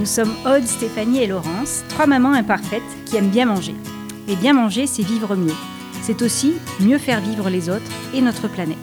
Nous 0.00 0.06
sommes 0.06 0.32
Aude, 0.46 0.66
Stéphanie 0.66 1.18
et 1.18 1.26
Laurence, 1.26 1.84
trois 1.90 2.06
mamans 2.06 2.32
imparfaites 2.32 2.82
qui 3.04 3.16
aiment 3.16 3.28
bien 3.28 3.44
manger. 3.44 3.74
Et 4.28 4.34
bien 4.34 4.54
manger, 4.54 4.86
c'est 4.86 5.02
vivre 5.02 5.36
mieux. 5.36 5.54
C'est 6.00 6.22
aussi 6.22 6.54
mieux 6.80 6.96
faire 6.96 7.20
vivre 7.20 7.50
les 7.50 7.68
autres 7.68 7.92
et 8.14 8.22
notre 8.22 8.48
planète. 8.48 8.78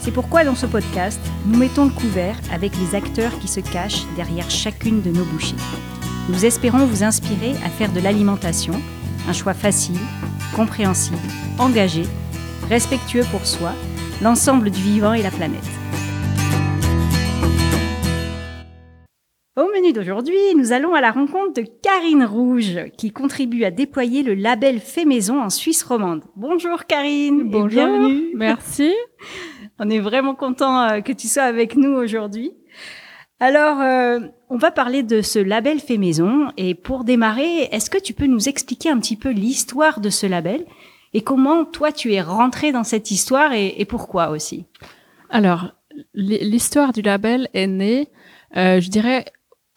C'est 0.00 0.10
pourquoi 0.10 0.42
dans 0.42 0.56
ce 0.56 0.66
podcast, 0.66 1.20
nous 1.46 1.56
mettons 1.56 1.84
le 1.84 1.92
couvert 1.92 2.34
avec 2.52 2.72
les 2.78 2.96
acteurs 2.96 3.38
qui 3.38 3.46
se 3.46 3.60
cachent 3.60 4.04
derrière 4.16 4.50
chacune 4.50 5.02
de 5.02 5.10
nos 5.10 5.24
bouchées. 5.24 5.54
Nous 6.28 6.44
espérons 6.44 6.84
vous 6.84 7.04
inspirer 7.04 7.54
à 7.64 7.70
faire 7.70 7.92
de 7.92 8.00
l'alimentation 8.00 8.74
un 9.28 9.32
choix 9.32 9.54
facile, 9.54 10.00
compréhensible, 10.56 11.16
engagé, 11.60 12.02
respectueux 12.68 13.24
pour 13.30 13.46
soi, 13.46 13.72
l'ensemble 14.20 14.72
du 14.72 14.82
vivant 14.82 15.12
et 15.12 15.22
la 15.22 15.30
planète. 15.30 15.79
Au 19.90 19.92
menu 19.92 20.04
d'aujourd'hui, 20.04 20.54
nous 20.56 20.72
allons 20.72 20.94
à 20.94 21.00
la 21.00 21.10
rencontre 21.10 21.54
de 21.54 21.66
Karine 21.82 22.24
Rouge, 22.24 22.78
qui 22.96 23.10
contribue 23.10 23.64
à 23.64 23.72
déployer 23.72 24.22
le 24.22 24.34
label 24.34 24.78
Fait 24.78 25.04
Maison 25.04 25.42
en 25.42 25.50
Suisse 25.50 25.82
romande. 25.82 26.22
Bonjour 26.36 26.84
Karine. 26.86 27.50
Bonjour. 27.50 27.68
bienvenue. 27.68 28.30
Merci. 28.34 28.92
On 29.80 29.90
est 29.90 29.98
vraiment 29.98 30.36
content 30.36 30.80
euh, 30.82 31.00
que 31.00 31.12
tu 31.12 31.26
sois 31.26 31.42
avec 31.42 31.76
nous 31.76 31.90
aujourd'hui. 31.90 32.52
Alors, 33.40 33.80
euh, 33.80 34.20
on 34.48 34.58
va 34.58 34.70
parler 34.70 35.02
de 35.02 35.22
ce 35.22 35.40
label 35.40 35.80
fait 35.80 35.98
maison. 35.98 36.52
Et 36.56 36.76
pour 36.76 37.02
démarrer, 37.02 37.62
est-ce 37.72 37.90
que 37.90 37.98
tu 37.98 38.12
peux 38.12 38.26
nous 38.26 38.48
expliquer 38.48 38.90
un 38.90 38.98
petit 39.00 39.16
peu 39.16 39.30
l'histoire 39.30 40.00
de 40.00 40.10
ce 40.10 40.26
label 40.26 40.66
et 41.14 41.22
comment 41.22 41.64
toi 41.64 41.90
tu 41.90 42.12
es 42.12 42.20
rentré 42.20 42.70
dans 42.70 42.84
cette 42.84 43.10
histoire 43.10 43.54
et, 43.54 43.84
pourquoi 43.86 44.30
aussi? 44.30 44.66
Alors, 45.30 45.72
l'histoire 46.14 46.92
du 46.92 47.02
label 47.02 47.48
est 47.54 47.66
née, 47.66 48.08
euh, 48.56 48.80
je 48.80 48.88
dirais, 48.88 49.24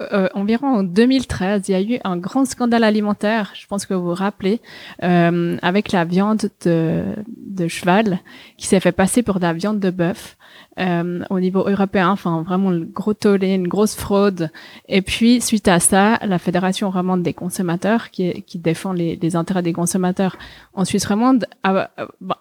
euh, 0.02 0.28
environ 0.34 0.68
en 0.68 0.84
2013, 0.84 1.70
il 1.70 1.72
y 1.72 1.76
a 1.76 1.82
eu 1.82 2.00
un 2.04 2.18
grand 2.18 2.46
scandale 2.46 2.84
alimentaire, 2.84 3.52
je 3.54 3.68
pense 3.68 3.86
que 3.86 3.94
vous 3.94 4.06
vous 4.06 4.14
rappelez, 4.16 4.60
euh, 5.04 5.58
avec 5.62 5.92
la 5.92 6.04
viande 6.04 6.50
de, 6.66 7.04
de 7.28 7.68
cheval 7.68 8.20
qui 8.58 8.66
s'est 8.66 8.80
fait 8.80 8.92
passer 8.92 9.22
pour 9.22 9.36
de 9.36 9.44
la 9.44 9.54
viande 9.54 9.80
de 9.80 9.92
bœuf 9.92 10.36
euh, 10.80 11.24
au 11.30 11.40
niveau 11.40 11.70
européen, 11.70 12.10
enfin 12.10 12.42
vraiment 12.42 12.72
le 12.72 12.86
gros 12.86 13.14
tollé, 13.14 13.54
une 13.54 13.68
grosse 13.68 13.96
fraude. 13.96 14.50
Et 14.90 15.04
puis 15.04 15.40
suite 15.42 15.68
à 15.68 15.80
ça, 15.80 16.18
la 16.24 16.40
Fédération 16.40 16.90
romande 16.90 17.22
des 17.22 17.34
consommateurs, 17.34 18.10
qui, 18.10 18.42
qui 18.42 18.58
défend 18.58 18.94
les, 18.94 19.16
les, 19.16 19.36
intérêts 19.36 19.62
des 19.62 19.74
consommateurs 19.74 20.38
en 20.74 20.86
Suisse 20.86 21.06
romande, 21.06 21.46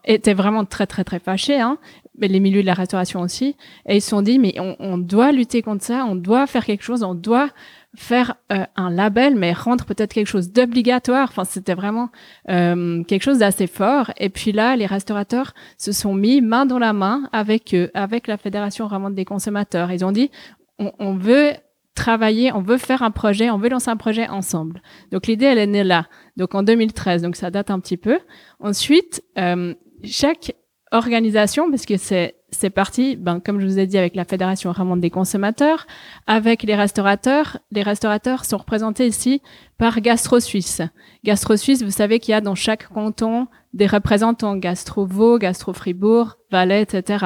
était 0.06 0.34
vraiment 0.34 0.64
très 0.64 0.86
très 0.86 1.04
très 1.04 1.18
fâchée, 1.18 1.60
hein, 1.60 1.76
mais 2.22 2.28
les 2.28 2.40
milieux 2.40 2.62
de 2.62 2.66
la 2.66 2.74
restauration 2.74 3.20
aussi. 3.20 3.56
Et 3.86 3.96
ils 3.96 4.00
se 4.00 4.10
sont 4.10 4.22
dit, 4.22 4.38
mais 4.38 4.54
on, 4.58 4.76
on 4.78 4.96
doit 4.96 5.32
lutter 5.32 5.60
contre 5.60 5.84
ça, 5.84 6.06
on 6.08 6.14
doit 6.14 6.46
faire 6.46 6.64
quelque 6.64 6.84
chose, 6.84 7.02
on 7.02 7.14
doit 7.14 7.48
faire 7.96 8.36
euh, 8.52 8.64
un 8.76 8.90
label, 8.90 9.34
mais 9.34 9.52
rendre 9.52 9.84
peut-être 9.84 10.14
quelque 10.14 10.28
chose 10.28 10.50
d'obligatoire. 10.52 11.28
Enfin, 11.30 11.44
c'était 11.44 11.74
vraiment 11.74 12.10
euh, 12.48 13.02
quelque 13.04 13.22
chose 13.22 13.38
d'assez 13.38 13.66
fort. 13.66 14.12
Et 14.18 14.30
puis 14.30 14.52
là, 14.52 14.76
les 14.76 14.86
restaurateurs 14.86 15.52
se 15.76 15.90
sont 15.92 16.14
mis 16.14 16.40
main 16.40 16.64
dans 16.64 16.78
la 16.78 16.92
main 16.92 17.28
avec 17.32 17.74
eux, 17.74 17.90
avec 17.92 18.28
la 18.28 18.38
Fédération 18.38 18.86
romande 18.86 19.14
des 19.14 19.24
consommateurs. 19.24 19.90
Ils 19.90 20.04
ont 20.04 20.12
dit, 20.12 20.30
on, 20.78 20.92
on, 21.00 21.14
veut 21.16 21.50
travailler, 21.94 22.52
on 22.52 22.62
veut 22.62 22.78
faire 22.78 23.02
un 23.02 23.10
projet, 23.10 23.50
on 23.50 23.58
veut 23.58 23.68
lancer 23.68 23.90
un 23.90 23.96
projet 23.96 24.28
ensemble. 24.28 24.80
Donc 25.10 25.26
l'idée, 25.26 25.46
elle 25.46 25.58
est 25.58 25.66
née 25.66 25.84
là, 25.84 26.06
donc 26.36 26.54
en 26.54 26.62
2013. 26.62 27.22
Donc 27.22 27.34
ça 27.34 27.50
date 27.50 27.70
un 27.70 27.80
petit 27.80 27.98
peu. 27.98 28.20
Ensuite, 28.60 29.22
euh, 29.38 29.74
chaque 30.04 30.54
organisation, 30.92 31.70
parce 31.70 31.86
que 31.86 31.96
c'est 31.96 32.36
c'est 32.52 32.70
parti, 32.70 33.16
ben, 33.16 33.40
comme 33.40 33.60
je 33.60 33.66
vous 33.66 33.78
ai 33.78 33.86
dit, 33.86 33.96
avec 33.98 34.14
la 34.14 34.24
Fédération 34.24 34.72
romande 34.72 35.00
des 35.00 35.10
consommateurs, 35.10 35.86
avec 36.26 36.62
les 36.62 36.74
restaurateurs. 36.74 37.58
Les 37.70 37.82
restaurateurs 37.82 38.44
sont 38.44 38.58
représentés 38.58 39.06
ici 39.06 39.40
par 39.78 40.00
Gastro 40.00 40.38
Suisse. 40.38 40.82
Gastro 41.24 41.56
Suisse, 41.56 41.82
vous 41.82 41.90
savez 41.90 42.20
qu'il 42.20 42.32
y 42.32 42.34
a 42.34 42.42
dans 42.42 42.54
chaque 42.54 42.88
canton 42.88 43.46
des 43.72 43.86
représentants 43.86 44.56
Gastro 44.56 45.06
Vaud, 45.06 45.38
Gastro 45.38 45.72
Fribourg, 45.72 46.36
Valais, 46.50 46.82
etc. 46.82 47.24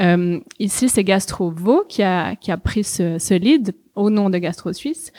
Euh, 0.00 0.40
ici, 0.58 0.88
c'est 0.88 1.04
Gastro 1.04 1.50
Vaud 1.50 1.84
qui 1.88 2.02
a, 2.02 2.34
qui 2.34 2.50
a 2.50 2.56
pris 2.56 2.82
ce, 2.82 3.18
ce 3.20 3.34
lead 3.34 3.76
au 3.94 4.10
nom 4.10 4.28
de 4.28 4.38
Gastro 4.38 4.72
Suisse 4.72 5.12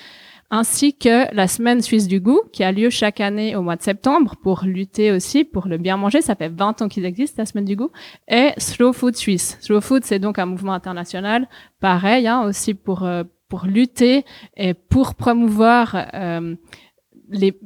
ainsi 0.52 0.96
que 0.96 1.34
la 1.34 1.48
semaine 1.48 1.82
suisse 1.82 2.08
du 2.08 2.20
goût 2.20 2.42
qui 2.52 2.64
a 2.64 2.72
lieu 2.72 2.90
chaque 2.90 3.20
année 3.20 3.56
au 3.56 3.62
mois 3.62 3.76
de 3.76 3.82
septembre 3.82 4.36
pour 4.42 4.64
lutter 4.64 5.12
aussi 5.12 5.44
pour 5.44 5.68
le 5.68 5.78
bien 5.78 5.98
manger. 5.98 6.22
Ça 6.22 6.36
fait 6.36 6.50
20 6.50 6.84
ans 6.84 6.88
qu'ils 6.88 7.06
existent, 7.06 7.42
la 7.42 7.46
semaine 7.46 7.66
du 7.66 7.76
goût. 7.76 7.92
Et 8.28 8.52
Slow 8.58 8.94
Food 8.94 9.16
Suisse. 9.16 9.58
Slow 9.62 9.82
Food, 9.82 10.06
c'est 10.06 10.20
donc 10.20 10.38
un 10.40 10.46
mouvement 10.46 10.74
international, 10.74 11.48
pareil, 11.80 12.28
hein, 12.28 12.44
aussi 12.44 12.74
pour, 12.74 13.04
euh, 13.04 13.24
pour 13.50 13.66
lutter 13.66 14.24
et 14.56 14.74
pour 14.74 15.16
promouvoir 15.16 16.08
euh, 16.14 16.56
les, 17.30 17.60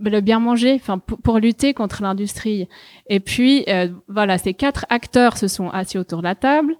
le 0.00 0.20
bien 0.20 0.40
manger, 0.40 0.74
enfin 0.74 0.98
pour, 0.98 1.18
pour, 1.18 1.38
lutter 1.38 1.74
contre 1.74 2.02
l'industrie. 2.02 2.68
Et 3.08 3.20
puis 3.20 3.64
euh, 3.68 3.88
voilà, 4.08 4.38
ces 4.38 4.54
quatre 4.54 4.86
acteurs 4.88 5.36
se 5.36 5.48
sont 5.48 5.68
assis 5.68 5.98
autour 5.98 6.18
de 6.18 6.24
la 6.24 6.34
table, 6.34 6.76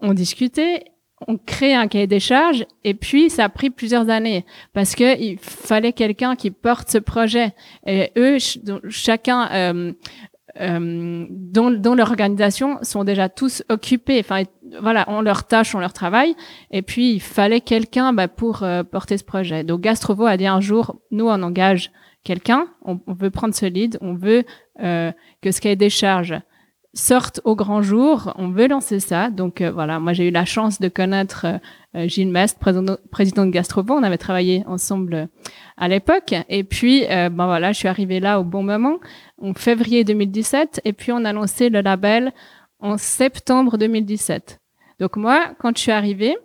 ont 0.00 0.14
discuté 0.14 0.84
on 1.28 1.36
crée 1.36 1.74
un 1.74 1.88
cahier 1.88 2.06
des 2.06 2.20
charges 2.20 2.64
et 2.84 2.94
puis 2.94 3.30
ça 3.30 3.44
a 3.44 3.48
pris 3.48 3.70
plusieurs 3.70 4.08
années 4.10 4.44
parce 4.72 4.94
que 4.94 5.20
il 5.20 5.38
fallait 5.38 5.92
quelqu'un 5.92 6.36
qui 6.36 6.50
porte 6.50 6.90
ce 6.90 6.98
projet. 6.98 7.52
Et 7.86 8.10
eux 8.16 8.38
chacun 8.88 9.48
euh, 9.52 9.92
euh, 10.60 11.26
dont, 11.30 11.70
dont 11.70 11.94
leur 11.94 12.10
organisation 12.10 12.78
sont 12.82 13.04
déjà 13.04 13.28
tous 13.28 13.62
occupés. 13.68 14.20
Enfin 14.20 14.42
voilà 14.80 15.08
ont 15.08 15.20
leur 15.20 15.44
tâche 15.44 15.74
ont 15.74 15.80
leur 15.80 15.92
travail 15.92 16.34
et 16.70 16.82
puis 16.82 17.14
il 17.14 17.20
fallait 17.20 17.60
quelqu'un 17.60 18.12
bah, 18.12 18.28
pour 18.28 18.62
euh, 18.62 18.82
porter 18.82 19.16
ce 19.18 19.24
projet. 19.24 19.64
Donc 19.64 19.80
Gastrovo 19.80 20.26
a 20.26 20.36
dit 20.36 20.46
un 20.46 20.60
jour 20.60 20.96
nous 21.10 21.26
on 21.26 21.42
engage 21.42 21.90
quelqu'un. 22.24 22.66
On, 22.84 23.00
on 23.06 23.12
veut 23.12 23.30
prendre 23.30 23.54
ce 23.54 23.66
lead. 23.66 23.98
On 24.00 24.14
veut 24.14 24.44
euh, 24.80 25.12
que 25.40 25.50
ce 25.50 25.60
cahier 25.60 25.76
des 25.76 25.90
charges 25.90 26.34
sortent 26.94 27.40
au 27.44 27.56
grand 27.56 27.82
jour. 27.82 28.32
On 28.36 28.48
veut 28.48 28.68
lancer 28.68 29.00
ça. 29.00 29.30
Donc 29.30 29.60
euh, 29.60 29.70
voilà, 29.70 29.98
moi 29.98 30.12
j'ai 30.12 30.28
eu 30.28 30.30
la 30.30 30.44
chance 30.44 30.80
de 30.80 30.88
connaître 30.88 31.46
euh, 31.94 32.06
Gilles 32.06 32.30
Mestre, 32.30 32.58
président, 32.58 33.46
de 33.46 33.50
Gastropo. 33.50 33.94
On 33.94 34.02
avait 34.02 34.18
travaillé 34.18 34.62
ensemble 34.66 35.14
euh, 35.14 35.26
à 35.76 35.88
l'époque. 35.88 36.34
Et 36.48 36.64
puis 36.64 37.04
ben 37.08 37.46
voilà, 37.46 37.72
je 37.72 37.78
suis 37.78 37.88
arrivée 37.88 38.20
là 38.20 38.40
au 38.40 38.44
bon 38.44 38.62
moment, 38.62 38.98
en 39.40 39.54
février 39.54 40.04
2017. 40.04 40.82
Et 40.84 40.92
puis 40.92 41.12
on 41.12 41.24
a 41.24 41.32
lancé 41.32 41.70
le 41.70 41.80
label 41.80 42.32
en 42.78 42.98
septembre 42.98 43.78
2017. 43.78 44.60
Donc 45.00 45.16
moi, 45.16 45.52
quand 45.58 45.76
je 45.76 45.82
suis 45.82 45.92
arrivée, 45.92 46.36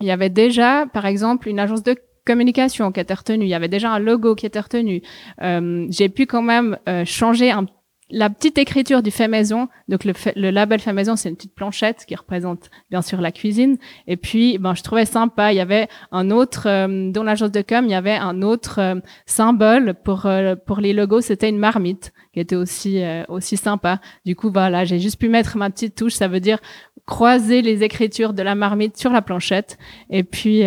il 0.00 0.06
y 0.06 0.10
avait 0.10 0.30
déjà, 0.30 0.86
par 0.86 1.06
exemple, 1.06 1.48
une 1.48 1.58
agence 1.58 1.82
de 1.82 1.96
communication 2.26 2.90
qui 2.92 3.00
était 3.00 3.14
retenue. 3.14 3.44
Il 3.44 3.48
y 3.48 3.54
avait 3.54 3.68
déjà 3.68 3.90
un 3.90 3.98
logo 3.98 4.34
qui 4.34 4.46
était 4.46 4.60
retenu. 4.60 5.02
Euh, 5.42 5.86
j'ai 5.90 6.08
pu 6.08 6.26
quand 6.26 6.42
même 6.42 6.78
changer 7.04 7.50
un 7.50 7.66
la 8.10 8.30
petite 8.30 8.58
écriture 8.58 9.02
du 9.02 9.10
fait 9.10 9.28
maison, 9.28 9.68
donc 9.88 10.04
le, 10.04 10.12
le 10.36 10.50
label 10.50 10.80
fait 10.80 10.92
maison, 10.92 11.16
c'est 11.16 11.28
une 11.28 11.36
petite 11.36 11.54
planchette 11.54 12.04
qui 12.06 12.14
représente 12.14 12.70
bien 12.90 13.02
sûr 13.02 13.20
la 13.20 13.32
cuisine. 13.32 13.78
Et 14.06 14.16
puis, 14.16 14.58
ben, 14.58 14.74
je 14.74 14.82
trouvais 14.82 15.04
sympa. 15.04 15.52
Il 15.52 15.56
y 15.56 15.60
avait 15.60 15.88
un 16.12 16.30
autre, 16.30 16.64
euh, 16.66 17.10
dans 17.10 17.22
l'agence 17.22 17.52
de 17.52 17.62
com, 17.62 17.84
il 17.84 17.90
y 17.90 17.94
avait 17.94 18.16
un 18.16 18.42
autre 18.42 18.80
euh, 18.80 19.00
symbole 19.26 19.94
pour 20.04 20.26
euh, 20.26 20.56
pour 20.56 20.80
les 20.80 20.92
logos. 20.92 21.20
C'était 21.20 21.48
une 21.48 21.58
marmite 21.58 22.12
qui 22.32 22.40
était 22.40 22.56
aussi 22.56 23.02
aussi 23.28 23.56
sympa. 23.56 24.00
Du 24.24 24.36
coup, 24.36 24.50
voilà, 24.52 24.84
j'ai 24.84 25.00
juste 25.00 25.18
pu 25.18 25.28
mettre 25.28 25.56
ma 25.56 25.70
petite 25.70 25.96
touche. 25.96 26.14
Ça 26.14 26.28
veut 26.28 26.40
dire 26.40 26.58
croiser 27.06 27.60
les 27.60 27.82
écritures 27.82 28.32
de 28.32 28.42
la 28.42 28.54
marmite 28.54 28.96
sur 28.96 29.10
la 29.10 29.20
planchette. 29.20 29.78
Et 30.10 30.22
puis 30.22 30.62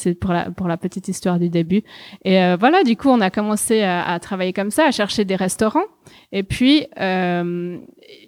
c'est 0.00 0.14
pour 0.14 0.32
la 0.32 0.50
pour 0.50 0.68
la 0.68 0.76
petite 0.76 1.08
histoire 1.08 1.38
du 1.38 1.48
début. 1.48 1.82
Et 2.24 2.42
euh, 2.42 2.56
voilà, 2.58 2.82
du 2.82 2.96
coup, 2.96 3.08
on 3.08 3.20
a 3.20 3.30
commencé 3.30 3.82
à, 3.82 4.02
à, 4.02 4.18
travailler 4.18 4.52
comme 4.52 4.70
ça, 4.70 4.86
à 4.86 4.90
chercher 4.90 5.24
des 5.24 5.36
restaurants. 5.36 5.86
Et 6.32 6.42
puis, 6.42 6.86
euh, 7.00 7.78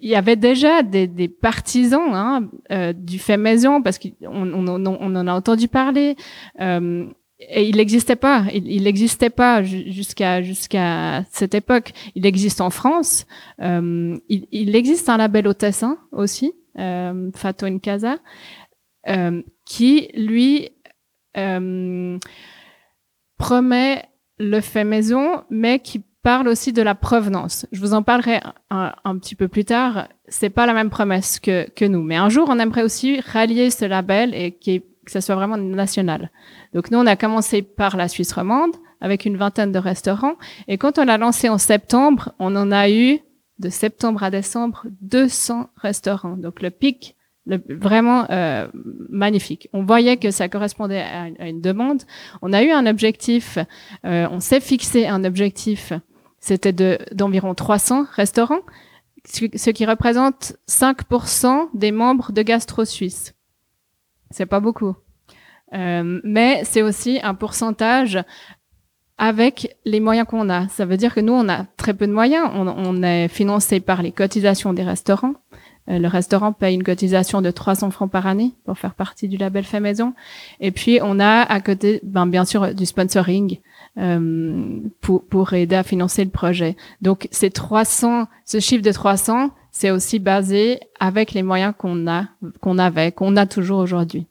il 0.01 0.09
y 0.09 0.15
avait 0.15 0.35
déjà 0.35 0.83
des, 0.83 1.07
des 1.07 1.27
partisans 1.27 2.13
hein, 2.13 2.49
euh, 2.71 2.93
du 2.93 3.19
fait 3.19 3.37
maison 3.37 3.81
parce 3.81 3.99
qu'on 3.99 4.11
on, 4.27 4.67
on, 4.67 4.85
on, 4.85 5.15
en 5.15 5.27
a 5.27 5.33
entendu 5.33 5.67
parler. 5.67 6.15
Euh, 6.61 7.05
et 7.39 7.67
il 7.67 7.75
n'existait 7.75 8.15
pas, 8.15 8.45
il 8.53 8.83
n'existait 8.83 9.29
pas 9.29 9.63
jusqu'à 9.63 10.41
jusqu'à 10.41 11.25
cette 11.29 11.55
époque. 11.55 11.91
Il 12.15 12.25
existe 12.25 12.61
en 12.61 12.69
France. 12.69 13.25
Euh, 13.61 14.17
il, 14.29 14.47
il, 14.51 14.75
existe 14.75 15.09
un 15.09 15.17
label 15.17 15.47
au 15.47 15.53
Tessin 15.53 15.97
aussi, 16.11 16.53
euh, 16.79 17.31
Fato 17.35 17.65
in 17.65 17.79
Casa, 17.79 18.17
qui 19.65 20.09
lui 20.15 20.69
promet 23.37 24.05
le 24.39 24.61
fait 24.61 24.83
maison, 24.83 25.43
mais 25.49 25.79
qui 25.79 26.03
parle 26.23 26.47
aussi 26.47 26.73
de 26.73 26.81
la 26.81 26.95
provenance. 26.95 27.67
Je 27.71 27.79
vous 27.81 27.93
en 27.93 28.01
parlerai 28.01 28.39
un, 28.69 29.17
petit 29.17 29.35
peu 29.35 29.47
plus 29.47 29.65
tard. 29.65 30.07
C'est 30.27 30.49
pas 30.49 30.65
la 30.65 30.73
même 30.73 30.89
promesse 30.89 31.39
que, 31.39 31.69
que 31.69 31.85
nous, 31.85 32.01
mais 32.01 32.15
un 32.15 32.29
jour 32.29 32.47
on 32.49 32.59
aimerait 32.59 32.83
aussi 32.83 33.19
rallier 33.19 33.69
ce 33.69 33.85
label 33.85 34.33
et 34.33 34.51
que 34.51 34.81
ça 35.07 35.21
soit 35.21 35.35
vraiment 35.35 35.57
national. 35.57 36.31
Donc 36.73 36.89
nous 36.89 36.97
on 36.97 37.05
a 37.05 37.17
commencé 37.17 37.61
par 37.61 37.97
la 37.97 38.07
Suisse 38.07 38.31
romande 38.31 38.75
avec 39.01 39.25
une 39.25 39.35
vingtaine 39.35 39.73
de 39.73 39.79
restaurants 39.79 40.35
et 40.69 40.77
quand 40.77 40.97
on 40.97 41.03
l'a 41.03 41.17
lancé 41.17 41.49
en 41.49 41.57
septembre, 41.57 42.31
on 42.39 42.55
en 42.55 42.71
a 42.71 42.89
eu 42.89 43.19
de 43.59 43.69
septembre 43.69 44.23
à 44.23 44.31
décembre 44.31 44.85
200 45.01 45.69
restaurants. 45.75 46.37
Donc 46.37 46.61
le 46.61 46.69
pic 46.69 47.17
vraiment 47.45 48.25
euh, 48.29 48.67
magnifique. 49.09 49.69
On 49.73 49.83
voyait 49.83 50.17
que 50.17 50.31
ça 50.31 50.47
correspondait 50.49 51.01
à, 51.01 51.47
une 51.47 51.61
demande. 51.61 52.03
On 52.41 52.53
a 52.53 52.63
eu 52.63 52.71
un 52.71 52.85
objectif, 52.85 53.57
euh, 54.05 54.27
on 54.31 54.39
s'est 54.39 54.61
fixé 54.61 55.07
un 55.07 55.23
objectif, 55.23 55.93
c'était 56.39 56.73
de 56.73 56.99
d'environ 57.11 57.53
300 57.53 58.05
restaurants, 58.13 58.61
ce 59.25 59.69
qui 59.69 59.85
représente 59.85 60.53
5% 60.67 61.69
des 61.73 61.91
membres 61.91 62.31
de 62.31 62.41
Gastro 62.41 62.85
Suisse. 62.85 63.33
C'est 64.31 64.45
pas 64.45 64.59
beaucoup. 64.59 64.95
Euh, 65.73 66.21
mais 66.23 66.63
c'est 66.65 66.81
aussi 66.81 67.19
un 67.23 67.33
pourcentage 67.33 68.19
avec 69.17 69.77
les 69.85 69.99
moyens 69.99 70.27
qu'on 70.27 70.49
a. 70.49 70.67
Ça 70.69 70.85
veut 70.85 70.97
dire 70.97 71.13
que 71.13 71.19
nous, 71.19 71.33
on 71.33 71.47
a 71.47 71.65
très 71.77 71.93
peu 71.93 72.07
de 72.07 72.11
moyens. 72.11 72.49
On, 72.53 72.67
on 72.67 73.03
est 73.03 73.27
financé 73.27 73.79
par 73.79 74.01
les 74.01 74.11
cotisations 74.11 74.73
des 74.73 74.83
restaurants. 74.83 75.33
Euh, 75.89 75.99
le 75.99 76.07
restaurant 76.07 76.53
paye 76.53 76.75
une 76.75 76.83
cotisation 76.83 77.41
de 77.41 77.51
300 77.51 77.91
francs 77.91 78.09
par 78.09 78.27
année 78.27 78.53
pour 78.65 78.77
faire 78.77 78.93
partie 78.93 79.27
du 79.27 79.37
label 79.37 79.63
Fait 79.63 79.79
Maison. 79.79 80.13
Et 80.59 80.71
puis, 80.71 80.99
on 81.01 81.19
a 81.19 81.41
à 81.41 81.59
côté, 81.59 81.99
ben, 82.03 82.25
bien 82.25 82.45
sûr, 82.45 82.73
du 82.73 82.85
sponsoring 82.85 83.59
euh, 83.97 84.79
pour, 85.01 85.25
pour 85.25 85.53
aider 85.53 85.75
à 85.75 85.83
financer 85.83 86.23
le 86.23 86.31
projet. 86.31 86.75
Donc, 87.01 87.27
ces 87.31 87.49
300, 87.49 88.27
ce 88.45 88.59
chiffre 88.59 88.83
de 88.83 88.91
300, 88.91 89.49
c'est 89.71 89.91
aussi 89.91 90.19
basé 90.19 90.79
avec 90.99 91.33
les 91.33 91.43
moyens 91.43 91.73
qu'on 91.77 92.07
a, 92.07 92.25
qu'on 92.61 92.77
avait, 92.77 93.11
qu'on 93.11 93.35
a 93.35 93.45
toujours 93.45 93.79
aujourd'hui. 93.79 94.27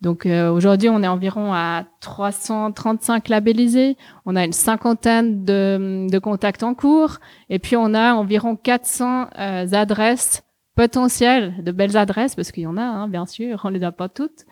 Donc 0.00 0.26
euh, 0.26 0.50
aujourd'hui, 0.50 0.88
on 0.88 1.02
est 1.02 1.08
environ 1.08 1.52
à 1.52 1.84
335 2.00 3.28
labellisés. 3.28 3.96
On 4.26 4.36
a 4.36 4.44
une 4.44 4.52
cinquantaine 4.52 5.44
de, 5.44 6.06
de 6.08 6.18
contacts 6.18 6.62
en 6.62 6.74
cours, 6.74 7.18
et 7.50 7.58
puis 7.58 7.76
on 7.76 7.94
a 7.94 8.14
environ 8.14 8.56
400 8.56 9.28
euh, 9.38 9.66
adresses 9.72 10.42
potentielles, 10.74 11.54
de 11.62 11.70
belles 11.72 11.96
adresses, 11.96 12.34
parce 12.34 12.50
qu'il 12.50 12.64
y 12.64 12.66
en 12.66 12.76
a, 12.76 12.82
hein, 12.82 13.08
bien 13.08 13.26
sûr, 13.26 13.60
on 13.64 13.68
les 13.68 13.84
a 13.84 13.92
pas 13.92 14.08
toutes. 14.08 14.44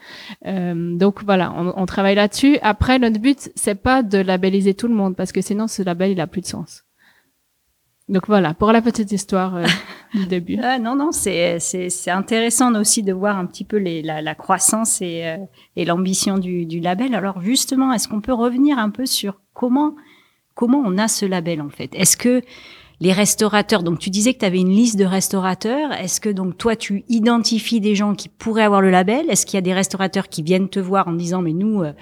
Euh, 0.47 0.97
donc 0.97 1.25
voilà, 1.25 1.53
on, 1.57 1.73
on 1.77 1.87
travaille 1.87 2.15
là-dessus. 2.15 2.59
Après, 2.63 2.99
notre 2.99 3.19
but, 3.19 3.51
c'est 3.55 3.75
pas 3.75 4.03
de 4.03 4.19
labelliser 4.19 4.75
tout 4.75 4.89
le 4.89 4.95
monde, 4.95 5.17
parce 5.17 5.33
que 5.33 5.41
sinon, 5.41 5.67
ce 5.67 5.83
label, 5.83 6.13
il 6.13 6.21
a 6.21 6.27
plus 6.27 6.43
de 6.43 6.47
sens. 6.47 6.85
Donc 8.09 8.27
voilà, 8.27 8.53
pour 8.53 8.73
la 8.73 8.83
petite 8.83 9.11
histoire 9.13 9.57
euh, 9.57 9.65
du 10.15 10.27
début. 10.27 10.59
Ah, 10.63 10.79
non, 10.79 10.97
non, 10.97 11.13
c'est, 11.13 11.59
c'est, 11.61 11.89
c'est 11.89 12.11
intéressant 12.11 12.75
aussi 12.75 13.03
de 13.03 13.13
voir 13.13 13.39
un 13.39 13.47
petit 13.47 13.65
peu 13.65 13.77
les, 13.77 14.03
la, 14.03 14.21
la 14.21 14.35
croissance 14.35 15.01
et, 15.01 15.25
euh, 15.25 15.39
et 15.77 15.85
l'ambition 15.85 16.37
du, 16.39 16.67
du 16.67 16.81
label. 16.81 17.15
Alors 17.15 17.41
justement, 17.41 17.93
est-ce 17.93 18.09
qu'on 18.09 18.21
peut 18.21 18.35
revenir 18.35 18.79
un 18.79 18.91
peu 18.91 19.07
sur 19.07 19.41
comment, 19.55 19.95
comment 20.55 20.83
on 20.85 20.99
a 20.99 21.09
ce 21.09 21.27
label 21.27 21.63
en 21.63 21.71
fait? 21.71 21.95
Est-ce 21.95 22.17
que 22.17 22.43
les 23.03 23.13
restaurateurs, 23.13 23.83
donc 23.83 23.99
tu 23.99 24.11
disais 24.11 24.33
que 24.33 24.39
tu 24.39 24.45
avais 24.45 24.61
une 24.61 24.71
liste 24.71 24.97
de 24.97 25.05
restaurateurs, 25.05 25.93
est-ce 25.93 26.21
que 26.21 26.29
donc 26.29 26.57
toi 26.57 26.77
tu 26.77 27.05
identifies 27.09 27.81
des 27.81 27.97
gens 27.97 28.15
qui 28.15 28.29
pourraient 28.29 28.63
avoir 28.63 28.81
le 28.81 28.91
label? 28.91 29.29
Est-ce 29.29 29.45
qu'il 29.45 29.57
y 29.57 29.59
a 29.59 29.63
des 29.63 29.75
restaurateurs 29.75 30.29
qui 30.29 30.43
viennent 30.43 30.69
te 30.69 30.79
voir 30.81 31.09
en 31.09 31.13
disant 31.13 31.43
mais 31.43 31.53
nous... 31.53 31.83
Euh, 31.83 31.93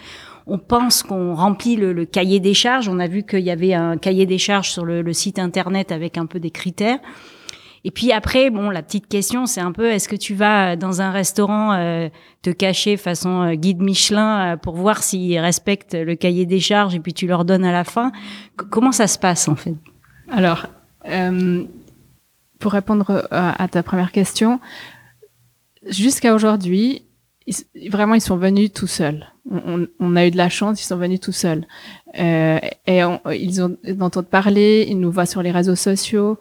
on 0.47 0.58
pense 0.58 1.05
qu'on 1.05 1.35
remplit 1.35 1.76
le, 1.76 2.05
cahier 2.05 2.41
des 2.41 2.55
charges? 2.55 2.88
On 2.88 2.99
a 2.99 3.06
vu 3.06 3.23
qu'il 3.23 3.41
y 3.41 3.52
avait 3.52 3.73
un 3.73 3.97
cahier 3.97 4.26
des 4.26 4.38
charges 4.38 4.70
sur 4.70 4.85
le, 4.85 5.12
site 5.12 5.38
internet 5.38 5.93
avec 5.93 6.19
un 6.19 6.26
peu 6.26 6.41
des 6.41 6.50
critères. 6.50 6.99
Et 7.85 7.93
puis 7.93 8.11
après, 8.11 8.50
bon, 8.50 8.69
la 8.69 8.82
petite 8.82 9.06
question, 9.06 9.47
c'est 9.47 9.61
un 9.61 9.70
peu, 9.70 9.87
est-ce 9.87 10.08
que 10.08 10.17
tu 10.17 10.35
vas 10.35 10.75
dans 10.75 11.00
un 11.02 11.12
restaurant 11.12 11.73
euh, 11.75 12.08
te 12.43 12.50
cacher 12.50 12.97
façon 12.97 13.43
euh, 13.43 13.55
guide 13.55 13.81
Michelin 13.81 14.55
euh, 14.55 14.56
pour 14.56 14.75
voir 14.75 15.05
s'ils 15.05 15.38
respectent 15.38 15.94
le 15.94 16.14
cahier 16.17 16.47
des 16.47 16.61
charges 16.61 16.97
et 16.97 17.00
puis 17.00 17.14
tu 17.14 17.29
leur 17.29 17.44
donnes 17.44 17.64
à 17.64 17.73
la 17.73 17.85
fin? 17.85 18.11
Comment 18.56 18.93
ça 18.93 19.06
se 19.06 19.19
passe 19.19 19.49
en 19.49 19.55
fait? 19.55 19.76
Alors, 20.31 20.67
pour 22.58 22.73
répondre 22.73 23.26
à 23.31 23.69
ta 23.69 23.82
première 23.82 24.12
question, 24.12 24.61
jusqu'à 25.87 26.35
aujourd'hui, 26.35 27.02
vraiment, 27.91 28.14
ils 28.14 28.20
sont 28.20 28.37
venus 28.37 28.73
tout 28.73 28.87
seuls. 28.87 29.26
On, 29.50 29.87
on, 29.99 30.17
a 30.17 30.26
eu 30.26 30.31
de 30.31 30.37
la 30.37 30.49
chance, 30.49 30.82
ils 30.82 30.87
sont 30.87 30.97
venus 30.97 31.20
tout 31.20 31.32
seuls. 31.32 31.67
Euh, 32.19 32.58
et 32.87 33.00
ils 33.32 33.62
ont 33.62 33.76
entendu 34.00 34.29
parler, 34.29 34.87
ils 34.88 34.99
nous 34.99 35.11
voient 35.11 35.26
sur 35.26 35.43
les 35.43 35.50
réseaux 35.50 35.76
sociaux, 35.76 36.38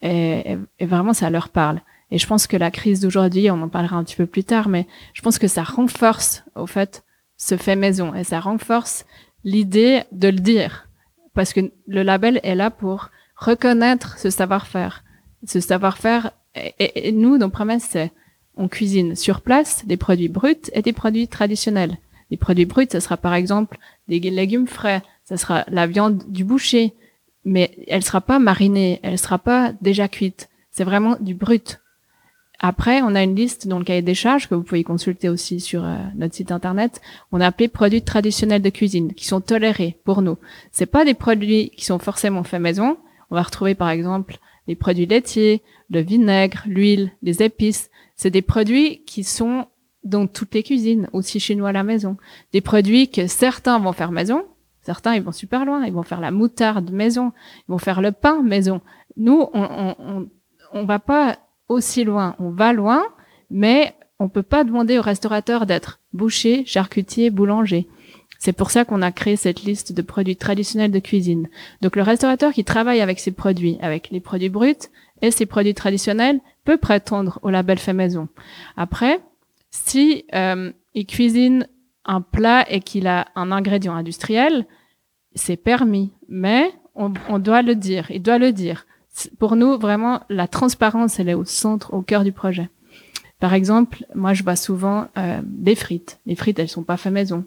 et, 0.00 0.56
et, 0.78 0.86
vraiment, 0.86 1.12
ça 1.12 1.30
leur 1.30 1.48
parle. 1.48 1.80
Et 2.10 2.18
je 2.18 2.26
pense 2.26 2.46
que 2.46 2.56
la 2.56 2.70
crise 2.70 3.00
d'aujourd'hui, 3.00 3.50
on 3.50 3.60
en 3.60 3.68
parlera 3.68 3.96
un 3.96 4.04
petit 4.04 4.16
peu 4.16 4.26
plus 4.26 4.44
tard, 4.44 4.68
mais 4.68 4.86
je 5.12 5.22
pense 5.22 5.38
que 5.38 5.48
ça 5.48 5.62
renforce, 5.62 6.44
au 6.54 6.66
fait, 6.66 7.04
ce 7.36 7.56
fait 7.56 7.76
maison, 7.76 8.14
et 8.14 8.24
ça 8.24 8.40
renforce 8.40 9.04
l'idée 9.44 10.02
de 10.12 10.28
le 10.28 10.38
dire. 10.38 10.88
Parce 11.34 11.52
que 11.52 11.60
le 11.86 12.02
label 12.02 12.40
est 12.42 12.54
là 12.54 12.70
pour 12.70 13.10
reconnaître 13.38 14.18
ce 14.18 14.30
savoir-faire. 14.30 15.04
Ce 15.46 15.60
savoir-faire, 15.60 16.32
et, 16.78 17.12
nous, 17.12 17.38
nos 17.38 17.48
promesses, 17.48 17.88
c'est 17.90 18.12
on 18.56 18.68
cuisine 18.68 19.14
sur 19.14 19.40
place 19.40 19.86
des 19.86 19.96
produits 19.96 20.28
bruts 20.28 20.70
et 20.72 20.82
des 20.82 20.92
produits 20.92 21.28
traditionnels. 21.28 21.96
Les 22.30 22.36
produits 22.36 22.66
bruts, 22.66 22.88
ce 22.90 23.00
sera 23.00 23.16
par 23.16 23.34
exemple 23.34 23.78
des 24.08 24.18
légumes 24.18 24.66
frais, 24.66 25.02
ce 25.28 25.36
sera 25.36 25.64
la 25.68 25.86
viande 25.86 26.24
du 26.28 26.44
boucher, 26.44 26.92
mais 27.44 27.70
elle 27.86 28.02
sera 28.02 28.20
pas 28.20 28.40
marinée, 28.40 28.98
elle 29.02 29.18
sera 29.18 29.38
pas 29.38 29.72
déjà 29.80 30.08
cuite. 30.08 30.48
C'est 30.72 30.84
vraiment 30.84 31.16
du 31.20 31.34
brut. 31.34 31.80
Après, 32.60 33.02
on 33.02 33.14
a 33.14 33.22
une 33.22 33.36
liste 33.36 33.68
dans 33.68 33.78
le 33.78 33.84
cahier 33.84 34.02
des 34.02 34.14
charges 34.14 34.48
que 34.48 34.56
vous 34.56 34.64
pouvez 34.64 34.82
consulter 34.82 35.28
aussi 35.28 35.60
sur 35.60 35.84
euh, 35.84 35.96
notre 36.16 36.34
site 36.34 36.50
internet. 36.50 37.00
On 37.30 37.40
a 37.40 37.46
appelé 37.46 37.68
produits 37.68 38.02
traditionnels 38.02 38.62
de 38.62 38.70
cuisine 38.70 39.14
qui 39.14 39.26
sont 39.26 39.40
tolérés 39.40 39.96
pour 40.04 40.22
nous. 40.22 40.36
C'est 40.72 40.86
pas 40.86 41.04
des 41.04 41.14
produits 41.14 41.70
qui 41.76 41.84
sont 41.84 42.00
forcément 42.00 42.42
faits 42.42 42.60
maison. 42.60 42.96
On 43.30 43.34
va 43.34 43.42
retrouver 43.42 43.74
par 43.74 43.90
exemple 43.90 44.38
les 44.66 44.76
produits 44.76 45.06
laitiers, 45.06 45.62
le 45.90 46.00
vinaigre, 46.00 46.62
l'huile, 46.66 47.12
les 47.22 47.42
épices. 47.42 47.90
C'est 48.16 48.30
des 48.30 48.42
produits 48.42 49.02
qui 49.04 49.24
sont 49.24 49.66
dans 50.04 50.26
toutes 50.26 50.54
les 50.54 50.62
cuisines, 50.62 51.08
aussi 51.12 51.40
chez 51.40 51.54
nous 51.54 51.66
à 51.66 51.72
la 51.72 51.82
maison. 51.82 52.16
Des 52.52 52.60
produits 52.60 53.10
que 53.10 53.26
certains 53.26 53.78
vont 53.78 53.92
faire 53.92 54.12
maison, 54.12 54.44
certains 54.82 55.14
ils 55.14 55.22
vont 55.22 55.32
super 55.32 55.64
loin, 55.64 55.84
ils 55.84 55.92
vont 55.92 56.02
faire 56.02 56.20
la 56.20 56.30
moutarde 56.30 56.90
maison, 56.90 57.32
ils 57.68 57.72
vont 57.72 57.78
faire 57.78 58.00
le 58.00 58.12
pain 58.12 58.42
maison. 58.42 58.80
Nous, 59.16 59.46
on, 59.52 59.62
on, 59.62 59.94
on, 59.98 60.28
on 60.72 60.84
va 60.84 60.98
pas 60.98 61.38
aussi 61.68 62.04
loin, 62.04 62.36
on 62.38 62.50
va 62.50 62.72
loin, 62.72 63.04
mais 63.50 63.94
on 64.18 64.28
peut 64.28 64.42
pas 64.42 64.64
demander 64.64 64.98
au 64.98 65.02
restaurateur 65.02 65.66
d'être 65.66 66.00
boucher, 66.12 66.64
charcutier, 66.66 67.30
boulanger. 67.30 67.88
C'est 68.38 68.52
pour 68.52 68.70
ça 68.70 68.84
qu'on 68.84 69.02
a 69.02 69.10
créé 69.10 69.36
cette 69.36 69.64
liste 69.64 69.92
de 69.92 70.02
produits 70.02 70.36
traditionnels 70.36 70.92
de 70.92 70.98
cuisine. 71.00 71.48
Donc 71.82 71.96
le 71.96 72.02
restaurateur 72.02 72.52
qui 72.52 72.64
travaille 72.64 73.00
avec 73.00 73.18
ces 73.18 73.32
produits, 73.32 73.78
avec 73.80 74.10
les 74.10 74.20
produits 74.20 74.48
bruts 74.48 74.88
et 75.22 75.32
ces 75.32 75.44
produits 75.44 75.74
traditionnels, 75.74 76.40
peut 76.64 76.76
prétendre 76.76 77.40
au 77.42 77.50
label 77.50 77.78
fait 77.78 77.92
maison. 77.92 78.28
Après, 78.76 79.20
si 79.70 80.24
euh, 80.34 80.70
il 80.94 81.06
cuisine 81.06 81.66
un 82.04 82.20
plat 82.20 82.64
et 82.70 82.80
qu'il 82.80 83.08
a 83.08 83.26
un 83.34 83.50
ingrédient 83.50 83.94
industriel, 83.94 84.66
c'est 85.34 85.56
permis, 85.56 86.12
mais 86.28 86.72
on, 86.94 87.12
on, 87.28 87.38
doit 87.38 87.62
le 87.62 87.74
dire. 87.74 88.10
Il 88.10 88.22
doit 88.22 88.38
le 88.38 88.52
dire. 88.52 88.86
Pour 89.38 89.56
nous, 89.56 89.78
vraiment, 89.78 90.20
la 90.28 90.46
transparence, 90.46 91.18
elle 91.18 91.28
est 91.28 91.34
au 91.34 91.44
centre, 91.44 91.92
au 91.92 92.02
cœur 92.02 92.24
du 92.24 92.32
projet. 92.32 92.70
Par 93.40 93.54
exemple, 93.54 94.04
moi, 94.14 94.34
je 94.34 94.42
vois 94.42 94.56
souvent 94.56 95.06
euh, 95.16 95.40
des 95.44 95.76
frites. 95.76 96.18
Les 96.26 96.34
frites, 96.34 96.58
elles 96.58 96.68
sont 96.68 96.82
pas 96.82 96.96
faites 96.96 97.12
maison. 97.12 97.44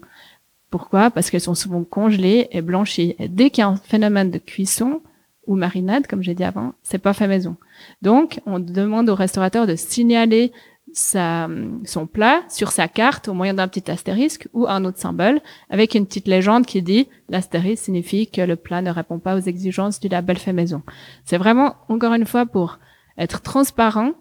Pourquoi? 0.72 1.10
Parce 1.10 1.30
qu'elles 1.30 1.42
sont 1.42 1.54
souvent 1.54 1.84
congelées 1.84 2.48
et 2.50 2.62
blanchies. 2.62 3.14
Dès 3.28 3.50
qu'il 3.50 3.60
y 3.60 3.64
a 3.64 3.68
un 3.68 3.76
phénomène 3.76 4.30
de 4.30 4.38
cuisson 4.38 5.02
ou 5.46 5.54
marinade, 5.54 6.06
comme 6.06 6.22
j'ai 6.22 6.34
dit 6.34 6.44
avant, 6.44 6.72
c'est 6.82 6.96
pas 6.96 7.12
fait 7.12 7.28
maison. 7.28 7.56
Donc, 8.00 8.40
on 8.46 8.58
demande 8.58 9.10
au 9.10 9.14
restaurateur 9.14 9.66
de 9.66 9.76
signaler 9.76 10.50
sa, 10.94 11.46
son 11.84 12.06
plat 12.06 12.40
sur 12.48 12.72
sa 12.72 12.88
carte 12.88 13.28
au 13.28 13.34
moyen 13.34 13.52
d'un 13.52 13.68
petit 13.68 13.90
astérisque 13.90 14.48
ou 14.54 14.66
un 14.66 14.86
autre 14.86 14.98
symbole 14.98 15.42
avec 15.68 15.94
une 15.94 16.06
petite 16.06 16.26
légende 16.26 16.64
qui 16.64 16.80
dit 16.80 17.06
l'astérisque 17.28 17.84
signifie 17.84 18.30
que 18.30 18.40
le 18.40 18.56
plat 18.56 18.80
ne 18.80 18.90
répond 18.90 19.18
pas 19.18 19.36
aux 19.36 19.40
exigences 19.40 20.00
du 20.00 20.08
label 20.08 20.38
fait 20.38 20.54
maison. 20.54 20.80
C'est 21.26 21.38
vraiment, 21.38 21.76
encore 21.90 22.14
une 22.14 22.26
fois, 22.26 22.46
pour 22.46 22.78
être 23.18 23.42
transparent, 23.42 24.12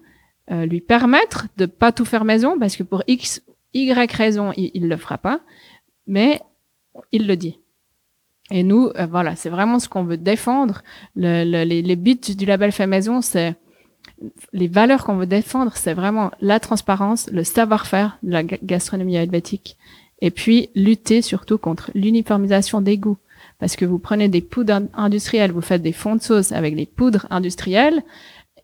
euh, 0.52 0.66
lui 0.66 0.82
permettre 0.82 1.48
de 1.56 1.66
pas 1.66 1.94
tout 1.94 2.04
faire 2.04 2.26
maison 2.26 2.60
parce 2.60 2.76
que 2.76 2.84
pour 2.84 3.04
X, 3.08 3.42
Y 3.74 4.12
raison, 4.12 4.52
il, 4.58 4.72
il 4.74 4.90
le 4.90 4.98
fera 4.98 5.18
pas 5.18 5.40
mais 6.08 6.42
il 7.12 7.28
le 7.28 7.36
dit. 7.38 7.60
Et 8.52 8.64
nous, 8.64 8.90
euh, 8.98 9.06
voilà, 9.06 9.36
c'est 9.36 9.50
vraiment 9.50 9.80
ce 9.80 9.88
qu'on 9.88 10.04
veut 10.04 10.18
défendre. 10.18 10.84
Le, 11.16 11.44
le, 11.46 11.64
les, 11.64 11.82
les, 11.82 11.96
du 11.96 12.46
label 12.46 12.72
fait 12.72 12.88
maison, 12.88 13.22
c'est 13.22 13.56
les 14.54 14.68
valeurs 14.68 15.06
qu'on 15.06 15.16
veut 15.16 15.26
défendre, 15.26 15.76
c'est 15.76 15.94
vraiment 15.94 16.32
la 16.42 16.60
transparence, 16.60 17.30
le 17.32 17.44
savoir-faire 17.44 18.18
de 18.24 18.32
la 18.32 18.44
gastronomie 18.44 19.16
helvétique, 19.16 19.78
et 20.22 20.32
puis 20.32 20.70
lutter 20.76 21.22
surtout 21.22 21.58
contre 21.58 21.92
l'uniformisation 21.96 22.82
des 22.82 22.98
goûts. 22.98 23.18
Parce 23.60 23.76
que 23.76 23.86
vous 23.86 24.00
prenez 24.00 24.28
des 24.28 24.42
poudres 24.42 24.82
industrielles, 24.94 25.52
vous 25.52 25.62
faites 25.62 25.82
des 25.82 25.92
fonds 25.92 26.16
de 26.16 26.22
sauce 26.22 26.52
avec 26.52 26.76
des 26.76 26.86
poudres 26.86 27.28
industrielles, 27.30 28.04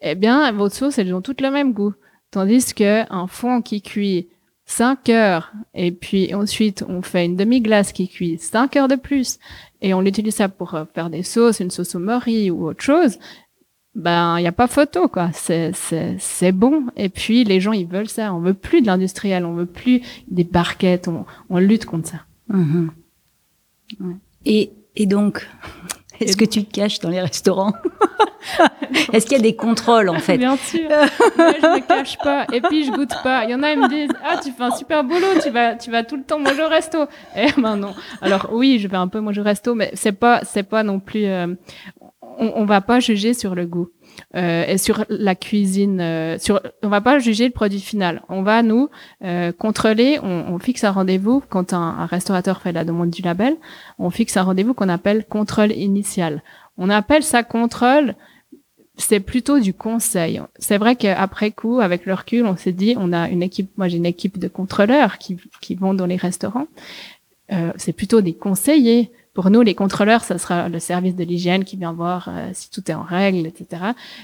eh 0.02 0.16
bien, 0.16 0.52
vos 0.52 0.70
sauces, 0.70 0.98
elles 0.98 1.14
ont 1.14 1.22
toutes 1.22 1.42
le 1.42 1.52
même 1.52 1.74
goût. 1.74 1.94
Tandis 2.30 2.74
que 2.74 3.12
un 3.12 3.28
fond 3.28 3.62
qui 3.62 3.82
cuit 3.82 4.28
5 4.68 5.10
heures 5.10 5.52
et 5.74 5.92
puis 5.92 6.34
ensuite 6.36 6.84
on 6.88 7.02
fait 7.02 7.26
une 7.26 7.36
demi-glace 7.36 7.92
qui 7.92 8.08
cuit 8.08 8.38
5 8.38 8.76
heures 8.76 8.88
de 8.88 8.96
plus 8.96 9.40
et 9.82 9.94
on 9.94 10.02
l'utilise 10.02 10.36
ça 10.36 10.50
pour 10.50 10.76
euh, 10.76 10.86
faire 10.94 11.10
des 11.10 11.24
sauces, 11.24 11.60
une 11.60 11.72
sauce 11.72 11.96
au 11.96 12.00
mori 12.00 12.52
ou 12.52 12.68
autre 12.68 12.84
chose, 12.84 13.18
ben 13.96 14.38
il 14.38 14.44
y 14.44 14.48
a 14.48 14.52
pas 14.52 14.68
photo 14.68 15.08
quoi. 15.08 15.32
C'est 15.34 15.72
c'est 15.74 16.18
c'est 16.20 16.52
bon. 16.52 16.86
Et 16.96 17.10
puis 17.10 17.44
les 17.44 17.60
gens 17.60 17.72
ils 17.72 17.88
veulent 17.88 18.10
ça. 18.10 18.34
On 18.34 18.40
veut 18.40 18.54
plus 18.54 18.82
de 18.82 18.88
l'industriel. 18.88 19.44
On 19.44 19.54
veut 19.54 19.66
plus 19.66 20.02
des 20.28 20.44
barquettes. 20.44 21.08
On, 21.08 21.26
on 21.50 21.58
lutte 21.58 21.86
contre 21.86 22.10
ça. 22.10 22.22
Mhm. 22.50 22.92
Ouais. 24.00 24.16
Et 24.46 24.72
et 25.00 25.06
donc, 25.06 25.48
est-ce 26.20 26.38
que 26.38 26.46
tu 26.46 26.64
te 26.66 26.72
caches 26.72 27.00
dans 27.00 27.10
les 27.10 27.22
restaurants 27.22 27.74
Est-ce 29.14 29.26
qu'il 29.26 29.38
y 29.38 29.40
a 29.40 29.44
des 29.44 29.56
contrôles 29.56 30.10
en 30.10 30.20
fait 30.20 30.38
Bien 30.38 30.56
sûr. 30.58 30.88
Moi, 31.38 31.54
je 31.62 31.68
me 31.76 31.80
cache 31.88 32.18
pas. 32.18 32.46
Et 32.54 32.62
puis 32.62 32.86
je 32.86 32.92
goûte 32.92 33.14
pas. 33.24 33.44
Il 33.44 33.50
y 33.52 33.56
en 33.56 33.62
a 33.64 33.72
ils 33.72 33.80
me 33.80 33.90
disent 33.90 34.12
ah 34.26 34.38
tu 34.42 34.52
fais 34.52 34.64
un 34.64 34.72
super 34.72 35.04
boulot. 35.04 35.40
Tu 35.44 35.50
vas 35.50 35.76
tu 35.76 35.92
vas 35.92 36.04
tout 36.04 36.16
le 36.16 36.24
temps 36.24 36.40
manger 36.40 36.64
au 36.64 36.70
resto. 36.70 37.00
Eh 37.36 37.48
ben 37.62 37.76
non. 37.76 37.94
Alors 38.22 38.50
oui 38.52 38.80
je 38.80 38.88
vais 38.88 38.98
un 38.98 39.08
peu 39.10 39.20
manger 39.20 39.42
au 39.42 39.44
resto 39.44 39.76
mais 39.76 39.92
c'est 39.94 40.14
pas 40.14 40.42
c'est 40.44 40.64
pas 40.64 40.84
non 40.84 41.00
plus. 41.00 41.26
euh, 41.26 41.48
on, 42.40 42.54
on 42.56 42.66
va 42.66 42.82
pas 42.82 43.00
juger 43.00 43.34
sur 43.34 43.54
le 43.56 43.66
goût. 43.66 43.90
Euh, 44.36 44.66
et 44.68 44.78
sur 44.78 45.06
la 45.10 45.36
cuisine, 45.36 46.00
euh, 46.02 46.38
sur, 46.40 46.62
on 46.84 46.90
va 46.90 47.02
pas 47.02 47.20
juger 47.20 47.46
le 47.46 47.54
produit 47.54 47.80
final. 47.80 48.24
On 48.30 48.42
va 48.42 48.64
nous 48.64 48.90
euh, 49.24 49.52
contrôler. 49.52 50.20
On, 50.22 50.46
on 50.50 50.60
fixe 50.60 50.84
un 50.84 50.92
rendez-vous 50.92 51.44
quand 51.50 51.74
un, 51.74 51.80
un 51.80 52.06
restaurateur 52.06 52.62
fait 52.62 52.72
la 52.72 52.84
demande 52.84 53.10
du 53.10 53.22
label. 53.22 53.56
On 54.00 54.10
fixe 54.10 54.38
un 54.38 54.44
rendez-vous 54.44 54.74
qu'on 54.74 54.90
appelle 54.90 55.26
contrôle 55.26 55.72
initial. 55.72 56.44
On 56.78 56.90
appelle 56.90 57.24
ça 57.24 57.44
contrôle. 57.44 58.16
C'est 59.00 59.20
plutôt 59.20 59.60
du 59.60 59.74
conseil. 59.74 60.42
C'est 60.58 60.80
vrai 60.80 60.96
qu'après 60.96 61.52
coup, 61.52 61.80
avec 61.80 62.06
le 62.08 62.16
recul, 62.16 62.46
on 62.46 62.58
s'est 62.58 62.72
dit, 62.72 62.96
on 62.98 63.14
a 63.14 63.30
une 63.30 63.44
équipe. 63.44 63.70
Moi, 63.78 63.88
j'ai 63.88 63.98
une 63.98 64.08
équipe 64.08 64.40
de 64.40 64.48
contrôleurs 64.48 65.20
qui 65.20 65.38
qui 65.62 65.76
vont 65.76 65.94
dans 65.94 66.08
les 66.08 66.16
restaurants. 66.16 66.68
Euh, 67.52 67.72
c'est 67.78 67.94
plutôt 67.94 68.22
des 68.22 68.34
conseillers. 68.34 69.12
Pour 69.38 69.52
nous, 69.52 69.62
les 69.62 69.76
contrôleurs, 69.76 70.24
ça 70.24 70.40
sera 70.40 70.68
le 70.68 70.80
service 70.80 71.16
de 71.16 71.24
l'hygiène 71.24 71.64
qui 71.64 71.78
vient 71.78 71.94
voir 71.94 72.28
euh, 72.28 72.50
si 72.54 72.72
tout 72.72 72.82
est 72.90 72.96
en 72.96 73.04
règle, 73.04 73.46
etc. 73.46 73.84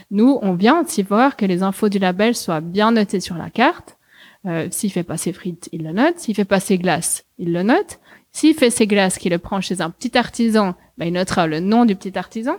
Nous, 0.09 0.39
on 0.41 0.53
vient 0.53 0.81
aussi 0.81 1.03
voir 1.03 1.35
que 1.37 1.45
les 1.45 1.61
infos 1.61 1.87
du 1.87 1.99
label 1.99 2.33
soient 2.33 2.61
bien 2.61 2.93
notées 2.93 3.19
sur 3.19 3.35
la 3.35 3.51
carte. 3.51 3.99
Euh, 4.47 4.67
s'il 4.71 4.91
fait 4.91 5.03
pas 5.03 5.17
ses 5.17 5.31
frites, 5.31 5.69
il 5.71 5.83
le 5.83 5.91
note. 5.91 6.17
S'il 6.17 6.33
fait 6.33 6.45
pas 6.45 6.59
ses 6.59 6.79
glaces, 6.79 7.25
il 7.37 7.53
le 7.53 7.61
note. 7.61 7.99
S'il 8.31 8.55
fait 8.55 8.71
ses 8.71 8.87
glaces, 8.87 9.19
qu'il 9.19 9.31
le 9.31 9.37
prend 9.37 9.61
chez 9.61 9.81
un 9.81 9.91
petit 9.91 10.17
artisan, 10.17 10.73
ben, 10.97 11.05
il 11.05 11.13
notera 11.13 11.45
le 11.45 11.59
nom 11.59 11.85
du 11.85 11.95
petit 11.95 12.17
artisan. 12.17 12.55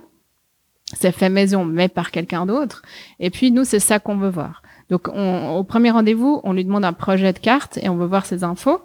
C'est 0.96 1.10
fait 1.10 1.30
maison, 1.30 1.64
mais 1.64 1.88
par 1.88 2.12
quelqu'un 2.12 2.46
d'autre. 2.46 2.82
Et 3.18 3.30
puis, 3.30 3.50
nous, 3.50 3.64
c'est 3.64 3.80
ça 3.80 3.98
qu'on 3.98 4.16
veut 4.16 4.30
voir. 4.30 4.62
Donc, 4.90 5.08
on- 5.12 5.56
au 5.56 5.64
premier 5.64 5.90
rendez-vous, 5.90 6.40
on 6.44 6.52
lui 6.52 6.64
demande 6.64 6.84
un 6.84 6.92
projet 6.92 7.32
de 7.32 7.38
carte 7.40 7.78
et 7.82 7.88
on 7.88 7.96
veut 7.96 8.06
voir 8.06 8.26
ses 8.26 8.44
infos. 8.44 8.80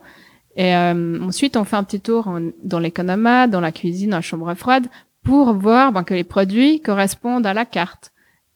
Et 0.55 0.75
euh, 0.75 1.21
ensuite, 1.21 1.55
on 1.57 1.63
fait 1.63 1.75
un 1.75 1.83
petit 1.83 2.01
tour 2.01 2.27
en- 2.27 2.51
dans 2.63 2.79
l'économat, 2.79 3.47
dans 3.47 3.61
la 3.61 3.71
cuisine, 3.71 4.09
dans 4.11 4.17
la 4.17 4.21
chambre 4.21 4.53
froide, 4.55 4.87
pour 5.23 5.53
voir 5.53 5.91
ben, 5.91 6.03
que 6.03 6.13
les 6.13 6.23
produits 6.23 6.81
correspondent 6.81 7.45
à 7.45 7.53
la 7.53 7.65
carte. 7.65 8.11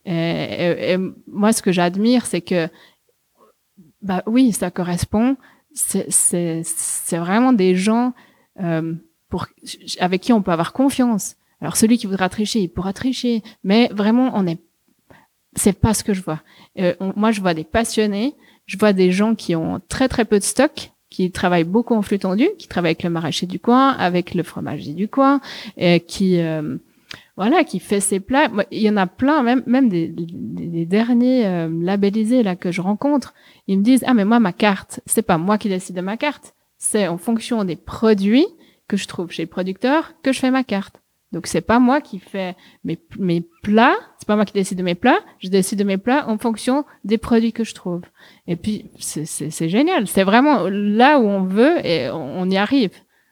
Et, 0.06 0.12
et- 0.14 0.92
et 0.94 0.98
moi, 1.28 1.54
ce 1.54 1.62
que 1.62 1.72
j'admire, 1.72 2.26
c'est 2.26 2.42
que, 2.42 2.68
bah 4.02 4.24
oui, 4.26 4.52
ça 4.52 4.72
correspond. 4.72 5.38
C'est- 5.74 7.18
vraiment 7.18 7.54
des 7.54 7.76
gens 7.76 8.14
euh, 8.62 8.94
pour 9.30 9.48
avec 10.00 10.22
qui 10.22 10.34
on 10.34 10.42
peut 10.44 10.52
avoir 10.52 10.74
confiance. 10.74 11.36
Alors 11.62 11.76
celui 11.78 11.98
qui 11.98 12.06
voudra 12.08 12.30
tricher, 12.30 12.60
il 12.60 12.68
pourra 12.70 12.94
tricher, 12.94 13.42
mais 13.64 13.90
vraiment, 13.92 14.32
on 14.36 14.46
est 14.46 14.60
c'est 15.56 15.74
pas 15.80 15.94
ce 15.94 16.04
que 16.04 16.14
je 16.14 16.22
vois. 16.22 16.42
Euh, 16.80 16.94
moi, 17.16 17.32
je 17.32 17.40
vois 17.42 17.54
des 17.54 17.64
passionnés, 17.64 18.36
je 18.66 18.78
vois 18.78 18.92
des 18.94 19.12
gens 19.12 19.36
qui 19.36 19.56
ont 19.56 19.80
très 19.88 20.08
très 20.08 20.26
peu 20.26 20.38
de 20.40 20.44
stock, 20.44 20.92
qui 21.14 21.32
travaillent 21.32 21.64
beaucoup 21.64 21.94
en 21.94 22.02
flux 22.02 22.18
tendu, 22.18 22.50
qui 22.58 22.68
travaillent 22.68 22.90
avec 22.90 23.04
le 23.04 23.12
maraîcher 23.12 23.46
du 23.46 23.60
coin, 23.60 23.90
avec 23.92 24.34
le 24.34 24.42
fromager 24.42 24.94
du 24.94 25.08
coin, 25.08 25.42
et 25.78 26.00
qui 26.00 26.40
euh, 26.40 26.78
voilà, 27.38 27.64
qui 27.64 27.80
fait 27.80 28.00
ses 28.00 28.20
plats. 28.20 28.50
Il 28.72 28.82
y 28.82 28.90
en 28.90 28.98
a 28.98 29.06
plein, 29.06 29.44
même 29.44 29.62
même 29.68 29.90
des 29.90 30.86
derniers 30.86 31.46
euh, 31.46 31.70
labellisés 31.72 32.42
là 32.42 32.56
que 32.56 32.72
je 32.72 32.82
rencontre. 32.82 33.36
Ils 33.68 33.78
me 33.78 33.84
disent 33.84 34.04
ah 34.08 34.16
mais 34.16 34.26
moi 34.26 34.40
ma 34.40 34.54
carte, 34.54 35.02
c'est 35.06 35.22
pas 35.22 35.38
moi 35.38 35.60
qui 35.60 35.70
décide 35.70 35.96
de 35.96 36.02
ma 36.02 36.18
carte, 36.18 36.56
c'est 36.80 37.08
en 37.08 37.20
fonction 37.20 37.64
des 37.64 37.76
produits 37.76 38.48
que 38.88 38.98
je 38.98 39.08
trouve 39.08 39.30
chez 39.30 39.44
le 39.44 39.50
producteur 39.50 40.14
que 40.24 40.34
je 40.34 40.40
fais 40.40 40.52
ma 40.52 40.64
carte. 40.64 41.03
Donc 41.34 41.48
c'est 41.48 41.62
pas 41.62 41.80
moi 41.80 42.00
qui 42.00 42.20
fais 42.20 42.56
mes, 42.86 42.98
mes 43.20 43.42
plats, 43.64 43.96
c'est 44.20 44.28
pas 44.28 44.36
moi 44.36 44.46
qui 44.46 44.54
décide 44.54 44.78
de 44.78 44.84
mes 44.84 44.96
plats, 44.96 45.20
je 45.40 45.50
décide 45.50 45.80
de 45.80 45.84
mes 45.84 45.98
plats 45.98 46.30
en 46.30 46.38
fonction 46.38 46.86
des 47.04 47.18
produits 47.18 47.52
que 47.52 47.64
je 47.66 47.74
trouve. 47.74 48.02
Et 48.48 48.56
puis 48.56 48.86
c'est 49.00 49.68
génial, 49.70 50.08
c'est 50.08 50.24
vraiment 50.24 50.70
là 50.70 51.20
où 51.20 51.24
on 51.24 51.44
veut 51.44 51.86
et 51.86 52.10
on, 52.12 52.42
on 52.42 52.50
y 52.50 52.56
arrive, 52.58 52.92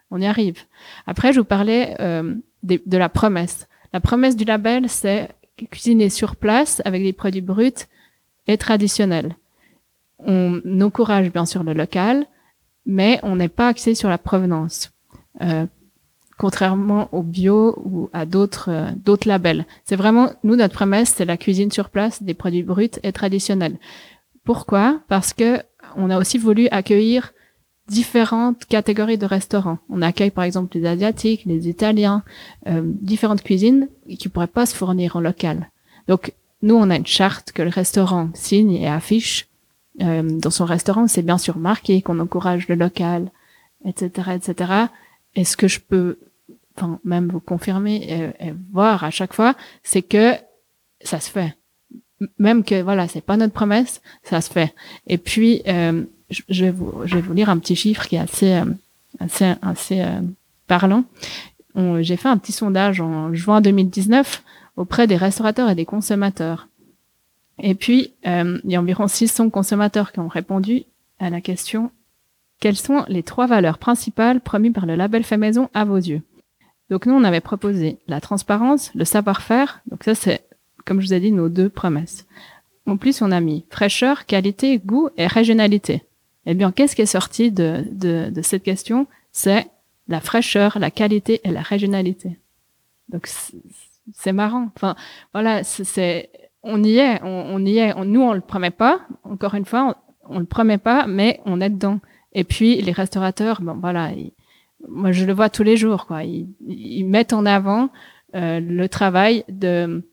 on 0.10 0.20
y 0.20 0.25
arrive. 0.25 0.60
Après 1.08 1.31
je 1.31 1.39
vous 1.39 1.46
parlais 1.46 1.96
euh, 2.00 2.36
des- 2.63 2.81
de 2.86 2.98
la 2.98 3.08
promesse. 3.08 3.67
La 3.93 4.00
promesse 4.01 4.36
du 4.36 4.43
label 4.46 4.89
c'est 4.89 5.29
cuisiner 5.70 6.10
sur 6.10 6.36
place 6.36 6.81
avec 6.86 7.03
des 7.03 7.13
produits 7.13 7.41
bruts 7.41 7.86
et 8.48 8.58
traditionnels. 8.58 9.36
On 10.17 10.60
encourage 10.81 11.31
bien 11.31 11.46
sûr 11.46 11.63
le 11.63 11.74
local, 11.74 12.25
mais 12.88 13.20
on 13.22 13.36
n'est 13.36 13.48
pas 13.48 13.67
axé 13.67 13.93
sur 13.93 14.10
la 14.10 14.17
provenance. 14.17 14.91
Euh, 15.41 15.65
contrairement 16.41 17.07
au 17.12 17.21
bio 17.21 17.79
ou 17.86 18.10
à 18.13 18.25
d'autres 18.25 18.71
euh, 18.71 18.89
d'autres 18.95 19.27
labels. 19.27 19.67
C'est 19.86 19.95
vraiment 19.95 20.31
nous 20.43 20.55
notre 20.55 20.74
promesse, 20.74 21.13
c'est 21.15 21.25
la 21.25 21.38
cuisine 21.38 21.69
sur 21.69 21.89
place, 21.89 22.24
des 22.24 22.33
produits 22.33 22.63
bruts 22.63 22.98
et 23.03 23.12
traditionnels. 23.12 23.77
Pourquoi? 24.43 25.01
Parce 25.07 25.33
que 25.33 25.60
on 25.95 26.10
a 26.10 26.17
aussi 26.17 26.39
voulu 26.39 26.67
accueillir 26.71 27.31
différentes 27.88 28.65
catégories 28.65 29.19
de 29.19 29.27
restaurants. 29.27 29.77
On 29.88 30.01
accueille 30.01 30.31
par 30.31 30.43
exemple 30.43 30.75
les 30.75 30.88
asiatiques, 30.88 31.43
les 31.45 31.69
italiens, 31.69 32.24
euh, 32.67 32.81
différentes 32.83 33.43
cuisines 33.43 33.88
qui 34.17 34.27
pourraient 34.27 34.48
pas 34.48 34.65
se 34.65 34.75
fournir 34.75 35.17
en 35.17 35.21
local. 35.21 35.69
Donc 36.07 36.33
nous 36.63 36.74
on 36.74 36.89
a 36.89 36.95
une 36.95 37.05
charte 37.05 37.51
que 37.51 37.62
le 37.62 37.69
restaurant 37.69 38.29
signe 38.33 38.74
et 38.74 38.88
affiche 38.88 39.48
euh, 40.01 40.24
dans 40.24 40.50
son 40.50 40.65
restaurant. 40.65 41.07
C'est 41.07 41.21
bien 41.21 41.38
sûr 41.38 41.60
marqué 41.60 42.01
qu'on 42.01 42.19
encourage 42.19 42.67
le 42.67 42.74
local, 42.74 43.29
etc., 43.86 44.31
etc. 44.38 44.74
Est-ce 45.36 45.55
que 45.55 45.67
je 45.67 45.79
peux 45.79 46.17
enfin 46.75 47.00
même 47.04 47.30
vous 47.30 47.40
confirmer 47.40 47.96
et, 47.96 48.48
et 48.48 48.54
voir 48.72 49.04
à 49.04 49.10
chaque 49.10 49.34
fois, 49.34 49.56
c'est 49.84 50.01
que 50.01 50.34
ça 51.01 51.20
se 51.20 51.30
fait. 51.30 51.56
Même 52.38 52.63
que 52.63 52.82
voilà, 52.82 53.08
c'est 53.08 53.22
pas 53.22 53.38
notre 53.38 53.54
promesse, 53.54 54.01
ça 54.24 54.42
se 54.42 54.51
fait. 54.51 54.74
Et 55.08 55.18
puis 55.18 55.62
euh, 55.68 56.04
je, 56.30 56.66
vais 56.66 56.72
vous 56.72 56.94
je 57.06 57.16
vais 57.16 57.22
vous 57.22 57.34
lire 57.34 57.50
un 57.50 57.58
petit 57.58 57.75
chiffre 57.75 58.08
qui 58.08 58.16
est 58.16 58.20
assez 58.20 58.54
euh, 58.54 58.66
assez 59.20 59.54
assez 59.62 60.01
euh, 60.01 60.22
parlant. 60.68 61.04
J'ai 61.75 62.18
fait 62.18 62.28
un 62.28 62.38
petit 62.38 62.51
sondage 62.51 63.00
en 63.00 63.34
juin 63.34 63.62
2019 63.62 64.44
auprès 64.75 65.08
des 65.08 65.16
restaurateurs 65.16 65.70
et 65.70 65.75
des 65.75 65.86
consommateurs. 65.86 66.68
Et 67.60 67.75
puis 67.75 68.13
euh, 68.28 68.60
il 68.63 68.72
y 68.72 68.75
a 68.75 68.80
environ 68.82 69.08
600 69.08 69.50
consommateurs 69.50 70.12
qui 70.12 70.20
ont 70.20 70.28
répondu 70.28 70.84
à 71.20 71.30
la 71.30 71.42
question 71.42 71.92
quelles 72.60 72.78
sont 72.78 73.06
les 73.08 73.24
trois 73.24 73.48
valeurs 73.48 73.80
principales 73.80 74.40
promues 74.40 74.72
par 74.72 74.86
le 74.86 74.96
label 74.96 75.24
fait 75.24 75.38
maison 75.38 75.70
à 75.74 75.84
vos 75.84 75.98
yeux? 75.98 76.22
Donc 76.91 77.05
nous, 77.07 77.13
on 77.15 77.24
avait 77.24 77.39
proposé 77.41 77.98
la 78.07 78.21
transparence, 78.21 78.91
le 78.93 79.05
savoir-faire. 79.05 79.81
Donc 79.89 80.03
ça, 80.03 80.13
c'est, 80.13 80.41
comme 80.86 81.00
je 81.01 81.07
vous 81.07 81.13
ai 81.13 81.19
dit, 81.21 81.31
nos 81.31 81.50
deux 81.50 81.69
promesses. 81.69 82.27
En 82.86 82.98
plus, 82.98 83.21
on 83.21 83.31
a 83.31 83.39
mis 83.39 83.65
fraîcheur, 83.71 84.25
qualité, 84.25 84.77
goût 84.77 85.10
et 85.17 85.25
régionalité. 85.25 86.03
Eh 86.45 86.53
bien, 86.53 86.71
qu'est-ce 86.71 86.95
qui 86.95 87.01
est 87.01 87.05
sorti 87.05 87.50
de, 87.51 87.86
de, 87.91 88.29
de 88.29 88.41
cette 88.41 88.63
question? 88.63 89.07
C'est 89.31 89.67
la 90.07 90.19
fraîcheur, 90.19 90.77
la 90.79 90.91
qualité 90.91 91.39
et 91.45 91.51
la 91.51 91.62
régionalité. 91.62 92.38
Donc 93.10 93.27
c'est- 93.27 94.33
marrant. 94.33 94.69
Enfin, 94.75 94.95
voilà, 95.33 95.63
c'est- 95.63 96.29
on 96.63 96.83
y 96.83 96.98
est, 96.98 97.21
on, 97.24 97.55
on 97.55 97.65
y 97.65 97.77
est. 97.77 97.93
On- 97.95 98.03
nous, 98.05 98.21
on 98.21 98.33
le 98.33 98.41
promet 98.41 98.69
pas. 98.71 99.00
Encore 99.24 99.55
une 99.55 99.65
fois, 99.65 99.95
on, 100.27 100.36
on 100.36 100.39
le 100.39 100.45
promet 100.45 100.77
pas, 100.77 101.07
mais 101.07 101.39
on 101.45 101.62
est 101.62 101.69
dedans. 101.69 102.00
Et 102.33 102.43
puis 102.43 102.81
les 102.81 102.91
restaurateurs, 102.91 103.62
bon 103.62 103.75
voilà, 103.79 104.12
moi 104.90 105.12
je 105.12 105.26
le 105.26 105.34
vois 105.34 105.50
tous 105.50 105.64
les 105.64 105.78
jours 105.78 106.06
quoi. 106.08 106.24
Ils, 106.24 106.48
ils 106.68 107.06
mettent 107.06 107.34
en 107.34 107.46
avant 107.46 107.90
euh, 108.36 108.60
le 108.60 108.88
travail 108.90 109.44
de 109.50 110.04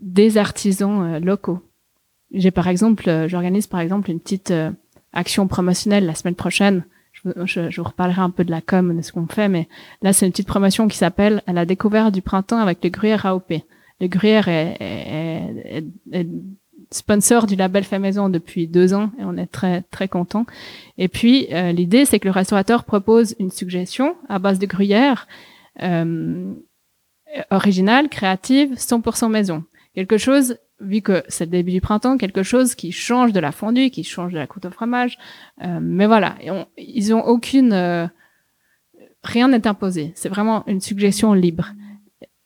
des 0.00 0.38
artisans 0.38 1.02
euh, 1.14 1.20
locaux. 1.20 1.60
J'ai 2.32 2.50
par 2.50 2.68
exemple 2.68 3.08
euh, 3.08 3.28
j'organise 3.28 3.66
par 3.66 3.80
exemple 3.80 4.10
une 4.10 4.20
petite 4.20 4.50
euh, 4.50 4.70
action 5.12 5.46
promotionnelle 5.46 6.06
la 6.06 6.14
semaine 6.14 6.34
prochaine. 6.34 6.84
Je, 7.12 7.30
je, 7.44 7.70
je 7.70 7.80
vous 7.80 7.86
reparlerai 7.88 8.22
un 8.22 8.30
peu 8.30 8.42
de 8.42 8.50
la 8.50 8.62
com 8.62 8.96
de 8.96 9.02
ce 9.02 9.12
qu'on 9.12 9.26
fait 9.26 9.48
mais 9.48 9.68
là 10.00 10.12
c'est 10.14 10.24
une 10.26 10.32
petite 10.32 10.48
promotion 10.48 10.88
qui 10.88 10.96
s'appelle 10.96 11.42
à 11.46 11.52
la 11.52 11.66
découverte 11.66 12.12
du 12.14 12.22
printemps 12.22 12.58
avec 12.58 12.82
le 12.82 12.88
gruyère 12.88 13.26
AOP 13.26 13.52
le 14.00 14.06
gruyère 14.08 14.48
est, 14.48 14.76
est, 14.80 15.84
est- 16.10 16.20
est 16.20 16.28
sponsor 16.92 17.46
du 17.46 17.56
label 17.56 17.84
fait 17.84 17.98
maison 17.98 18.28
depuis 18.28 18.68
deux 18.68 18.94
ans 18.94 19.10
et 19.18 19.24
on 19.24 19.36
est 19.36 19.46
très 19.46 19.82
très 19.90 20.08
content 20.08 20.46
et 20.98 21.08
puis, 21.08 21.48
euh, 21.52 21.72
l'idée, 21.72 22.04
c'est 22.04 22.18
que 22.18 22.28
le 22.28 22.32
restaurateur 22.32 22.84
propose 22.84 23.34
une 23.38 23.50
suggestion 23.50 24.16
à 24.28 24.38
base 24.38 24.58
de 24.58 24.66
gruyère 24.66 25.26
euh, 25.82 26.52
originale, 27.50 28.08
créative, 28.08 28.74
100% 28.74 29.30
maison. 29.30 29.64
Quelque 29.94 30.18
chose, 30.18 30.58
vu 30.80 31.00
que 31.00 31.22
c'est 31.28 31.46
le 31.46 31.50
début 31.50 31.72
du 31.72 31.80
printemps, 31.80 32.18
quelque 32.18 32.42
chose 32.42 32.74
qui 32.74 32.92
change 32.92 33.32
de 33.32 33.40
la 33.40 33.52
fondue, 33.52 33.90
qui 33.90 34.04
change 34.04 34.32
de 34.32 34.38
la 34.38 34.46
croûte 34.46 34.66
au 34.66 34.70
fromage. 34.70 35.18
Euh, 35.62 35.78
mais 35.80 36.06
voilà, 36.06 36.36
ils 36.76 37.14
ont 37.14 37.24
aucune... 37.24 37.72
euh, 37.72 38.06
rien 39.24 39.48
n'est 39.48 39.66
imposé. 39.66 40.12
C'est 40.14 40.28
vraiment 40.28 40.64
une 40.66 40.80
suggestion 40.80 41.32
libre. 41.32 41.72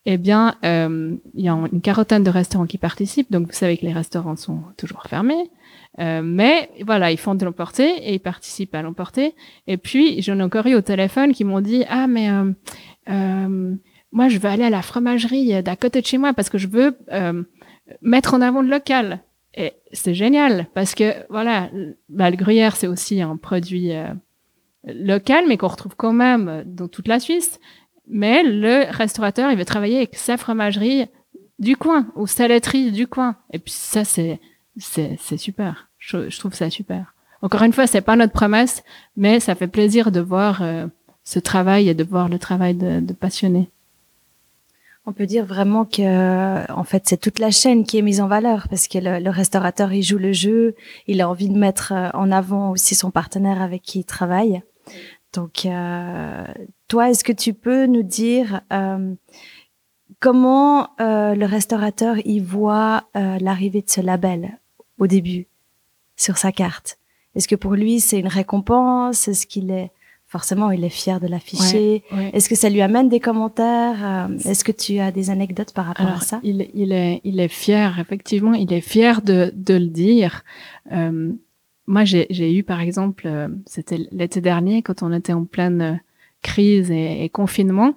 Eh 0.08 0.18
bien, 0.18 0.54
euh, 0.64 1.16
il 1.34 1.44
y 1.44 1.48
a 1.48 1.52
une 1.52 1.80
quarantaine 1.80 2.22
de 2.22 2.30
restaurants 2.30 2.66
qui 2.66 2.78
participent. 2.78 3.30
Donc, 3.30 3.48
vous 3.48 3.52
savez 3.52 3.76
que 3.76 3.84
les 3.84 3.92
restaurants 3.92 4.36
sont 4.36 4.62
toujours 4.76 5.02
fermés. 5.02 5.50
Euh, 5.98 6.22
mais 6.22 6.70
voilà, 6.84 7.10
ils 7.10 7.18
font 7.18 7.34
de 7.34 7.44
l'emporter 7.44 7.88
et 7.88 8.14
ils 8.14 8.20
participent 8.20 8.74
à 8.76 8.82
l'emporter. 8.82 9.34
Et 9.66 9.76
puis, 9.76 10.22
j'en 10.22 10.38
ai 10.38 10.42
encore 10.44 10.66
eu 10.66 10.74
au 10.74 10.80
téléphone 10.80 11.32
qui 11.32 11.42
m'ont 11.42 11.60
dit, 11.60 11.84
ah, 11.88 12.06
mais 12.06 12.30
euh, 12.30 12.52
euh, 13.08 13.74
moi, 14.12 14.28
je 14.28 14.38
veux 14.38 14.48
aller 14.48 14.62
à 14.62 14.70
la 14.70 14.82
fromagerie 14.82 15.60
d'à 15.62 15.74
côté 15.74 16.00
de 16.00 16.06
chez 16.06 16.18
moi 16.18 16.32
parce 16.32 16.50
que 16.50 16.58
je 16.58 16.68
veux 16.68 16.96
euh, 17.12 17.42
mettre 18.00 18.34
en 18.34 18.40
avant 18.40 18.62
le 18.62 18.68
local. 18.68 19.24
Et 19.54 19.72
c'est 19.92 20.14
génial 20.14 20.68
parce 20.72 20.94
que, 20.94 21.14
voilà, 21.30 21.68
bah, 22.08 22.30
le 22.30 22.36
gruyère, 22.36 22.76
c'est 22.76 22.86
aussi 22.86 23.22
un 23.22 23.36
produit 23.36 23.92
euh, 23.92 24.06
local, 24.84 25.46
mais 25.48 25.56
qu'on 25.56 25.68
retrouve 25.68 25.96
quand 25.96 26.12
même 26.12 26.62
dans 26.64 26.86
toute 26.86 27.08
la 27.08 27.18
Suisse. 27.18 27.58
Mais 28.08 28.42
le 28.42 28.90
restaurateur, 28.90 29.50
il 29.50 29.58
veut 29.58 29.64
travailler 29.64 29.96
avec 29.96 30.16
sa 30.16 30.36
fromagerie 30.36 31.06
du 31.58 31.76
coin 31.76 32.06
ou 32.14 32.26
sa 32.26 32.48
laiterie 32.48 32.92
du 32.92 33.06
coin. 33.06 33.36
Et 33.52 33.58
puis 33.58 33.72
ça, 33.72 34.04
c'est 34.04 34.40
c'est 34.78 35.36
super. 35.36 35.88
Je, 35.98 36.38
trouve 36.38 36.54
ça 36.54 36.70
super. 36.70 37.14
Encore 37.42 37.62
une 37.62 37.72
fois, 37.72 37.86
c'est 37.86 38.00
pas 38.00 38.16
notre 38.16 38.32
promesse, 38.32 38.82
mais 39.16 39.40
ça 39.40 39.54
fait 39.54 39.66
plaisir 39.66 40.12
de 40.12 40.20
voir 40.20 40.62
euh, 40.62 40.86
ce 41.24 41.38
travail 41.38 41.88
et 41.88 41.94
de 41.94 42.04
voir 42.04 42.28
le 42.28 42.38
travail 42.38 42.74
de, 42.74 43.00
de 43.00 43.12
passionnés. 43.12 43.70
On 45.06 45.12
peut 45.12 45.26
dire 45.26 45.44
vraiment 45.44 45.84
que, 45.84 46.70
en 46.72 46.84
fait, 46.84 47.04
c'est 47.06 47.16
toute 47.16 47.38
la 47.38 47.50
chaîne 47.50 47.84
qui 47.84 47.96
est 47.96 48.02
mise 48.02 48.20
en 48.20 48.26
valeur 48.26 48.66
parce 48.68 48.88
que 48.88 48.98
le, 48.98 49.20
le, 49.20 49.30
restaurateur, 49.30 49.92
il 49.92 50.02
joue 50.02 50.18
le 50.18 50.32
jeu, 50.32 50.74
il 51.06 51.20
a 51.20 51.28
envie 51.28 51.48
de 51.48 51.56
mettre 51.56 51.92
euh, 51.92 52.08
en 52.12 52.32
avant 52.32 52.70
aussi 52.70 52.94
son 52.94 53.10
partenaire 53.10 53.62
avec 53.62 53.82
qui 53.82 54.00
il 54.00 54.04
travaille. 54.04 54.62
Donc, 55.36 55.66
euh, 55.66 56.44
toi, 56.88 57.10
est-ce 57.10 57.22
que 57.22 57.32
tu 57.32 57.52
peux 57.54 57.86
nous 57.86 58.02
dire 58.02 58.62
euh, 58.72 59.14
comment 60.20 60.88
euh, 61.00 61.34
le 61.34 61.46
restaurateur 61.46 62.16
y 62.26 62.40
voit 62.40 63.04
l'arrivée 63.14 63.82
de 63.82 63.90
ce 63.90 64.00
label 64.00 64.58
au 64.98 65.06
début 65.06 65.46
sur 66.16 66.38
sa 66.38 66.52
carte? 66.52 66.98
Est-ce 67.34 67.48
que 67.48 67.54
pour 67.54 67.74
lui 67.74 68.00
c'est 68.00 68.18
une 68.18 68.28
récompense? 68.28 69.28
Est-ce 69.28 69.46
qu'il 69.46 69.70
est 69.70 69.90
forcément 70.26 70.70
il 70.70 70.82
est 70.84 70.88
fier 70.88 71.20
de 71.20 71.26
l'afficher? 71.26 72.02
Ouais, 72.10 72.18
ouais. 72.18 72.30
Est-ce 72.32 72.48
que 72.48 72.54
ça 72.54 72.70
lui 72.70 72.80
amène 72.80 73.08
des 73.10 73.20
commentaires? 73.20 74.28
Est-ce 74.44 74.64
que 74.64 74.72
tu 74.72 74.98
as 75.00 75.12
des 75.12 75.28
anecdotes 75.28 75.72
par 75.74 75.84
rapport 75.86 76.06
Alors, 76.06 76.22
à 76.22 76.24
ça? 76.24 76.40
il, 76.42 76.68
il, 76.72 76.92
est, 76.92 77.20
il 77.24 77.38
est 77.40 77.48
fier, 77.48 77.98
effectivement, 78.00 78.54
il 78.54 78.72
est 78.72 78.80
fier 78.80 79.20
de, 79.20 79.52
de 79.54 79.74
le 79.74 79.88
dire. 79.88 80.44
Euh, 80.92 81.32
moi, 81.86 82.04
j'ai 82.04 82.56
eu, 82.56 82.64
par 82.64 82.80
exemple, 82.80 83.26
euh, 83.26 83.48
c'était 83.66 83.98
l'été 84.10 84.40
dernier, 84.40 84.82
quand 84.82 85.02
on 85.02 85.12
était 85.12 85.32
en 85.32 85.44
pleine 85.44 85.82
euh, 85.82 85.94
crise 86.42 86.90
et, 86.90 87.28
confinement, 87.32 87.94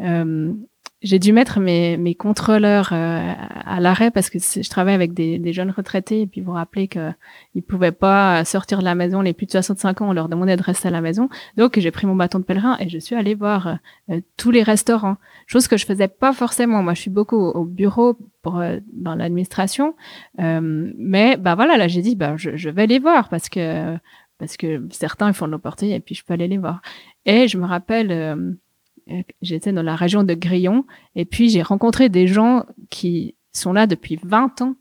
euh, 0.00 0.52
j'ai 1.00 1.18
dû 1.20 1.32
mettre 1.32 1.60
mes, 1.60 1.96
mes 1.96 2.14
contrôleurs 2.14 2.92
euh, 2.92 3.32
à 3.64 3.80
l'arrêt 3.80 4.10
parce 4.10 4.30
que 4.30 4.38
je 4.38 4.68
travaille 4.68 4.94
avec 4.94 5.14
des, 5.14 5.38
des, 5.38 5.52
jeunes 5.52 5.70
retraités 5.70 6.22
et 6.22 6.26
puis 6.26 6.40
vous 6.40 6.52
rappelez 6.52 6.88
qu'ils 6.88 7.14
ne 7.54 7.60
pouvaient 7.60 7.92
pas 7.92 8.44
sortir 8.44 8.80
de 8.80 8.84
la 8.84 8.96
maison, 8.96 9.20
les 9.20 9.32
plus 9.32 9.46
de 9.46 9.52
65 9.52 10.00
ans, 10.00 10.08
on 10.08 10.12
leur 10.12 10.28
demandait 10.28 10.56
de 10.56 10.62
rester 10.62 10.88
à 10.88 10.90
la 10.90 11.00
maison. 11.00 11.28
Donc 11.56 11.78
j'ai 11.78 11.90
pris 11.92 12.06
mon 12.06 12.16
bâton 12.16 12.40
de 12.40 12.44
pèlerin 12.44 12.76
et 12.80 12.88
je 12.88 12.98
suis 12.98 13.14
allée 13.14 13.34
voir 13.34 13.78
euh, 14.10 14.20
tous 14.36 14.50
les 14.50 14.62
restaurants, 14.62 15.16
chose 15.46 15.68
que 15.68 15.76
je 15.76 15.86
faisais 15.86 16.08
pas 16.08 16.32
forcément. 16.32 16.82
Moi, 16.82 16.94
je 16.94 17.02
suis 17.02 17.10
beaucoup 17.10 17.36
au, 17.36 17.64
bureau 17.64 18.18
pour, 18.42 18.58
euh, 18.58 18.78
dans 18.92 19.14
l'administration, 19.14 19.94
euh, 20.40 20.90
mais 20.96 21.36
bah 21.36 21.54
voilà, 21.54 21.76
là 21.76 21.86
j'ai 21.86 22.02
dit 22.02 22.16
bah 22.16 22.34
je, 22.36 22.56
je, 22.56 22.70
vais 22.70 22.86
les 22.86 22.98
voir 22.98 23.28
parce 23.28 23.48
que 23.48 23.96
parce 24.38 24.56
que 24.56 24.86
certains 24.90 25.28
ils 25.28 25.34
font 25.34 25.46
de 25.46 25.52
l'opportunité 25.52 25.96
et 25.96 26.00
puis 26.00 26.14
je 26.14 26.24
peux 26.24 26.34
aller 26.34 26.48
les 26.48 26.58
voir. 26.58 26.80
Et 27.26 27.48
je 27.48 27.58
me 27.58 27.66
rappelle 27.66 28.10
euh, 28.10 28.52
j'étais 29.42 29.72
dans 29.72 29.82
la 29.82 29.96
région 29.96 30.22
de 30.24 30.34
Grillon 30.34 30.84
et 31.14 31.24
puis 31.24 31.48
j'ai 31.48 31.62
rencontré 31.62 32.08
des 32.08 32.26
gens 32.26 32.64
qui 32.90 33.34
sont 33.52 33.72
là 33.72 33.86
depuis 33.86 34.18
20 34.22 34.62
ans 34.62 34.74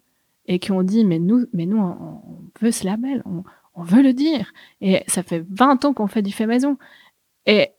et 0.45 0.59
qui 0.59 0.71
ont 0.71 0.83
dit 0.83 1.05
mais 1.05 1.19
nous 1.19 1.45
mais 1.53 1.65
nous 1.65 1.79
on, 1.79 2.21
veut 2.61 2.71
ce 2.71 2.85
label 2.85 3.21
on, 3.25 3.43
on, 3.75 3.83
veut 3.83 4.01
le 4.01 4.13
dire. 4.13 4.51
Et 4.81 5.03
ça 5.07 5.23
fait 5.23 5.45
20 5.49 5.85
ans 5.85 5.93
qu'on 5.93 6.07
fait 6.07 6.21
du 6.21 6.31
fait 6.31 6.45
maison. 6.45 6.77
Et 7.45 7.69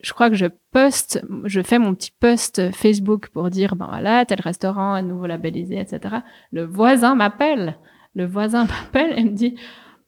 je 0.00 0.12
crois 0.12 0.30
que 0.30 0.36
je 0.36 0.46
poste 0.70 1.24
je 1.44 1.60
fais 1.60 1.78
mon 1.78 1.94
petit 1.94 2.12
post 2.18 2.70
Facebook 2.72 3.28
pour 3.30 3.50
dire 3.50 3.74
ben 3.74 3.86
voilà 3.88 4.24
tel 4.24 4.40
restaurant 4.40 4.94
à 4.94 5.02
nouveau 5.02 5.26
labellisé 5.26 5.78
etc 5.78 6.16
le 6.52 6.64
voisin 6.64 7.14
m'appelle. 7.14 7.78
Le 8.14 8.26
voisin 8.26 8.64
m'appelle 8.66 9.18
et 9.18 9.24
me 9.24 9.30
dit 9.30 9.56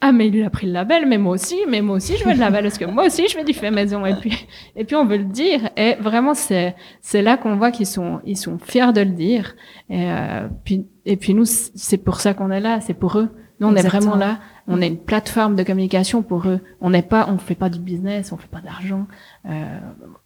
ah 0.03 0.13
mais 0.13 0.29
il 0.29 0.43
a 0.43 0.49
pris 0.49 0.67
le 0.67 0.73
label 0.73 1.07
mais 1.07 1.19
moi 1.19 1.35
aussi 1.35 1.57
mais 1.69 1.83
moi 1.83 1.97
aussi 1.97 2.17
je 2.17 2.25
veux 2.25 2.33
le 2.33 2.39
label 2.39 2.63
parce 2.63 2.79
que 2.79 2.87
moi 2.87 3.05
aussi 3.05 3.29
je 3.29 3.35
fais 3.37 3.45
du 3.45 3.53
fait 3.53 3.71
maison. 3.71 4.07
Et 4.07 4.15
puis 4.15 4.47
et 4.77 4.85
puis 4.85 4.97
on 4.97 5.05
veut 5.05 5.19
le 5.19 5.25
dire. 5.25 5.69
Et 5.77 5.95
vraiment 6.01 6.33
c'est 6.35 6.75
c'est 7.03 7.21
là 7.21 7.37
qu'on 7.37 7.57
voit 7.57 7.71
qu'ils 7.71 7.87
sont 7.87 8.21
ils 8.25 8.37
sont 8.37 8.59
fiers 8.59 8.93
de 8.95 9.03
le 9.03 9.11
dire. 9.11 9.55
Et 9.91 10.11
euh, 10.11 10.49
puis 10.65 10.87
et 11.05 11.17
puis 11.17 11.35
nous 11.35 11.45
c'est 11.45 11.99
pour 11.99 12.21
ça 12.21 12.33
qu'on 12.33 12.51
est 12.51 12.61
là 12.61 12.81
c'est 12.81 12.95
pour 12.95 13.19
eux. 13.19 13.29
Nous 13.61 13.69
on 13.69 13.73
Exactement. 13.77 14.01
est 14.01 14.05
vraiment 14.07 14.17
là. 14.17 14.39
On 14.69 14.81
est 14.81 14.87
une 14.87 14.99
plateforme 14.99 15.55
de 15.57 15.65
communication 15.65 16.23
pour 16.23 16.49
eux. 16.49 16.61
On 16.81 16.91
n'est 16.91 17.03
pas 17.03 17.29
on 17.29 17.37
fait 17.37 17.55
pas 17.55 17.69
du 17.69 17.79
business 17.79 18.33
on 18.33 18.39
fait 18.39 18.49
pas 18.49 18.63
d'argent. 18.63 19.07
Euh, 19.51 19.79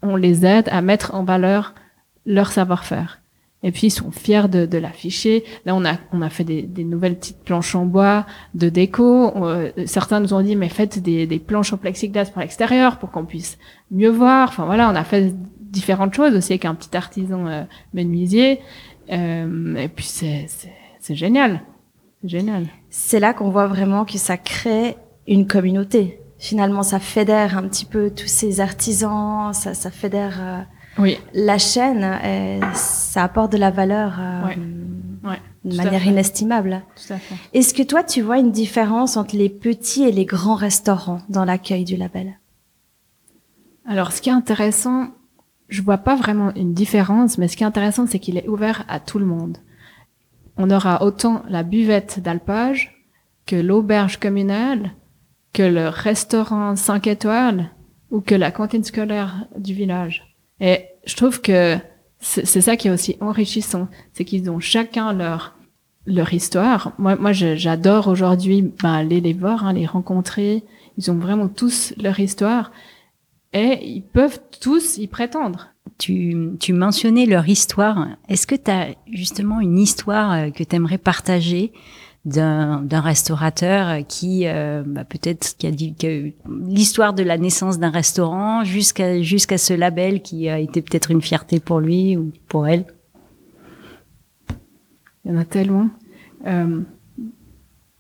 on 0.03 0.15
les 0.15 0.47
aide 0.47 0.69
à 0.71 0.83
mettre 0.83 1.15
en 1.17 1.25
valeur 1.25 1.75
leur 2.27 2.53
savoir-faire 2.53 3.24
et 3.65 3.73
puis 3.73 3.89
ils 3.89 3.91
sont 3.91 4.13
fiers 4.13 4.49
de, 4.49 4.67
de 4.67 4.79
l'afficher. 4.79 5.43
Là, 5.65 5.75
on 5.75 5.85
a 5.85 5.97
on 6.13 6.23
a 6.23 6.29
fait 6.29 6.45
des, 6.45 6.63
des, 6.63 6.85
nouvelles 6.85 7.17
petites 7.17 7.43
planches 7.43 7.75
en 7.75 7.87
bois 7.87 8.27
de 8.55 8.69
déco. 8.69 9.33
Euh, 9.45 9.73
certains 9.87 10.21
nous 10.21 10.35
ont 10.35 10.43
dit 10.43 10.55
mais 10.55 10.69
faites 10.69 11.01
des, 11.01 11.27
des 11.27 11.39
planches 11.39 11.73
en 11.73 11.79
plexiglas 11.79 12.27
pour 12.27 12.43
l'extérieur 12.43 12.99
pour 12.99 13.11
qu'on 13.11 13.25
puisse 13.25 13.59
mieux 13.91 14.11
voir. 14.11 14.51
Enfin 14.51 14.67
voilà, 14.67 14.91
on 14.91 14.95
a 14.95 15.03
fait 15.03 15.35
différentes 15.59 16.15
choses 16.15 16.37
aussi 16.37 16.53
avec 16.53 16.67
un 16.67 16.75
petit 16.75 16.95
artisan 16.95 17.47
euh, 17.47 17.63
menuisier. 17.95 18.61
Euh, 19.11 19.77
et 19.77 19.89
puis 19.89 20.05
c'est 20.05 20.47
c'est 21.01 21.15
génial, 21.15 21.63
génial. 22.23 22.67
C'est 22.91 23.21
là 23.21 23.33
qu'on 23.33 23.51
voit 23.51 23.67
vraiment 23.67 24.05
que 24.05 24.19
ça 24.19 24.37
crée 24.37 24.97
une 25.27 25.47
communauté. 25.47 26.21
Finalement, 26.39 26.83
ça 26.83 26.99
fédère 26.99 27.57
un 27.57 27.63
petit 27.63 27.87
peu 27.87 28.11
tous 28.11 28.27
ces 28.27 28.61
artisans, 28.61 29.55
ça, 29.55 29.73
ça 29.73 29.91
fédère 29.91 30.37
euh, 30.41 30.61
oui. 30.99 31.19
la 31.33 31.59
chaîne, 31.59 32.05
euh, 32.05 32.61
ça 32.75 33.25
apporte 33.25 33.53
de 33.53 33.59
la 33.59 33.71
valeur 33.71 34.17
euh, 34.19 34.47
ouais. 34.47 34.59
Ouais, 35.25 35.41
de 35.65 35.77
manière 35.77 36.07
inestimable. 36.07 36.83
Est-ce 37.55 37.73
que 37.73 37.83
toi, 37.83 38.05
tu 38.05 38.21
vois 38.21 38.39
une 38.39 38.53
différence 38.53 39.17
entre 39.17 39.37
les 39.37 39.49
petits 39.49 40.05
et 40.05 40.13
les 40.13 40.27
grands 40.27 40.55
restaurants 40.55 41.23
dans 41.31 41.47
l'accueil 41.47 41.85
du 41.85 41.97
label? 41.97 42.39
Alors, 43.87 44.13
ce 44.13 44.21
qui 44.21 44.29
est 44.29 44.33
intéressant, 44.33 45.09
je 45.69 45.81
vois 45.81 45.99
pas 45.99 46.15
vraiment 46.15 46.55
une 46.55 46.75
différence, 46.75 47.39
mais 47.39 47.49
ce 47.49 47.57
qui 47.57 47.63
est 47.63 47.67
intéressant, 47.67 48.07
c'est 48.07 48.19
qu'il 48.19 48.37
est 48.37 48.49
ouvert 48.49 48.85
à 48.87 49.01
tout 49.01 49.19
le 49.19 49.25
monde. 49.25 49.59
On 50.59 50.71
aura 50.71 51.03
autant 51.03 51.43
la 51.49 51.63
buvette 51.63 52.21
d'alpage 52.21 53.03
que 53.47 53.57
l'auberge 53.57 54.19
communale, 54.19 54.93
que 55.53 55.63
le 55.63 55.89
restaurant 55.89 56.77
5 56.77 57.07
étoiles 57.07 57.71
ou 58.11 58.21
que 58.21 58.35
la 58.35 58.51
cantine 58.51 58.85
scolaire 58.85 59.47
du 59.57 59.73
village. 59.73 60.24
Et 60.61 60.87
je 61.07 61.17
trouve 61.17 61.41
que 61.41 61.77
c'est 62.21 62.61
ça 62.61 62.77
qui 62.77 62.89
est 62.89 62.91
aussi 62.91 63.17
enrichissant, 63.21 63.89
c'est 64.13 64.25
qu'ils 64.25 64.51
ont 64.51 64.61
chacun 64.61 65.13
leur 65.13 65.55
leur 66.07 66.35
histoire. 66.35 66.93
Moi, 66.99 67.17
moi, 67.17 67.33
j'adore 67.33 68.09
aujourd'hui 68.09 68.63
ben, 68.83 68.93
aller 68.93 69.21
les 69.21 69.33
voir, 69.33 69.65
hein, 69.65 69.73
les 69.73 69.87
rencontrer. 69.87 70.63
Ils 70.99 71.11
ont 71.11 71.19
vraiment 71.19 71.49
tous 71.49 71.95
leur 71.97 72.21
histoire 72.21 72.73
et 73.53 73.79
ils 73.83 74.03
peuvent 74.03 74.41
tous 74.61 74.99
y 74.99 75.07
prétendre. 75.07 75.71
Tu, 75.99 76.51
tu 76.61 76.73
mentionnais 76.73 77.27
leur 77.27 77.49
histoire. 77.49 78.09
Est-ce 78.29 78.47
que 78.47 78.55
tu 78.55 78.71
as 78.71 78.89
justement 79.13 79.61
une 79.61 79.79
histoire 79.79 80.33
euh, 80.33 80.51
que 80.51 80.65
tu 80.65 80.77
aimerais 80.77 80.99
partager? 80.99 81.73
D'un 82.25 83.01
restaurateur 83.01 83.99
qui 84.09 84.47
euh, 84.47 84.83
bah, 84.87 85.05
peut-être 85.05 85.57
qui 85.59 85.67
a 85.67 85.71
dit 85.71 85.95
que 85.95 86.31
l'histoire 86.67 87.13
de 87.13 87.23
la 87.23 87.37
naissance 87.37 87.79
d'un 87.79 87.91
restaurant 87.91 88.65
jusqu'à 88.65 89.21
jusqu'à 89.21 89.59
ce 89.59 89.75
label 89.75 90.23
qui 90.23 90.49
a 90.49 90.59
été 90.59 90.81
peut-être 90.81 91.11
une 91.11 91.21
fierté 91.21 91.61
pour 91.61 91.81
lui 91.81 92.17
ou 92.17 92.33
pour 92.49 92.67
elle. 92.67 92.87
Il 95.25 95.33
y 95.33 95.35
en 95.35 95.39
a 95.39 95.45
tellement. 95.45 95.89
Euh, 96.47 96.81